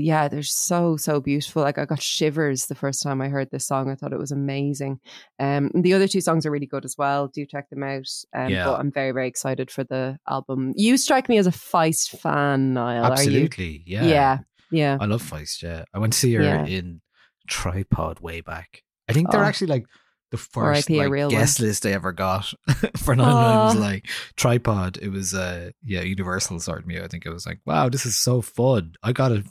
yeah, 0.00 0.28
they're 0.28 0.42
so 0.42 0.96
so 0.96 1.20
beautiful. 1.20 1.62
Like 1.62 1.78
I 1.78 1.84
got 1.84 2.02
shivers 2.02 2.66
the 2.66 2.74
first 2.74 3.02
time 3.02 3.20
I 3.20 3.28
heard 3.28 3.50
this 3.50 3.66
song. 3.66 3.90
I 3.90 3.94
thought 3.94 4.12
it 4.12 4.18
was 4.18 4.32
amazing. 4.32 5.00
Um, 5.38 5.70
the 5.74 5.94
other 5.94 6.06
two 6.08 6.20
songs 6.20 6.46
are 6.46 6.50
really 6.50 6.66
good 6.66 6.84
as 6.84 6.96
well. 6.98 7.28
Do 7.28 7.44
check 7.46 7.68
them 7.70 7.82
out. 7.82 8.06
Um, 8.34 8.50
Yeah. 8.50 8.66
but 8.66 8.80
I'm 8.80 8.90
very 8.92 9.12
very 9.12 9.28
excited 9.28 9.70
for 9.70 9.84
the 9.84 10.18
album. 10.28 10.72
You 10.76 10.96
strike 10.96 11.28
me 11.28 11.38
as 11.38 11.46
a 11.46 11.50
Feist 11.52 12.18
fan, 12.18 12.74
Niall. 12.74 13.04
Absolutely, 13.12 13.82
yeah. 13.86 14.04
yeah, 14.06 14.38
yeah. 14.70 14.98
I 15.00 15.06
love 15.06 15.22
Feist. 15.22 15.62
Yeah, 15.62 15.84
I 15.94 15.98
went 15.98 16.12
to 16.12 16.18
see 16.18 16.34
her 16.34 16.42
Yeah. 16.42 16.64
in 16.66 17.00
Tripod 17.48 18.20
way 18.20 18.40
back. 18.40 18.82
I 19.08 19.12
think 19.12 19.30
they're 19.30 19.40
Oh. 19.44 19.46
actually 19.46 19.68
like 19.68 19.86
the 20.30 20.36
first 20.36 20.90
like, 20.90 21.10
guest 21.30 21.60
one. 21.60 21.68
list 21.68 21.86
I 21.86 21.90
ever 21.92 22.12
got 22.12 22.52
for 22.96 23.14
nine. 23.14 23.60
It 23.60 23.64
was 23.64 23.76
like 23.76 24.06
Tripod. 24.36 24.98
It 25.00 25.08
was 25.10 25.34
uh 25.34 25.70
yeah 25.84 26.00
Universal 26.02 26.60
started 26.60 26.86
me. 26.86 27.00
I 27.00 27.06
think 27.08 27.26
it 27.26 27.30
was 27.30 27.46
like 27.46 27.60
wow 27.64 27.88
this 27.88 28.04
is 28.06 28.16
so 28.18 28.42
fun. 28.42 28.94
I 29.02 29.12
got 29.12 29.32
it. 29.32 29.46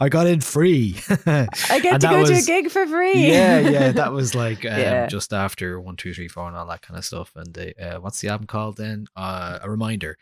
I 0.00 0.08
got 0.08 0.26
in 0.26 0.40
free. 0.40 0.96
I 1.26 1.80
get 1.82 2.00
to 2.02 2.08
go 2.08 2.24
to 2.26 2.34
a 2.34 2.42
gig 2.42 2.70
for 2.70 2.86
free. 2.86 3.28
yeah, 3.30 3.58
yeah, 3.60 3.92
that 4.00 4.12
was 4.12 4.34
like 4.34 4.64
um, 4.64 4.78
Yeah. 4.78 5.06
just 5.06 5.32
after 5.32 5.80
one, 5.80 5.96
two, 5.96 6.12
three, 6.14 6.28
four, 6.28 6.46
and 6.48 6.56
all 6.56 6.66
that 6.66 6.82
kind 6.82 6.98
of 6.98 7.04
stuff. 7.04 7.32
And 7.34 7.52
they, 7.54 7.74
uh, 7.74 8.00
what's 8.00 8.20
the 8.20 8.28
album 8.28 8.46
called 8.46 8.76
then? 8.76 9.06
Uh, 9.16 9.58
a 9.62 9.70
reminder. 9.70 10.16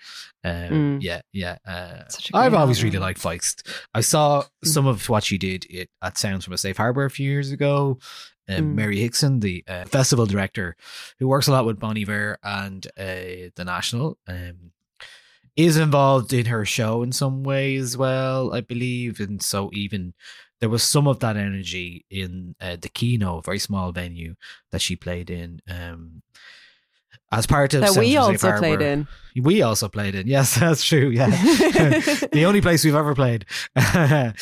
Um, 0.45 0.53
Mm. 0.57 1.03
Yeah, 1.03 1.21
yeah. 1.33 1.57
Uh, 1.67 2.03
I've 2.35 2.53
great 2.53 2.61
always 2.61 2.83
really 2.85 2.99
liked 2.99 3.21
Feist. 3.21 3.67
I 3.95 4.01
saw 4.01 4.43
Mm. 4.65 4.69
some 4.69 4.87
of 4.87 5.09
what 5.09 5.25
she 5.25 5.39
did 5.39 5.67
it, 5.69 5.91
at 6.03 6.17
Sounds 6.19 6.45
from 6.45 6.55
a 6.55 6.59
Safe 6.59 6.77
Harbor 6.77 7.05
a 7.05 7.11
few 7.11 7.29
years 7.31 7.51
ago. 7.51 7.99
Um, 8.49 8.57
Mm. 8.57 8.75
Mary 8.75 9.01
Hickson, 9.01 9.41
the 9.41 9.65
uh, 9.67 9.85
festival 9.87 10.27
director, 10.27 10.77
who 11.19 11.27
works 11.29 11.49
a 11.49 11.53
lot 11.53 11.67
with 11.67 11.81
Bon 11.81 11.99
Iver 11.99 12.39
and 12.43 12.87
uh, 12.99 13.51
the 13.57 13.65
National, 13.65 14.19
um, 14.29 14.73
is 15.57 15.77
involved 15.77 16.33
in 16.33 16.47
her 16.47 16.65
show 16.65 17.03
in 17.03 17.13
some 17.13 17.43
way 17.43 17.77
as 17.77 17.97
well, 17.97 18.55
I 18.55 18.61
believe. 18.61 19.21
And 19.21 19.43
so 19.43 19.71
even 19.73 20.15
there 20.61 20.69
was 20.69 20.83
some 20.83 21.09
of 21.09 21.21
that 21.21 21.37
energy 21.37 22.05
in 22.11 22.55
uh, 22.61 22.77
the 22.81 22.89
Kino, 22.89 23.39
a 23.39 23.43
very 23.43 23.59
small 23.59 23.91
venue 23.93 24.35
that 24.71 24.81
she 24.81 24.97
played 24.97 25.31
in. 25.31 25.61
Um, 25.69 26.23
as 27.33 27.47
part 27.47 27.75
of 27.75 27.81
that 27.81 27.97
we 27.97 28.17
also 28.17 28.57
played 28.59 28.81
in. 28.81 29.09
We 29.41 29.61
also 29.63 29.89
played 29.89 30.15
in. 30.15 30.27
Yes, 30.27 30.55
that's 30.59 30.85
true. 30.85 31.09
Yeah. 31.11 31.29
the 32.33 32.45
only 32.47 32.61
place 32.61 32.85
we've 32.85 32.95
ever 32.95 33.15
played. 33.15 33.45
Yeah. 33.77 34.33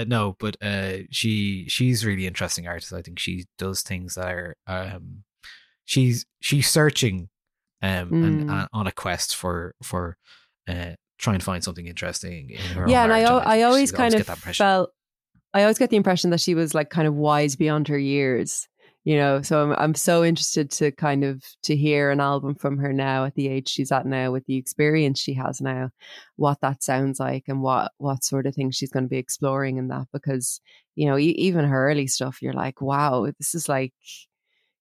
Uh, 0.00 0.04
no, 0.06 0.36
but 0.38 0.56
uh, 0.62 0.98
she 1.10 1.66
she's 1.68 2.04
really 2.04 2.26
interesting 2.26 2.66
artist. 2.66 2.92
I 2.92 3.02
think 3.02 3.18
she 3.18 3.46
does 3.58 3.82
things 3.82 4.14
that 4.14 4.26
are 4.32 4.56
um 4.66 5.24
she's 5.84 6.26
she's 6.40 6.68
searching 6.70 7.28
um 7.82 8.12
and, 8.12 8.48
Mm. 8.48 8.52
and 8.52 8.68
on 8.72 8.86
a 8.86 8.92
quest 8.92 9.34
for 9.36 9.74
for 9.82 10.16
uh 10.68 10.92
trying 11.18 11.38
to 11.38 11.44
find 11.44 11.62
something 11.62 11.86
interesting 11.86 12.50
in 12.50 12.60
her 12.76 12.88
yeah, 12.88 13.04
and 13.04 13.12
I, 13.12 13.24
art, 13.24 13.44
al- 13.44 13.52
I 13.52 13.62
always 13.62 13.92
kind 13.92 14.12
get 14.12 14.28
of 14.28 14.38
felt, 14.38 14.90
I 15.54 15.62
always 15.62 15.78
get 15.78 15.90
the 15.90 15.96
impression 15.96 16.30
that 16.30 16.40
she 16.40 16.54
was 16.56 16.74
like 16.74 16.90
kind 16.90 17.06
of 17.06 17.14
wise 17.14 17.54
beyond 17.56 17.86
her 17.88 17.98
years, 17.98 18.66
you 19.04 19.16
know. 19.16 19.42
So 19.42 19.62
I'm 19.62 19.72
I'm 19.72 19.94
so 19.94 20.24
interested 20.24 20.70
to 20.72 20.90
kind 20.92 21.24
of 21.24 21.44
to 21.64 21.76
hear 21.76 22.10
an 22.10 22.20
album 22.20 22.54
from 22.54 22.78
her 22.78 22.92
now 22.92 23.24
at 23.24 23.34
the 23.34 23.48
age 23.48 23.68
she's 23.68 23.92
at 23.92 24.06
now, 24.06 24.32
with 24.32 24.46
the 24.46 24.56
experience 24.56 25.20
she 25.20 25.34
has 25.34 25.60
now, 25.60 25.90
what 26.36 26.60
that 26.62 26.82
sounds 26.82 27.20
like 27.20 27.44
and 27.48 27.62
what 27.62 27.92
what 27.98 28.24
sort 28.24 28.46
of 28.46 28.54
things 28.54 28.76
she's 28.76 28.90
going 28.92 29.04
to 29.04 29.08
be 29.08 29.18
exploring 29.18 29.78
in 29.78 29.88
that. 29.88 30.06
Because 30.12 30.60
you 30.94 31.06
know, 31.06 31.18
even 31.18 31.64
her 31.64 31.90
early 31.90 32.06
stuff, 32.06 32.42
you're 32.42 32.52
like, 32.52 32.80
wow, 32.82 33.26
this 33.38 33.54
is 33.54 33.68
like 33.68 33.92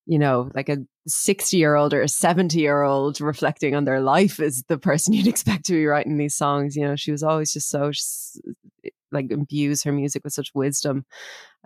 you 0.05 0.19
know, 0.19 0.51
like 0.55 0.69
a 0.69 0.77
60 1.07 1.57
year 1.57 1.75
old 1.75 1.93
or 1.93 2.01
a 2.01 2.07
70 2.07 2.59
year 2.59 2.81
old 2.81 3.21
reflecting 3.21 3.75
on 3.75 3.85
their 3.85 4.01
life 4.01 4.39
is 4.39 4.63
the 4.67 4.77
person 4.77 5.13
you'd 5.15 5.27
expect 5.27 5.65
to 5.65 5.73
be 5.73 5.85
writing 5.85 6.17
these 6.17 6.35
songs. 6.35 6.75
You 6.75 6.83
know, 6.85 6.95
she 6.95 7.11
was 7.11 7.23
always 7.23 7.53
just 7.53 7.69
so, 7.69 7.91
like, 9.11 9.31
imbues 9.31 9.83
her 9.83 9.91
music 9.91 10.23
with 10.23 10.33
such 10.33 10.51
wisdom. 10.53 11.05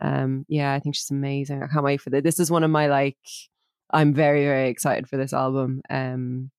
Um, 0.01 0.45
yeah, 0.47 0.73
I 0.73 0.79
think 0.79 0.95
she's 0.95 1.11
amazing. 1.11 1.63
I 1.63 1.67
can't 1.67 1.83
wait 1.83 2.01
for 2.01 2.09
this. 2.09 2.23
This 2.23 2.39
is 2.39 2.51
one 2.51 2.63
of 2.63 2.71
my, 2.71 2.87
like, 2.87 3.17
I'm 3.91 4.13
very, 4.13 4.43
very 4.43 4.69
excited 4.69 5.07
for 5.07 5.17
this 5.17 5.33
album. 5.33 5.81
Um, 5.89 6.51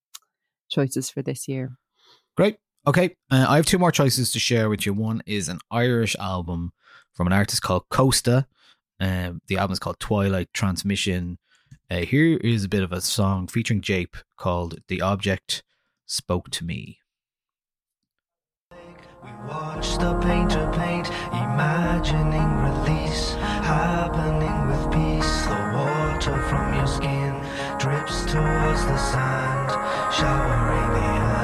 choices 0.69 1.11
for 1.11 1.23
this 1.23 1.49
year. 1.49 1.77
Great. 2.37 2.59
Okay. 2.87 3.17
Uh, 3.31 3.47
I 3.49 3.57
have 3.57 3.67
two 3.67 3.79
more 3.79 3.93
choices 3.93 4.31
to 4.33 4.39
share 4.39 4.69
with 4.69 4.87
you. 4.87 4.95
One 4.95 5.23
is 5.27 5.49
an 5.49 5.59
Irish 5.71 6.15
album 6.21 6.73
from 7.13 7.27
an 7.27 7.33
artist 7.33 7.63
called 7.63 7.85
Chosta. 7.91 8.47
Um, 9.01 9.41
the 9.49 9.59
album 9.59 9.73
is 9.73 9.79
called 9.79 10.01
Twilight 10.01 10.49
Transmission. 10.53 11.39
Uh, 11.91 11.99
here 11.99 12.37
is 12.39 12.65
a 12.65 12.69
bit 12.69 12.83
of 12.83 12.93
a 12.93 13.01
song 13.01 13.47
featuring 13.47 13.81
Jape 13.81 14.17
called 14.37 14.79
The 14.89 15.03
Object 15.03 15.63
Spoke 16.07 16.51
to 16.51 16.65
Me. 16.65 16.99
Watch 19.49 19.99
the 19.99 20.13
painter 20.21 20.69
paint, 20.75 21.09
imagining 21.31 22.51
release 22.67 23.35
happening 23.63 24.67
with 24.67 24.93
peace. 24.93 25.47
The 25.47 25.61
water 25.73 26.43
from 26.49 26.75
your 26.75 26.87
skin 26.89 27.33
drips 27.79 28.25
towards 28.25 28.83
the 28.87 28.99
sand, 28.99 29.71
showering 30.13 30.93
the 30.95 31.07
ants. 31.07 31.36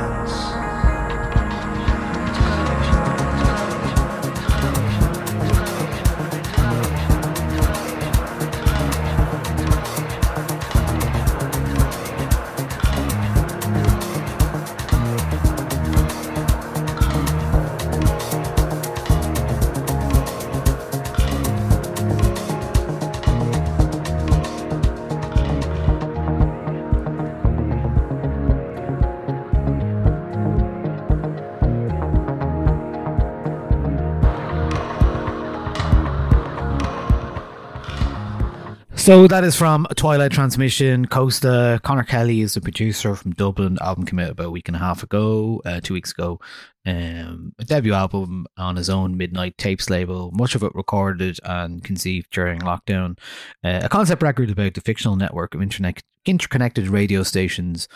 So 39.02 39.26
that 39.26 39.42
is 39.42 39.56
from 39.56 39.88
Twilight 39.96 40.30
Transmission. 40.30 41.08
Chosta 41.08 41.82
Connor 41.82 42.04
Kelly 42.04 42.40
is 42.40 42.54
the 42.54 42.60
producer 42.60 43.16
from 43.16 43.32
Dublin. 43.32 43.76
Album 43.80 44.06
came 44.06 44.20
out 44.20 44.30
about 44.30 44.46
a 44.46 44.50
week 44.50 44.68
and 44.68 44.76
a 44.76 44.78
half 44.78 45.02
ago, 45.02 45.60
uh, 45.64 45.80
two 45.80 45.92
weeks 45.92 46.12
ago. 46.12 46.38
Um, 46.86 47.52
a 47.58 47.64
debut 47.64 47.94
album 47.94 48.46
on 48.56 48.76
his 48.76 48.88
own 48.88 49.16
Midnight 49.16 49.58
Tapes 49.58 49.90
label. 49.90 50.30
Much 50.30 50.54
of 50.54 50.62
it 50.62 50.72
recorded 50.76 51.40
and 51.42 51.82
conceived 51.82 52.30
during 52.30 52.60
lockdown. 52.60 53.18
Uh, 53.64 53.80
a 53.82 53.88
concept 53.88 54.22
record 54.22 54.50
about 54.50 54.74
the 54.74 54.80
fictional 54.80 55.16
network 55.16 55.56
of 55.56 55.62
internet 55.62 56.04
interconnected 56.24 56.88
radio 56.88 57.22
stations, 57.22 57.88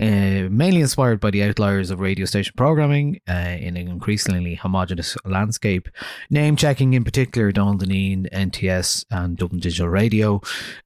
uh, 0.00 0.48
mainly 0.50 0.80
inspired 0.80 1.20
by 1.20 1.30
the 1.30 1.42
outliers 1.42 1.90
of 1.90 2.00
radio 2.00 2.26
station 2.26 2.54
programming 2.56 3.20
uh, 3.28 3.32
in 3.32 3.76
an 3.76 3.88
increasingly 3.88 4.54
homogenous 4.54 5.16
landscape. 5.24 5.88
Name 6.30 6.56
checking 6.56 6.94
in 6.94 7.04
particular 7.04 7.52
Don 7.52 7.78
Deneen, 7.78 8.30
NTS, 8.32 9.04
and 9.10 9.36
Dublin 9.36 9.60
Digital 9.60 9.88
Radio. 9.88 10.40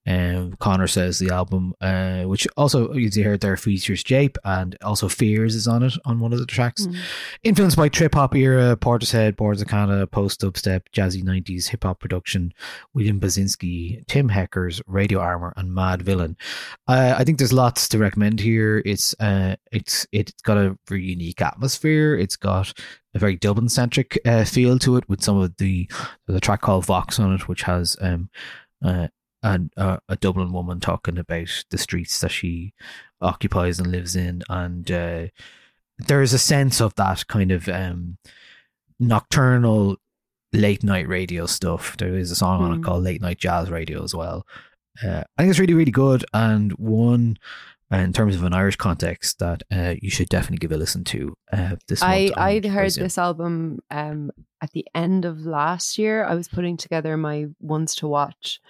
Um, 0.06 0.54
Connor 0.58 0.86
says 0.86 1.18
the 1.18 1.30
album, 1.30 1.74
uh, 1.80 2.22
which 2.22 2.46
also 2.56 2.92
you 2.92 3.10
heard 3.22 3.40
there 3.40 3.56
features 3.56 4.02
Jape 4.02 4.36
and 4.44 4.76
also 4.82 5.08
Fears 5.08 5.54
is 5.54 5.66
on 5.66 5.82
it 5.82 5.94
on 6.04 6.20
one 6.20 6.32
of 6.32 6.38
the 6.38 6.46
tracks. 6.46 6.86
Influenced 7.42 7.76
by 7.76 7.88
trip 7.88 8.14
hop 8.14 8.34
era, 8.34 8.76
Portishead, 8.76 9.36
Boards 9.36 9.62
of 9.62 9.68
Canada, 9.68 10.06
post 10.06 10.40
dubstep, 10.40 10.82
jazzy 10.92 11.22
90s 11.22 11.68
hip 11.68 11.84
hop 11.84 12.00
production, 12.00 12.52
William 12.94 13.20
Basinski, 13.20 14.06
Tim 14.06 14.28
Hecker's, 14.28 14.80
Radio 14.86 15.20
Amor, 15.20 15.52
and 15.56 15.70
Madvillain. 15.70 16.36
Uh, 16.88 17.14
I 17.18 17.24
think 17.24 17.38
there's 17.38 17.52
lots 17.52 17.88
to 17.88 17.98
recommend 17.98 18.38
here. 18.38 18.80
It's 18.84 19.14
uh, 19.18 19.56
it's 19.72 20.06
it's 20.12 20.32
got 20.42 20.56
a 20.56 20.78
very 20.88 21.02
unique 21.04 21.42
atmosphere. 21.42 22.16
It's 22.16 22.36
got 22.36 22.72
a 23.14 23.18
very 23.18 23.34
Dublin 23.36 23.68
centric 23.68 24.18
uh, 24.24 24.44
feel 24.44 24.78
to 24.80 24.96
it, 24.96 25.08
with 25.08 25.22
some 25.22 25.36
of 25.38 25.56
the 25.56 25.90
a 26.28 26.38
track 26.40 26.60
called 26.60 26.86
Vox 26.86 27.18
on 27.18 27.34
it, 27.34 27.48
which 27.48 27.62
has 27.62 27.96
um 28.00 28.30
uh, 28.84 29.08
an, 29.42 29.70
uh, 29.76 29.98
a 30.08 30.16
Dublin 30.16 30.52
woman 30.52 30.78
talking 30.78 31.18
about 31.18 31.64
the 31.70 31.78
streets 31.78 32.20
that 32.20 32.30
she 32.30 32.72
occupies 33.20 33.78
and 33.80 33.90
lives 33.90 34.14
in, 34.14 34.42
and 34.48 34.88
uh, 34.90 35.26
there 35.98 36.22
is 36.22 36.32
a 36.32 36.38
sense 36.38 36.80
of 36.80 36.94
that 36.94 37.26
kind 37.26 37.50
of 37.50 37.68
um 37.68 38.18
nocturnal 39.00 39.96
late 40.52 40.82
night 40.84 41.08
radio 41.08 41.46
stuff. 41.46 41.96
There 41.96 42.14
is 42.14 42.30
a 42.30 42.36
song 42.36 42.62
on 42.62 42.72
it 42.74 42.80
Mm. 42.80 42.84
called 42.84 43.02
Late 43.02 43.20
Night 43.22 43.38
Jazz 43.38 43.70
Radio 43.70 44.02
as 44.04 44.14
well. 44.14 44.46
Uh, 45.04 45.22
I 45.36 45.42
think 45.42 45.50
it's 45.50 45.58
really, 45.58 45.74
really 45.74 45.90
good, 45.90 46.24
and 46.32 46.72
one 46.72 47.38
uh, 47.92 47.96
in 47.98 48.12
terms 48.12 48.34
of 48.34 48.42
an 48.42 48.52
Irish 48.52 48.76
context 48.76 49.38
that 49.38 49.62
uh, 49.72 49.94
you 50.00 50.10
should 50.10 50.28
definitely 50.28 50.58
give 50.58 50.72
a 50.72 50.76
listen 50.76 51.04
to. 51.04 51.36
Uh, 51.52 51.76
this 51.86 52.02
I 52.02 52.30
I 52.36 52.60
heard 52.66 52.92
this 52.92 53.18
album 53.18 53.80
um 53.90 54.30
at 54.60 54.72
the 54.72 54.86
end 54.94 55.24
of 55.24 55.40
last 55.40 55.98
year. 55.98 56.24
I 56.24 56.34
was 56.34 56.48
putting 56.48 56.76
together 56.76 57.16
my 57.16 57.46
ones 57.60 57.94
to 57.96 58.08
watch 58.08 58.60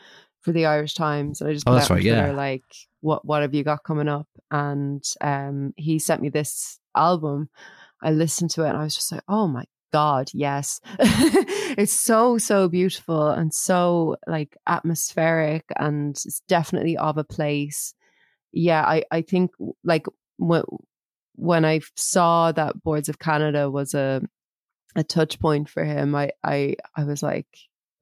for 0.42 0.52
the 0.52 0.66
Irish 0.66 0.94
Times, 0.94 1.40
and 1.40 1.50
I 1.50 1.54
just 1.54 1.68
Oh, 1.68 1.74
that's 1.74 1.90
right, 1.90 2.02
yeah. 2.02 2.32
Like 2.32 2.64
what 3.00 3.24
what 3.24 3.42
have 3.42 3.54
you 3.54 3.64
got 3.64 3.84
coming 3.84 4.08
up? 4.08 4.28
And 4.50 5.02
um 5.20 5.72
he 5.76 5.98
sent 5.98 6.20
me 6.22 6.28
this 6.28 6.78
album. 6.94 7.48
I 8.02 8.10
listened 8.10 8.50
to 8.52 8.64
it, 8.64 8.68
and 8.68 8.76
I 8.78 8.84
was 8.84 8.94
just 8.94 9.10
like, 9.12 9.22
oh 9.28 9.46
my 9.46 9.64
god, 9.96 10.30
yes, 10.34 10.78
it's 10.98 11.92
so 11.92 12.36
so 12.36 12.68
beautiful 12.68 13.28
and 13.28 13.54
so 13.54 14.16
like 14.26 14.54
atmospheric, 14.66 15.64
and 15.76 16.10
it's 16.10 16.42
definitely 16.48 16.98
of 16.98 17.16
a 17.16 17.24
place. 17.24 17.94
Yeah, 18.52 18.82
I 18.82 19.04
I 19.10 19.22
think 19.22 19.52
like 19.84 20.06
when 20.36 20.64
when 21.36 21.64
I 21.64 21.80
saw 21.96 22.52
that 22.52 22.82
Boards 22.82 23.08
of 23.08 23.18
Canada 23.18 23.70
was 23.70 23.94
a 23.94 24.20
a 24.94 25.02
touch 25.02 25.40
point 25.40 25.70
for 25.70 25.82
him, 25.84 26.14
I 26.14 26.32
I 26.44 26.76
I 26.94 27.04
was 27.04 27.22
like, 27.22 27.48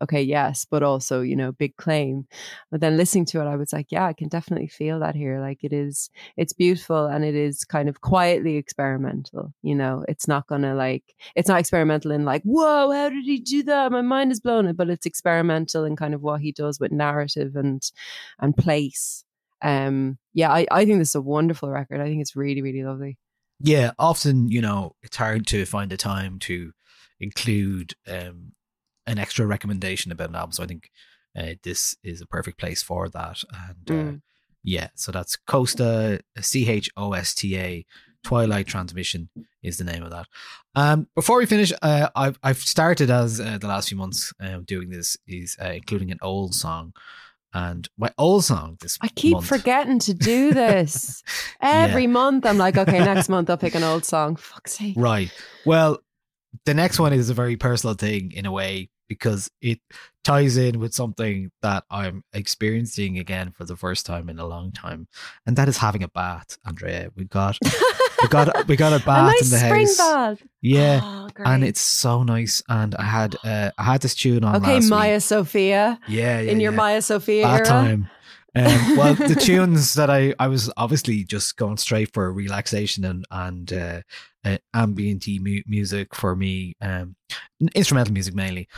okay, 0.03 0.22
yes, 0.22 0.66
but 0.70 0.82
also 0.82 1.20
you 1.20 1.36
know, 1.36 1.53
big 1.53 1.76
claim. 1.76 2.26
But 2.70 2.80
then 2.80 2.97
listening 2.97 3.24
to 3.26 3.40
it, 3.40 3.47
I 3.47 3.57
was 3.57 3.72
like, 3.72 3.86
yeah, 3.90 4.07
I 4.07 4.12
can 4.12 4.28
definitely 4.28 4.68
feel 4.68 5.01
that 5.01 5.14
here. 5.14 5.40
Like 5.40 5.64
it 5.64 5.72
is, 5.72 6.11
it's 6.36 6.53
beautiful 6.53 7.07
and 7.07 7.24
it 7.24 7.34
is 7.34 7.64
kind 7.64 7.88
of 7.88 8.01
quietly 8.01 8.57
experimental. 8.57 9.53
You 9.62 9.74
know, 9.74 10.05
it's 10.09 10.28
not 10.28 10.47
gonna 10.47 10.74
like, 10.74 11.05
it's 11.36 11.49
not 11.49 11.61
experimental 11.61 12.11
in 12.11 12.24
like, 12.24 12.42
whoa, 12.42 12.90
how 12.92 13.09
did 13.09 13.24
he 13.24 13.38
do 13.40 13.62
that? 13.64 13.92
My 13.92 14.03
mind 14.03 14.32
is 14.32 14.40
blown. 14.40 14.72
But 14.74 14.90
it's 14.90 15.07
experimental 15.07 15.84
in 15.84 15.97
kind 15.97 16.14
of 16.14 16.22
what 16.22 16.40
he 16.40 16.53
does 16.53 16.80
with 16.80 16.92
narrative 16.92 17.57
and 17.57 17.82
and 18.40 18.57
place. 18.57 19.24
Um, 19.62 20.18
yeah, 20.34 20.53
I 20.53 20.66
I 20.70 20.84
think 20.84 20.99
this 20.99 21.11
is 21.11 21.14
a 21.14 21.22
wonderful 21.22 21.70
record. 21.70 22.01
I 22.01 22.05
think 22.05 22.20
it's 22.20 22.36
really 22.36 22.62
really 22.62 22.82
lovely. 22.84 23.18
yeah, 23.61 23.92
often 23.99 24.49
you 24.49 24.61
know 24.61 24.97
it's 25.03 25.16
hard 25.16 25.47
to 25.49 25.64
find 25.64 25.90
the 25.90 25.97
time 25.97 26.38
to 26.40 26.72
include 27.20 27.95
um, 28.09 28.53
an 29.07 29.19
extra 29.19 29.47
recommendation 29.47 30.13
about 30.13 30.31
an 30.31 30.37
album. 30.37 30.53
So 30.53 30.63
I 30.63 30.67
think 30.67 30.91
uh, 31.37 31.55
this 31.63 31.97
is 32.03 32.21
a 32.21 32.27
perfect 32.27 32.59
place 32.59 32.83
for 32.83 33.09
that. 33.09 33.43
And 33.53 33.91
uh, 33.91 33.95
Mm. 34.13 34.23
yeah, 34.63 34.89
so 34.95 35.13
that's 35.13 35.37
Chosta 35.49 36.21
C 36.41 36.69
H 36.69 36.91
O 36.97 37.13
S 37.13 37.35
T 37.35 37.57
A 37.59 37.85
Twilight 38.23 38.67
Transmission 38.67 39.29
is 39.63 39.77
the 39.77 39.85
name 39.85 40.03
of 40.03 40.11
that. 40.11 40.27
Um, 40.75 41.09
before 41.15 41.37
we 41.39 41.45
finish, 41.47 41.73
uh, 41.83 42.09
I've 42.17 42.39
I've 42.43 42.59
started 42.59 43.11
as 43.11 43.41
uh, 43.41 43.59
the 43.59 43.67
last 43.69 43.89
few 43.89 43.99
months 43.99 44.33
uh, 44.41 44.61
doing 44.65 44.89
this 44.91 45.17
is 45.27 45.57
uh, 45.63 45.69
including 45.73 46.11
an 46.11 46.19
old 46.23 46.55
song. 46.55 46.93
And 47.53 47.87
my 47.97 48.11
old 48.19 48.45
song 48.45 48.79
this 48.81 48.99
I 49.03 49.09
keep 49.09 49.35
month- 49.35 49.47
forgetting 49.47 49.99
to 50.01 50.15
do 50.15 50.53
this. 50.63 51.23
Every 51.61 52.07
month 52.07 52.47
I'm 52.47 52.59
like, 52.59 52.77
okay, 52.79 52.99
next 52.99 53.29
month 53.29 53.51
I'll 53.51 53.57
pick 53.59 53.75
an 53.75 53.85
old 53.85 54.05
song. 54.05 54.37
Fuck's 54.51 54.73
sake. 54.79 54.95
Right. 54.97 55.31
Well, 55.67 55.99
the 56.65 56.75
next 56.75 56.99
one 56.99 57.13
is 57.13 57.29
a 57.31 57.35
very 57.35 57.57
personal 57.57 57.95
thing 57.95 58.33
in 58.33 58.47
a 58.47 58.51
way 58.53 58.89
because 59.09 59.51
it 59.61 59.81
ties 60.23 60.57
in 60.57 60.79
with 60.81 60.95
something 60.95 61.51
that 61.63 61.85
I'm 61.91 62.25
experiencing 62.33 63.19
again 63.19 63.51
for 63.51 63.65
the 63.65 63.77
first 63.77 64.07
time 64.07 64.29
in 64.29 64.39
a 64.39 64.47
long 64.47 64.73
time, 64.73 65.09
and 65.47 65.57
that 65.57 65.69
is 65.69 65.79
having 65.79 66.03
a 66.03 66.09
bath. 66.09 66.57
Andrea, 66.67 67.11
we 67.17 67.25
got 67.25 67.59
we 68.23 68.29
got 68.29 68.67
we 68.69 68.77
got 68.77 68.93
a 68.93 68.97
a 68.97 69.01
bath 69.01 69.33
nice 69.33 69.43
in 69.45 69.51
the 69.51 69.59
spring 69.65 69.87
house. 69.87 69.97
bath. 69.97 70.43
Yeah. 70.61 71.01
Oh, 71.03 71.29
and 71.45 71.65
it's 71.65 71.81
so 71.81 72.23
nice. 72.23 72.63
And 72.69 72.95
I 72.95 73.03
had 73.05 73.37
uh, 73.45 73.71
I 73.77 73.83
had 73.83 74.01
this 74.03 74.15
tune 74.15 74.45
on 74.45 74.57
Okay, 74.57 74.81
Maya 74.81 75.15
week. 75.15 75.23
Sophia. 75.23 75.99
Yeah, 76.09 76.41
yeah, 76.41 76.51
in 76.51 76.61
your. 76.61 76.73
Maya 76.73 77.03
Sophia 77.03 77.43
Bath 77.45 77.57
era. 77.59 77.67
time. 77.67 78.11
Um, 78.57 78.97
well, 78.97 79.15
the 79.15 79.35
tunes 79.41 79.95
that 79.95 80.11
I, 80.11 80.35
I 80.39 80.47
was 80.49 80.73
obviously 80.77 81.25
just 81.25 81.57
going 81.57 81.77
straight 81.77 82.13
for 82.13 82.33
relaxation 82.33 83.05
and 83.05 83.25
and 83.31 83.73
uh, 83.73 84.03
uh, 84.45 84.59
ambient 84.73 85.27
mu- 85.41 85.63
music 85.67 86.15
for 86.15 86.37
me, 86.37 86.77
um, 86.81 87.17
instrumental 87.75 88.13
music 88.13 88.35
mainly. 88.35 88.69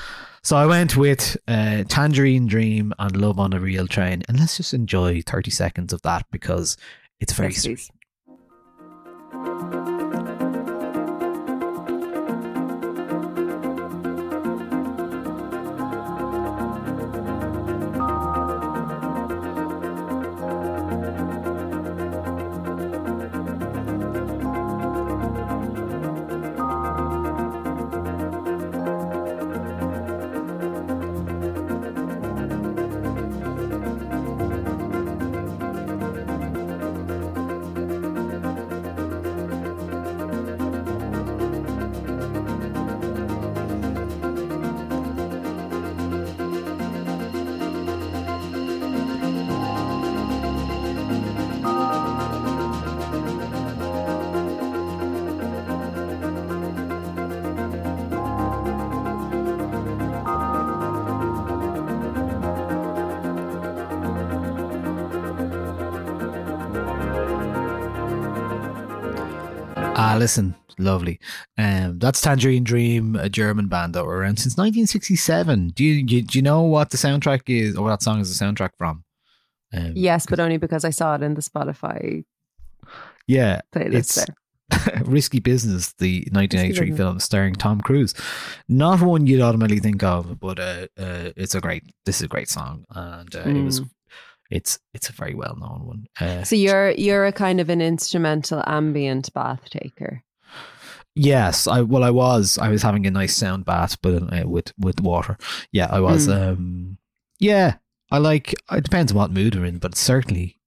So 0.43 0.57
I 0.57 0.67
went 0.67 0.97
with 0.97 1.37
uh, 1.47 1.85
Tangerine 1.89 2.47
Dream 2.47 2.95
and 2.99 3.17
Love 3.17 3.39
on 3.39 3.53
a 3.53 3.61
Real 3.61 3.87
Train, 3.87 4.23
and 4.29 4.39
let's 4.41 4.57
just 4.57 4.73
enjoy 4.73 5.23
thirty 5.23 5.51
seconds 5.51 5.93
of 5.93 6.01
that 6.03 6.25
because 6.31 6.77
it's 7.21 7.33
very 7.33 7.53
Yes, 7.53 7.63
sweet. 7.63 7.91
Listen, 70.27 70.57
lovely. 70.77 71.21
Um, 71.57 72.01
that's 72.01 72.21
Tangerine 72.21 72.65
Dream, 72.65 73.15
a 73.15 73.29
German 73.29 73.69
band 73.69 73.95
that 73.95 74.05
were 74.05 74.17
around 74.17 74.39
since 74.41 74.57
1967. 74.57 75.69
Do 75.69 75.85
you, 75.85 76.05
you 76.09 76.23
do 76.23 76.37
you 76.37 76.43
know 76.43 76.63
what 76.63 76.91
the 76.91 76.97
soundtrack 76.97 77.43
is, 77.47 77.77
or 77.77 77.85
what 77.85 77.91
that 77.91 78.03
song 78.03 78.19
is 78.19 78.37
the 78.37 78.45
soundtrack 78.45 78.71
from? 78.77 79.05
Um, 79.73 79.93
Yes, 79.95 80.27
but 80.27 80.41
only 80.41 80.57
because 80.57 80.85
I 80.85 80.91
saw 80.91 81.15
it 81.15 81.23
in 81.23 81.35
the 81.35 81.43
Spotify 81.43 82.25
yeah, 83.29 83.61
playlist 83.73 83.95
it's 83.95 84.15
there. 84.17 85.03
Risky 85.05 85.39
Business, 85.39 85.93
the 85.99 86.27
1983 86.33 86.91
Business. 86.91 86.97
film 86.99 87.21
starring 87.21 87.55
Tom 87.55 87.81
Cruise. 87.81 88.13
Not 88.69 89.01
one 89.01 89.29
you'd 89.29 89.41
automatically 89.41 89.79
think 89.79 90.03
of, 90.03 90.41
but 90.41 90.59
uh, 90.59 90.89
uh, 90.99 91.31
it's 91.37 91.55
a 91.55 91.61
great. 91.61 91.85
This 92.05 92.17
is 92.17 92.23
a 92.23 92.29
great 92.29 92.49
song, 92.49 92.85
and 92.91 93.33
uh, 93.35 93.45
it 93.47 93.63
was. 93.63 93.81
It's 94.51 94.79
it's 94.95 95.09
a 95.09 95.13
very 95.13 95.35
well 95.35 95.57
known 95.59 95.87
one. 95.87 96.07
Uh, 96.21 96.45
So 96.45 96.57
you're 96.57 96.91
you're 96.93 97.27
a 97.27 97.33
kind 97.33 97.61
of 97.61 97.69
an 97.69 97.81
instrumental 97.81 98.63
ambient 98.67 99.33
bath 99.35 99.69
taker. 99.71 100.23
Yes, 101.15 101.67
I 101.67 101.81
well, 101.81 102.05
I 102.05 102.11
was. 102.11 102.59
I 102.59 102.69
was 102.69 102.83
having 102.83 103.07
a 103.07 103.11
nice 103.11 103.35
sound 103.35 103.65
bath, 103.65 104.01
but 104.03 104.23
uh, 104.33 104.47
with 104.47 104.73
with 104.79 105.01
water. 105.01 105.39
Yeah, 105.73 105.89
I 105.91 106.01
was. 106.01 106.29
Mm. 106.29 106.49
Um, 106.49 106.99
yeah, 107.39 107.77
I 108.11 108.19
like. 108.19 108.53
It 108.71 108.85
depends 108.85 109.13
on 109.13 109.19
what 109.19 109.31
mood 109.31 109.55
we're 109.55 109.65
in, 109.65 109.79
but 109.79 109.97
certainly 109.97 110.59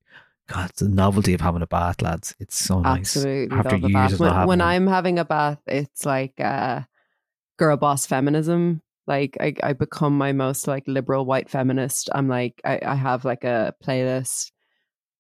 God, 0.50 0.72
the 0.78 0.90
novelty 0.90 1.36
of 1.36 1.42
having 1.42 1.62
a 1.62 1.68
bath, 1.68 2.02
lads. 2.02 2.36
It's 2.40 2.58
so 2.58 2.82
nice. 2.82 3.16
Absolutely. 3.16 3.58
After 3.58 3.76
years 3.78 4.20
When, 4.20 4.48
when. 4.48 4.62
I'm 4.62 4.88
having 4.88 5.20
a 5.20 5.26
bath, 5.26 5.60
it's 5.68 6.06
like 6.06 6.34
uh, 6.40 6.82
girl 7.58 7.78
boss 7.78 8.08
feminism. 8.08 8.82
Like 9.10 9.38
I, 9.42 9.56
I 9.64 9.74
become 9.74 10.16
my 10.16 10.32
most 10.34 10.68
like 10.68 10.84
liberal 10.86 11.26
white 11.26 11.50
feminist. 11.50 12.10
I'm 12.14 12.28
like 12.28 12.62
I, 12.64 12.80
I 12.86 12.96
have 12.96 13.26
like 13.26 13.44
a 13.44 13.74
playlist. 13.84 14.52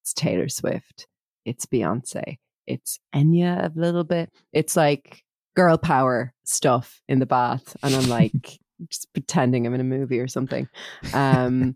It's 0.04 0.14
Taylor 0.14 0.48
Swift. 0.48 1.08
It's 1.44 1.66
Beyonce. 1.66 2.38
It's 2.68 3.00
Enya 3.16 3.66
a 3.66 3.80
little 3.80 4.04
bit. 4.04 4.30
It's 4.54 4.78
like 4.78 5.24
girl 5.56 5.78
power 5.78 6.34
stuff 6.46 7.02
in 7.10 7.18
the 7.18 7.26
bath, 7.26 7.76
and 7.82 7.96
I'm 7.96 8.08
like 8.20 8.60
just 8.90 9.12
pretending 9.12 9.66
I'm 9.66 9.74
in 9.74 9.82
a 9.82 9.84
movie 9.84 10.20
or 10.20 10.28
something. 10.28 10.70
Um, 11.14 11.76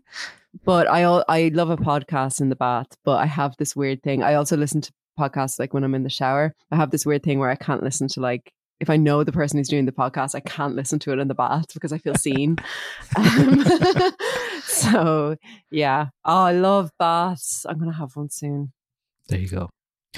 but 0.64 0.88
I 0.88 1.02
I 1.28 1.50
love 1.52 1.70
a 1.70 1.76
podcast 1.76 2.40
in 2.40 2.48
the 2.48 2.56
bath, 2.56 2.96
but 3.04 3.16
I 3.16 3.26
have 3.26 3.56
this 3.58 3.74
weird 3.74 4.04
thing. 4.04 4.22
I 4.22 4.34
also 4.34 4.56
listen 4.56 4.80
to 4.82 4.92
podcasts 5.18 5.58
like 5.58 5.74
when 5.74 5.82
I'm 5.82 5.96
in 5.96 6.04
the 6.04 6.10
shower. 6.10 6.54
I 6.70 6.76
have 6.76 6.92
this 6.92 7.04
weird 7.04 7.24
thing 7.24 7.40
where 7.40 7.50
I 7.50 7.56
can't 7.56 7.82
listen 7.82 8.06
to 8.08 8.20
like 8.20 8.52
if 8.80 8.90
I 8.90 8.96
know 8.96 9.24
the 9.24 9.32
person 9.32 9.58
who's 9.58 9.68
doing 9.68 9.86
the 9.86 9.92
podcast, 9.92 10.34
I 10.34 10.40
can't 10.40 10.74
listen 10.74 10.98
to 11.00 11.12
it 11.12 11.18
in 11.18 11.28
the 11.28 11.34
bath 11.34 11.66
because 11.74 11.92
I 11.92 11.98
feel 11.98 12.14
seen. 12.16 12.56
Um, 13.16 13.64
so 14.64 15.36
yeah, 15.70 16.06
oh, 16.24 16.42
I 16.44 16.52
love 16.52 16.90
baths. 16.98 17.64
I'm 17.68 17.78
gonna 17.78 17.92
have 17.94 18.14
one 18.16 18.30
soon. 18.30 18.72
There 19.28 19.38
you 19.38 19.48
go. 19.48 19.70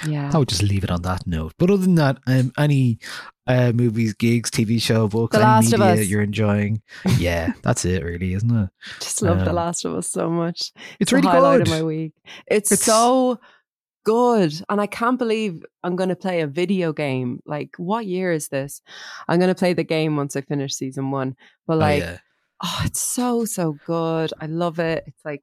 Yeah. 0.07 0.31
I 0.35 0.37
would 0.39 0.49
just 0.49 0.63
leave 0.63 0.85
it 0.85 0.91
on 0.91 1.03
that 1.03 1.27
note. 1.27 1.55
But 1.59 1.71
other 1.71 1.83
than 1.83 1.95
that, 1.95 2.19
um, 2.27 2.53
any 2.59 2.99
uh, 3.47 3.73
movies, 3.75 4.13
gigs, 4.13 4.51
TV 4.51 4.81
show, 4.83 5.09
books, 5.09 5.35
The 5.37 5.43
any 5.47 5.65
media 5.71 6.03
Us. 6.03 6.07
you're 6.09 6.21
enjoying, 6.23 6.83
yeah, 7.17 7.53
that's 7.63 7.87
it, 7.87 8.05
really, 8.05 8.35
isn't 8.35 8.55
it? 8.55 8.69
Just 9.01 9.23
love 9.23 9.39
The 9.39 9.51
Um, 9.51 9.57
Last 9.57 9.87
of 9.87 9.95
Us 9.95 10.11
so 10.11 10.29
much. 10.29 10.73
It's 11.01 11.13
a 11.13 11.17
really 11.17 11.29
good. 11.29 11.63
of 11.63 11.69
my 11.69 11.83
week. 11.83 12.13
It's, 12.47 12.73
It's- 12.73 12.85
so 12.85 13.39
good, 14.07 14.55
and 14.69 14.81
I 14.81 14.87
can't 14.87 15.19
believe 15.19 15.63
I'm 15.83 15.97
going 15.97 16.09
to 16.11 16.17
play 16.17 16.41
a 16.41 16.47
video 16.47 16.93
game. 16.93 17.41
Like, 17.45 17.71
what 17.77 18.07
year 18.07 18.31
is 18.33 18.49
this? 18.49 18.81
I'm 19.29 19.39
going 19.41 19.49
to 19.55 19.59
play 19.59 19.73
the 19.75 19.83
game 19.85 20.17
once 20.17 20.37
I 20.37 20.41
finish 20.43 20.75
season 20.75 21.11
one. 21.11 21.35
But 21.67 21.75
Oh, 21.75 21.79
like, 21.79 22.03
yeah. 22.03 22.19
oh, 22.63 22.83
it's 22.85 23.01
so 23.01 23.45
so 23.45 23.77
good. 23.85 24.33
I 24.41 24.47
love 24.47 24.79
it. 24.79 25.05
It's 25.07 25.25
like 25.25 25.43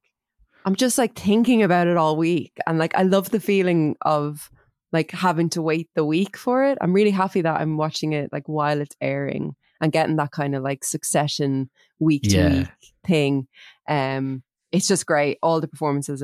I'm 0.65 0.75
just 0.75 0.97
like 0.97 1.13
thinking 1.19 1.61
about 1.61 1.87
it 1.87 1.97
all 1.97 2.15
week, 2.15 2.53
and 2.65 2.79
like 2.79 2.95
I 2.95 3.03
love 3.03 3.29
the 3.31 3.39
feeling 3.41 3.95
of 4.01 4.49
like 4.93 5.11
having 5.11 5.49
to 5.49 5.61
wait 5.61 5.89
the 5.95 6.05
week 6.05 6.37
for 6.37 6.63
it. 6.63 6.77
I'm 6.79 6.93
really 6.93 7.11
happy 7.11 7.41
that 7.41 7.59
I'm 7.59 7.75
watching 7.77 8.13
it 8.13 8.31
like 8.31 8.47
while 8.47 8.79
it's 8.79 8.95
airing 9.01 9.55
and 9.81 9.91
getting 9.91 10.15
that 10.17 10.31
kind 10.31 10.55
of 10.55 10.63
like 10.63 10.85
succession 10.85 11.69
week 11.99 12.23
to 12.23 12.37
week 12.59 12.93
thing. 13.05 13.47
Um, 13.89 14.43
it's 14.71 14.87
just 14.87 15.05
great. 15.05 15.37
All 15.43 15.59
the 15.61 15.67
performances 15.67 16.23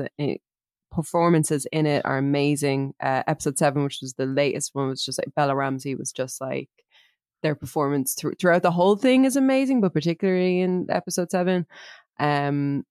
performances 0.90 1.66
in 1.72 1.86
it 1.86 2.04
are 2.04 2.18
amazing. 2.18 2.94
Uh, 3.00 3.22
episode 3.26 3.58
seven, 3.58 3.84
which 3.84 3.98
was 4.02 4.14
the 4.14 4.26
latest 4.26 4.74
one, 4.74 4.88
was 4.88 5.04
just 5.04 5.18
like 5.18 5.34
Bella 5.34 5.54
Ramsey 5.54 5.94
was 5.94 6.12
just 6.12 6.40
like 6.40 6.68
their 7.42 7.54
performance 7.54 8.14
through, 8.14 8.34
throughout 8.38 8.62
the 8.62 8.70
whole 8.70 8.96
thing 8.96 9.24
is 9.24 9.36
amazing, 9.36 9.80
but 9.80 9.94
particularly 9.94 10.60
in 10.60 10.86
episode 10.90 11.30
seven. 11.30 11.66
Um, 12.18 12.84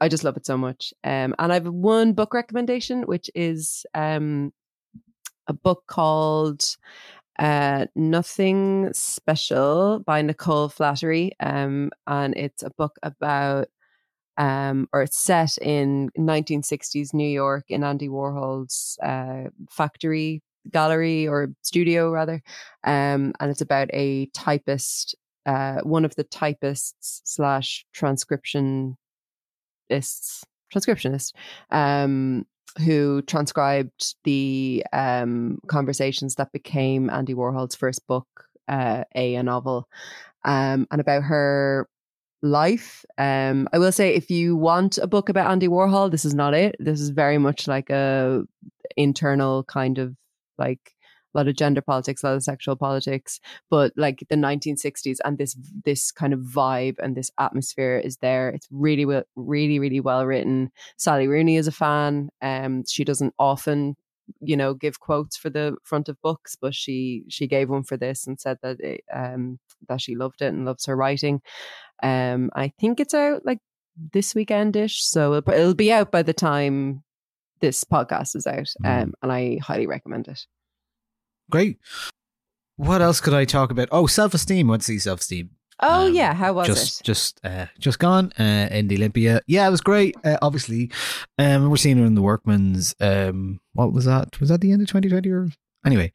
I 0.00 0.08
just 0.08 0.24
love 0.24 0.36
it 0.36 0.44
so 0.44 0.58
much. 0.58 0.92
Um, 1.04 1.34
and 1.38 1.52
I 1.52 1.54
have 1.54 1.66
one 1.66 2.12
book 2.12 2.34
recommendation, 2.34 3.02
which 3.02 3.30
is 3.34 3.86
um, 3.94 4.52
a 5.46 5.52
book 5.52 5.84
called 5.86 6.62
uh, 7.38 7.86
Nothing 7.94 8.92
Special 8.92 10.00
by 10.00 10.20
Nicole 10.22 10.68
Flattery. 10.68 11.32
Um, 11.40 11.90
and 12.06 12.36
it's 12.36 12.62
a 12.62 12.70
book 12.76 12.96
about, 13.02 13.68
um, 14.36 14.88
or 14.92 15.02
it's 15.02 15.18
set 15.18 15.56
in 15.58 16.10
1960s 16.18 17.14
New 17.14 17.28
York 17.28 17.64
in 17.68 17.84
Andy 17.84 18.08
Warhol's 18.08 18.98
uh, 19.02 19.50
factory 19.70 20.42
gallery 20.70 21.26
or 21.28 21.48
studio 21.62 22.10
rather. 22.10 22.42
Um, 22.84 23.32
and 23.40 23.50
it's 23.50 23.60
about 23.60 23.88
a 23.92 24.26
typist, 24.26 25.14
uh, 25.46 25.80
one 25.82 26.04
of 26.04 26.14
the 26.16 26.24
typists 26.24 27.20
slash 27.24 27.84
transcriptionists, 27.94 28.96
transcriptionist, 30.72 31.32
um, 31.70 32.46
who 32.84 33.22
transcribed 33.22 34.16
the 34.24 34.84
um, 34.92 35.58
conversations 35.68 36.34
that 36.36 36.52
became 36.52 37.10
Andy 37.10 37.34
Warhol's 37.34 37.74
first 37.74 38.06
book, 38.06 38.26
uh, 38.68 39.04
A, 39.14 39.36
a 39.36 39.42
novel, 39.42 39.88
um, 40.44 40.86
and 40.90 41.00
about 41.00 41.22
her 41.22 41.88
life. 42.44 43.04
Um, 43.18 43.68
I 43.72 43.78
will 43.78 43.92
say, 43.92 44.14
if 44.14 44.30
you 44.30 44.56
want 44.56 44.98
a 44.98 45.06
book 45.06 45.28
about 45.28 45.50
Andy 45.50 45.66
Warhol, 45.68 46.10
this 46.10 46.24
is 46.24 46.34
not 46.34 46.54
it. 46.54 46.76
This 46.78 47.00
is 47.00 47.10
very 47.10 47.38
much 47.38 47.66
like 47.66 47.90
a 47.90 48.44
internal 48.96 49.64
kind 49.64 49.98
of 49.98 50.14
like 50.58 50.92
a 51.34 51.38
lot 51.38 51.48
of 51.48 51.56
gender 51.56 51.80
politics, 51.80 52.22
a 52.22 52.28
lot 52.28 52.36
of 52.36 52.42
sexual 52.42 52.76
politics, 52.76 53.40
but 53.70 53.92
like 53.96 54.24
the 54.30 54.36
1960s 54.36 55.16
and 55.24 55.38
this 55.38 55.56
this 55.84 56.12
kind 56.12 56.32
of 56.32 56.40
vibe 56.40 56.96
and 57.02 57.16
this 57.16 57.30
atmosphere 57.38 58.00
is 58.04 58.18
there. 58.18 58.50
It's 58.50 58.68
really 58.70 59.04
well, 59.04 59.24
really, 59.34 59.78
really 59.78 60.00
well 60.00 60.24
written. 60.26 60.70
Sally 60.96 61.26
Rooney 61.26 61.56
is 61.56 61.66
a 61.66 61.72
fan. 61.72 62.28
Um, 62.40 62.84
she 62.86 63.04
doesn't 63.04 63.34
often, 63.38 63.96
you 64.40 64.56
know, 64.56 64.74
give 64.74 65.00
quotes 65.00 65.36
for 65.36 65.50
the 65.50 65.76
front 65.82 66.08
of 66.08 66.20
books, 66.22 66.56
but 66.60 66.74
she 66.74 67.24
she 67.28 67.46
gave 67.46 67.70
one 67.70 67.84
for 67.84 67.96
this 67.96 68.26
and 68.26 68.40
said 68.40 68.58
that 68.62 68.80
it, 68.80 69.02
um 69.12 69.58
that 69.88 70.00
she 70.00 70.14
loved 70.14 70.42
it 70.42 70.46
and 70.46 70.64
loves 70.64 70.86
her 70.86 70.96
writing. 70.96 71.40
Um, 72.02 72.50
I 72.54 72.72
think 72.80 73.00
it's 73.00 73.14
out 73.14 73.44
like 73.44 73.60
this 74.12 74.34
weekendish, 74.34 75.00
so 75.00 75.34
it'll, 75.34 75.52
it'll 75.52 75.74
be 75.74 75.92
out 75.92 76.10
by 76.10 76.22
the 76.22 76.32
time 76.32 77.02
this 77.60 77.84
podcast 77.84 78.36
is 78.36 78.46
out. 78.46 78.68
Um, 78.84 79.14
and 79.22 79.32
I 79.32 79.58
highly 79.62 79.86
recommend 79.86 80.28
it. 80.28 80.40
Great. 81.50 81.78
What 82.76 83.02
else 83.02 83.20
could 83.20 83.34
I 83.34 83.44
talk 83.44 83.70
about? 83.70 83.88
Oh, 83.92 84.06
self 84.06 84.34
esteem. 84.34 84.68
Went 84.68 84.82
to 84.82 84.98
see 85.80 85.86
self 85.86 85.92
esteem. 86.02 86.12
Oh 86.12 86.16
yeah, 86.16 86.34
how 86.34 86.52
was 86.52 86.66
just, 86.66 87.00
it? 87.00 87.04
Just, 87.04 87.40
uh, 87.44 87.66
just 87.78 87.98
gone 87.98 88.32
uh, 88.38 88.68
in 88.70 88.88
the 88.88 88.96
Olympia. 88.96 89.40
Yeah, 89.46 89.66
it 89.66 89.70
was 89.70 89.80
great. 89.80 90.16
Uh, 90.24 90.38
obviously, 90.42 90.90
um, 91.38 91.70
we're 91.70 91.76
seeing 91.76 91.98
her 91.98 92.04
in 92.04 92.14
the 92.14 92.22
Workman's. 92.22 92.94
Um, 93.00 93.60
what 93.72 93.92
was 93.92 94.04
that? 94.04 94.38
Was 94.40 94.48
that 94.50 94.60
the 94.60 94.72
end 94.72 94.82
of 94.82 94.88
2020 94.88 95.30
or 95.30 95.48
anyway? 95.84 96.12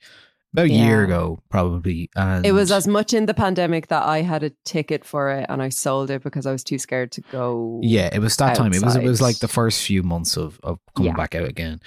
About 0.52 0.66
a 0.66 0.70
year 0.72 1.04
ago, 1.04 1.38
probably. 1.52 2.10
And 2.16 2.44
It 2.44 2.54
was 2.54 2.72
as 2.72 2.88
much 2.88 3.14
in 3.14 3.28
the 3.28 3.36
pandemic 3.36 3.86
that 3.90 4.02
I 4.02 4.24
had 4.24 4.42
a 4.42 4.50
ticket 4.66 5.06
for 5.06 5.30
it 5.30 5.46
and 5.48 5.62
I 5.62 5.70
sold 5.70 6.10
it 6.10 6.24
because 6.24 6.48
I 6.48 6.52
was 6.52 6.64
too 6.64 6.80
scared 6.80 7.12
to 7.12 7.22
go. 7.32 7.80
Yeah, 7.84 8.10
it 8.12 8.18
was 8.18 8.36
that 8.38 8.56
time. 8.56 8.74
It 8.74 8.82
was 8.82 8.96
it 8.96 9.04
was 9.04 9.22
like 9.22 9.38
the 9.38 9.48
first 9.48 9.84
few 9.84 10.02
months 10.02 10.38
of, 10.38 10.60
of 10.64 10.80
coming 10.96 11.12
Yeah. 11.12 11.18
back 11.18 11.36
out 11.36 11.48
again. 11.48 11.82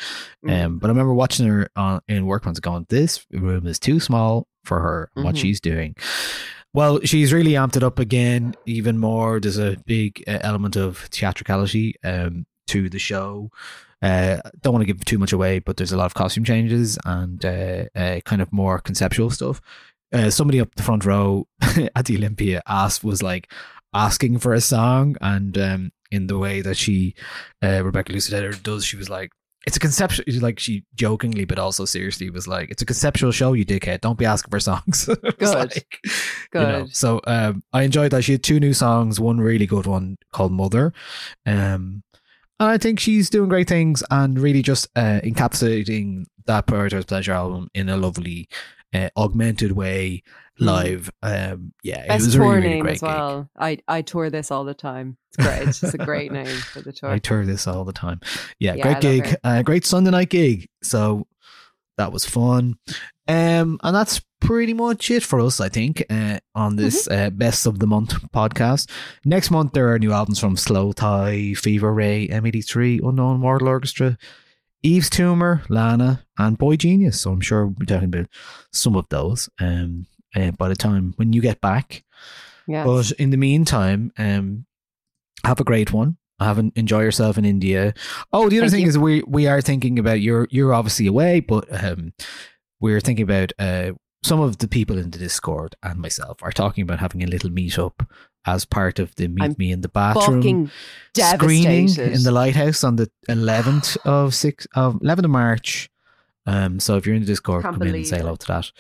Mm. 0.47 0.65
Um, 0.65 0.79
but 0.79 0.87
I 0.87 0.91
remember 0.91 1.13
watching 1.13 1.49
her 1.49 1.71
on, 1.75 2.03
in 2.07 2.25
Workman's 2.27 2.61
going, 2.61 2.87
this 2.89 3.27
room 3.33 3.67
is 3.67 3.81
too 3.81 3.99
small 3.99 4.47
for 4.65 4.79
her 4.79 5.11
and 5.17 5.25
what 5.25 5.37
she's 5.37 5.61
doing. 5.61 5.97
Well, 6.75 7.01
she's 7.05 7.33
really 7.33 7.53
amped 7.53 7.77
it 7.77 7.83
up 7.83 7.99
again, 7.99 8.55
even 8.65 8.99
more. 8.99 9.41
There's 9.41 9.59
a 9.59 9.77
big 9.85 10.25
uh, 10.27 10.39
element 10.41 10.75
of 10.77 10.99
theatricality 11.11 11.97
um, 12.03 12.47
to 12.69 12.89
the 12.89 12.99
show. 12.99 13.51
Uh, 14.01 14.39
don't 14.63 14.73
want 14.73 14.83
to 14.83 14.93
give 14.93 15.05
too 15.05 15.19
much 15.19 15.33
away, 15.33 15.59
but 15.59 15.77
there's 15.77 15.93
a 15.93 15.97
lot 15.97 16.07
of 16.07 16.15
costume 16.15 16.45
changes 16.45 16.99
and 17.05 17.45
uh, 17.45 17.85
uh, 17.95 18.21
kind 18.25 18.41
of 18.41 18.53
more 18.53 18.79
conceptual 18.79 19.31
stuff. 19.31 19.61
Uh, 20.13 20.31
somebody 20.31 20.61
up 20.61 20.75
the 20.75 20.83
front 20.83 21.05
row 21.05 21.47
at 21.95 22.07
the 22.07 22.17
Olympia 22.17 22.63
asked 22.67 23.05
was 23.05 23.23
like 23.23 23.51
asking 23.95 24.39
for 24.39 24.55
a 24.55 24.61
song, 24.61 25.17
and 25.21 25.57
um, 25.59 25.93
in 26.11 26.27
the 26.27 26.39
way 26.39 26.63
that 26.63 26.77
she, 26.77 27.15
uh, 27.63 27.83
Rebecca 27.85 28.13
Lucy 28.13 28.33
Taylor 28.33 28.53
does, 28.53 28.85
she 28.85 28.97
was 28.97 29.11
like, 29.11 29.31
"It's 29.67 29.77
a 29.77 29.81
conceptual." 29.81 30.25
Like 30.41 30.59
she 30.59 30.85
jokingly, 30.95 31.45
but 31.45 31.59
also 31.59 31.85
seriously, 31.85 32.31
was 32.31 32.47
like, 32.49 32.71
"It's 32.71 32.83
a 32.83 32.87
conceptual 32.87 33.33
show, 33.33 33.53
you 33.53 33.65
dickhead. 33.65 34.01
Don't 34.01 34.19
be 34.19 34.25
asking 34.27 34.51
for 34.51 34.61
songs." 34.61 35.09
It 35.23 35.41
was 35.41 35.55
Good. 35.55 35.85
you 36.55 36.61
know, 36.61 36.83
Good. 36.85 36.95
so 36.97 37.21
um, 37.27 37.63
I 37.73 37.83
enjoyed 37.83 38.11
that. 38.13 38.23
She 38.25 38.33
had 38.33 38.43
two 38.43 38.61
new 38.61 38.73
songs, 38.75 39.19
one 39.21 39.41
really 39.41 39.67
good 39.67 39.87
one 39.87 40.19
called 40.33 40.53
Mother. 40.53 40.93
Um, 41.47 42.03
and 42.61 42.71
I 42.71 42.79
think 42.79 43.01
she's 43.01 43.29
doing 43.31 43.49
great 43.49 43.69
things 43.69 44.05
and 44.11 44.39
really 44.39 44.63
just 44.63 44.89
uh, 44.95 45.21
encapsulating 45.25 46.27
that 46.47 46.67
Prioritise 46.67 47.07
Pleasure 47.07 47.33
album 47.33 47.69
in 47.75 47.89
a 47.89 47.97
lovely, 47.97 48.49
uh, 48.93 49.09
augmented 49.17 49.73
way 49.73 50.23
live. 50.59 51.11
Um, 51.23 51.73
yeah, 51.83 52.05
it 52.05 52.13
was 52.13 52.35
a 52.35 52.41
really, 52.41 52.55
really 52.57 52.69
name 52.69 52.81
great 52.83 52.95
as 52.95 53.01
gig. 53.01 53.09
well. 53.09 53.51
I, 53.59 53.79
I 53.89 54.03
tour 54.03 54.31
this 54.31 54.51
all 54.51 54.65
the 54.65 54.75
time. 54.75 55.17
It's 55.39 55.47
great. 55.47 55.69
It's 55.69 55.81
just 55.81 55.95
a 55.95 55.99
great 55.99 56.31
name 56.41 56.47
for 56.47 56.81
the 56.83 56.93
tour. 56.93 57.11
I 57.11 57.19
tour 57.19 57.45
this 57.45 57.67
all 57.67 57.85
the 57.85 57.93
time. 57.93 58.21
Yeah, 58.59 58.75
Yeah, 58.75 58.83
great 58.83 59.01
gig. 59.01 59.37
Uh, 59.43 59.63
great 59.63 59.85
Sunday 59.87 60.11
night 60.11 60.29
gig. 60.31 60.69
So 60.83 61.27
that 61.99 62.13
was 62.13 62.25
fun. 62.25 62.77
Um, 63.29 63.79
and 63.83 63.95
that's 63.95 64.21
pretty 64.41 64.75
much 64.75 65.11
it 65.11 65.23
for 65.23 65.41
us, 65.41 65.61
I 65.61 65.69
think, 65.69 66.05
uh, 66.11 66.39
on 66.55 66.77
this 66.77 67.07
Mm-hmm. 67.09 67.27
uh, 67.27 67.31
Best 67.31 67.67
of 67.67 67.79
the 67.79 67.87
Month 67.87 68.15
podcast. 68.33 68.91
Next 69.25 69.51
month, 69.51 69.73
there 69.73 69.93
are 69.93 69.99
new 69.99 70.13
albums 70.13 70.39
from 70.39 70.57
Slowthai, 70.57 71.57
Fever 71.57 71.93
Ray, 71.93 72.29
M83, 72.29 73.01
Unknown 73.07 73.41
Mortal 73.41 73.69
Orchestra, 73.69 74.19
Yves 74.83 75.11
Tumor, 75.11 75.63
Lana, 75.69 76.25
and 76.39 76.59
boygenius. 76.59 77.15
So 77.15 77.33
I'm 77.33 77.41
sure 77.41 77.67
we'll 77.67 77.75
be 77.75 77.87
talking 77.87 78.09
about 78.13 78.27
some 78.73 78.97
of 78.97 79.07
those 79.09 79.49
um, 79.61 80.07
uh, 80.35 80.51
by 80.53 80.69
the 80.69 80.77
time 80.77 81.15
when 81.17 81.33
you 81.33 81.41
get 81.41 81.61
back. 81.61 82.05
Yes. 82.67 82.87
But 82.87 83.13
in 83.21 83.31
the 83.31 83.37
meantime, 83.37 84.13
um, 84.19 84.67
have 85.45 85.61
a 85.61 85.65
great 85.65 85.93
one. 85.93 86.17
Have 86.41 86.59
an, 86.59 86.73
enjoy 86.75 87.03
yourself 87.03 87.39
in 87.39 87.45
India. 87.45 87.95
Oh, 88.33 88.49
the 88.49 88.59
other 88.59 88.69
Thank 88.69 88.73
thing 88.73 88.83
you. 88.83 88.89
is 88.89 88.99
we 88.99 89.23
we 89.23 89.47
are 89.47 89.61
thinking 89.61 89.99
about 89.99 90.21
you're 90.21 90.49
you're 90.51 90.75
obviously 90.75 91.07
away, 91.07 91.41
but 91.41 91.67
um, 91.85 92.13
we're 92.81 93.01
thinking 93.01 93.23
about 93.23 93.53
uh, 93.59 93.93
some 94.25 94.41
of 94.41 94.59
the 94.59 94.69
people 94.69 94.99
in 94.99 95.11
the 95.11 95.19
Discord 95.19 95.77
and 95.83 96.01
myself 96.01 96.43
are 96.43 96.53
talking 96.53 96.83
about 96.83 96.99
having 96.99 97.23
a 97.23 97.27
little 97.27 97.51
meetup 97.51 98.09
as 98.45 98.65
part 98.65 98.99
of 98.99 99.15
the 99.17 99.29
meet 99.29 99.43
I'm 99.45 99.55
me 99.59 99.71
in 99.73 99.81
the 99.83 99.89
bathroom 99.89 100.71
screening 101.37 101.89
in 101.99 102.23
the 102.23 102.33
lighthouse 102.33 102.83
on 102.85 102.97
the 102.97 103.11
11th 103.29 103.97
of 104.05 104.35
six 104.35 104.67
of 104.75 104.95
11th 104.97 105.25
of 105.25 105.31
March. 105.31 105.91
Um, 106.47 106.81
so 106.81 106.97
if 106.97 107.07
you're 107.07 107.15
in 107.15 107.23
the 107.23 107.27
Discord, 107.27 107.63
Can't 107.63 107.77
come 107.79 107.87
in 107.89 107.95
and 107.95 108.07
say 108.07 108.19
hello 108.19 108.37
to 108.37 108.47
that. 108.49 108.73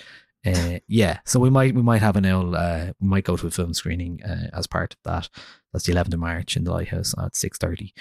Uh, 0.44 0.80
yeah, 0.88 1.20
so 1.24 1.38
we 1.38 1.50
might 1.50 1.72
we 1.74 1.82
might 1.82 2.02
have 2.02 2.16
an 2.16 2.26
old 2.26 2.56
uh, 2.56 2.92
we 3.00 3.06
might 3.08 3.22
go 3.24 3.36
to 3.36 3.46
a 3.46 3.50
film 3.50 3.72
screening 3.72 4.20
uh, 4.24 4.48
as 4.52 4.66
part 4.66 4.94
of 4.94 4.98
that. 5.04 5.28
That's 5.72 5.84
the 5.86 5.92
11th 5.92 6.14
of 6.14 6.20
March 6.20 6.56
in 6.56 6.64
the 6.64 6.72
lighthouse 6.72 7.14
at 7.16 7.34
6:30. 7.34 7.92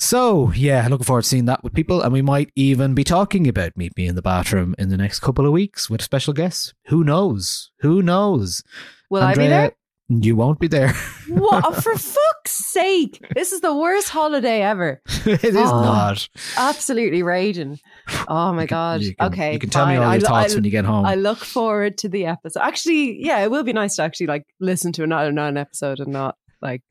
So 0.00 0.52
yeah, 0.52 0.86
looking 0.88 1.04
forward 1.04 1.22
to 1.22 1.28
seeing 1.28 1.46
that 1.46 1.64
with 1.64 1.74
people, 1.74 2.00
and 2.02 2.12
we 2.12 2.22
might 2.22 2.52
even 2.54 2.94
be 2.94 3.02
talking 3.02 3.48
about 3.48 3.76
Meet 3.76 3.96
Me 3.96 4.06
in 4.06 4.14
the 4.14 4.22
Bathroom 4.22 4.76
in 4.78 4.90
the 4.90 4.96
next 4.96 5.18
couple 5.18 5.44
of 5.44 5.50
weeks 5.50 5.90
with 5.90 6.02
special 6.02 6.32
guests. 6.32 6.72
Who 6.86 7.02
knows? 7.02 7.72
Who 7.80 8.00
knows? 8.02 8.62
Will 9.10 9.24
I 9.24 9.34
be 9.34 9.48
there? 9.48 9.72
You 10.10 10.36
won't 10.36 10.58
be 10.58 10.68
there. 10.68 10.94
What 11.28 11.82
for 11.82 11.94
fuck's 11.98 12.52
sake? 12.52 13.22
This 13.34 13.52
is 13.52 13.60
the 13.60 13.74
worst 13.76 14.08
holiday 14.08 14.62
ever. 14.62 15.02
it 15.26 15.44
is 15.44 15.54
Oh. 15.56 15.82
not. 15.82 16.28
Absolutely 16.56 17.22
raging. 17.22 17.78
Oh 18.26 18.52
my 18.54 18.64
god. 18.64 19.02
you 19.02 19.14
can- 19.14 19.26
okay. 19.32 19.52
you 19.52 19.58
can 19.58 19.68
tell 19.68 19.86
me 19.86 19.96
all 19.96 20.02
your 20.16 20.24
I- 20.24 20.28
thoughts 20.28 20.52
I- 20.52 20.56
when 20.56 20.64
you 20.64 20.70
get 20.70 20.86
home. 20.86 21.04
I 21.04 21.14
look 21.14 21.38
forward 21.38 21.98
to 21.98 22.08
the 22.08 22.24
episode. 22.24 22.60
Actually, 22.60 23.22
yeah, 23.22 23.40
it 23.44 23.50
will 23.50 23.64
be 23.64 23.74
nice 23.74 23.96
to 23.96 24.02
actually 24.02 24.28
like 24.28 24.44
listen 24.60 24.92
to 24.92 25.02
another 25.02 25.30
non 25.30 25.58
episode 25.58 26.00
and 26.00 26.10
not 26.12 26.36
like 26.62 26.82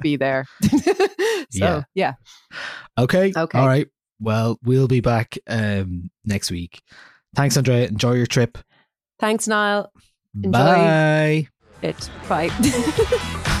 be 0.00 0.16
there. 0.24 0.46
so 0.62 0.78
Yeah. 1.52 1.82
yeah. 1.94 2.12
Okay. 2.98 3.32
Okay. 3.36 3.58
All 3.58 3.66
right. 3.66 3.88
Well, 4.20 4.58
we'll 4.62 4.88
be 4.88 5.00
back 5.00 5.36
um, 5.48 6.10
next 6.24 6.50
week. 6.50 6.80
Thanks, 7.36 7.56
Andrea. 7.58 7.88
Enjoy 7.88 8.12
your 8.12 8.26
trip. 8.26 8.56
Thanks, 9.20 9.46
Niall. 9.46 9.92
Enjoy. 10.34 10.50
Bye. 10.50 11.48
It. 11.84 12.08
Bye. 12.30 12.48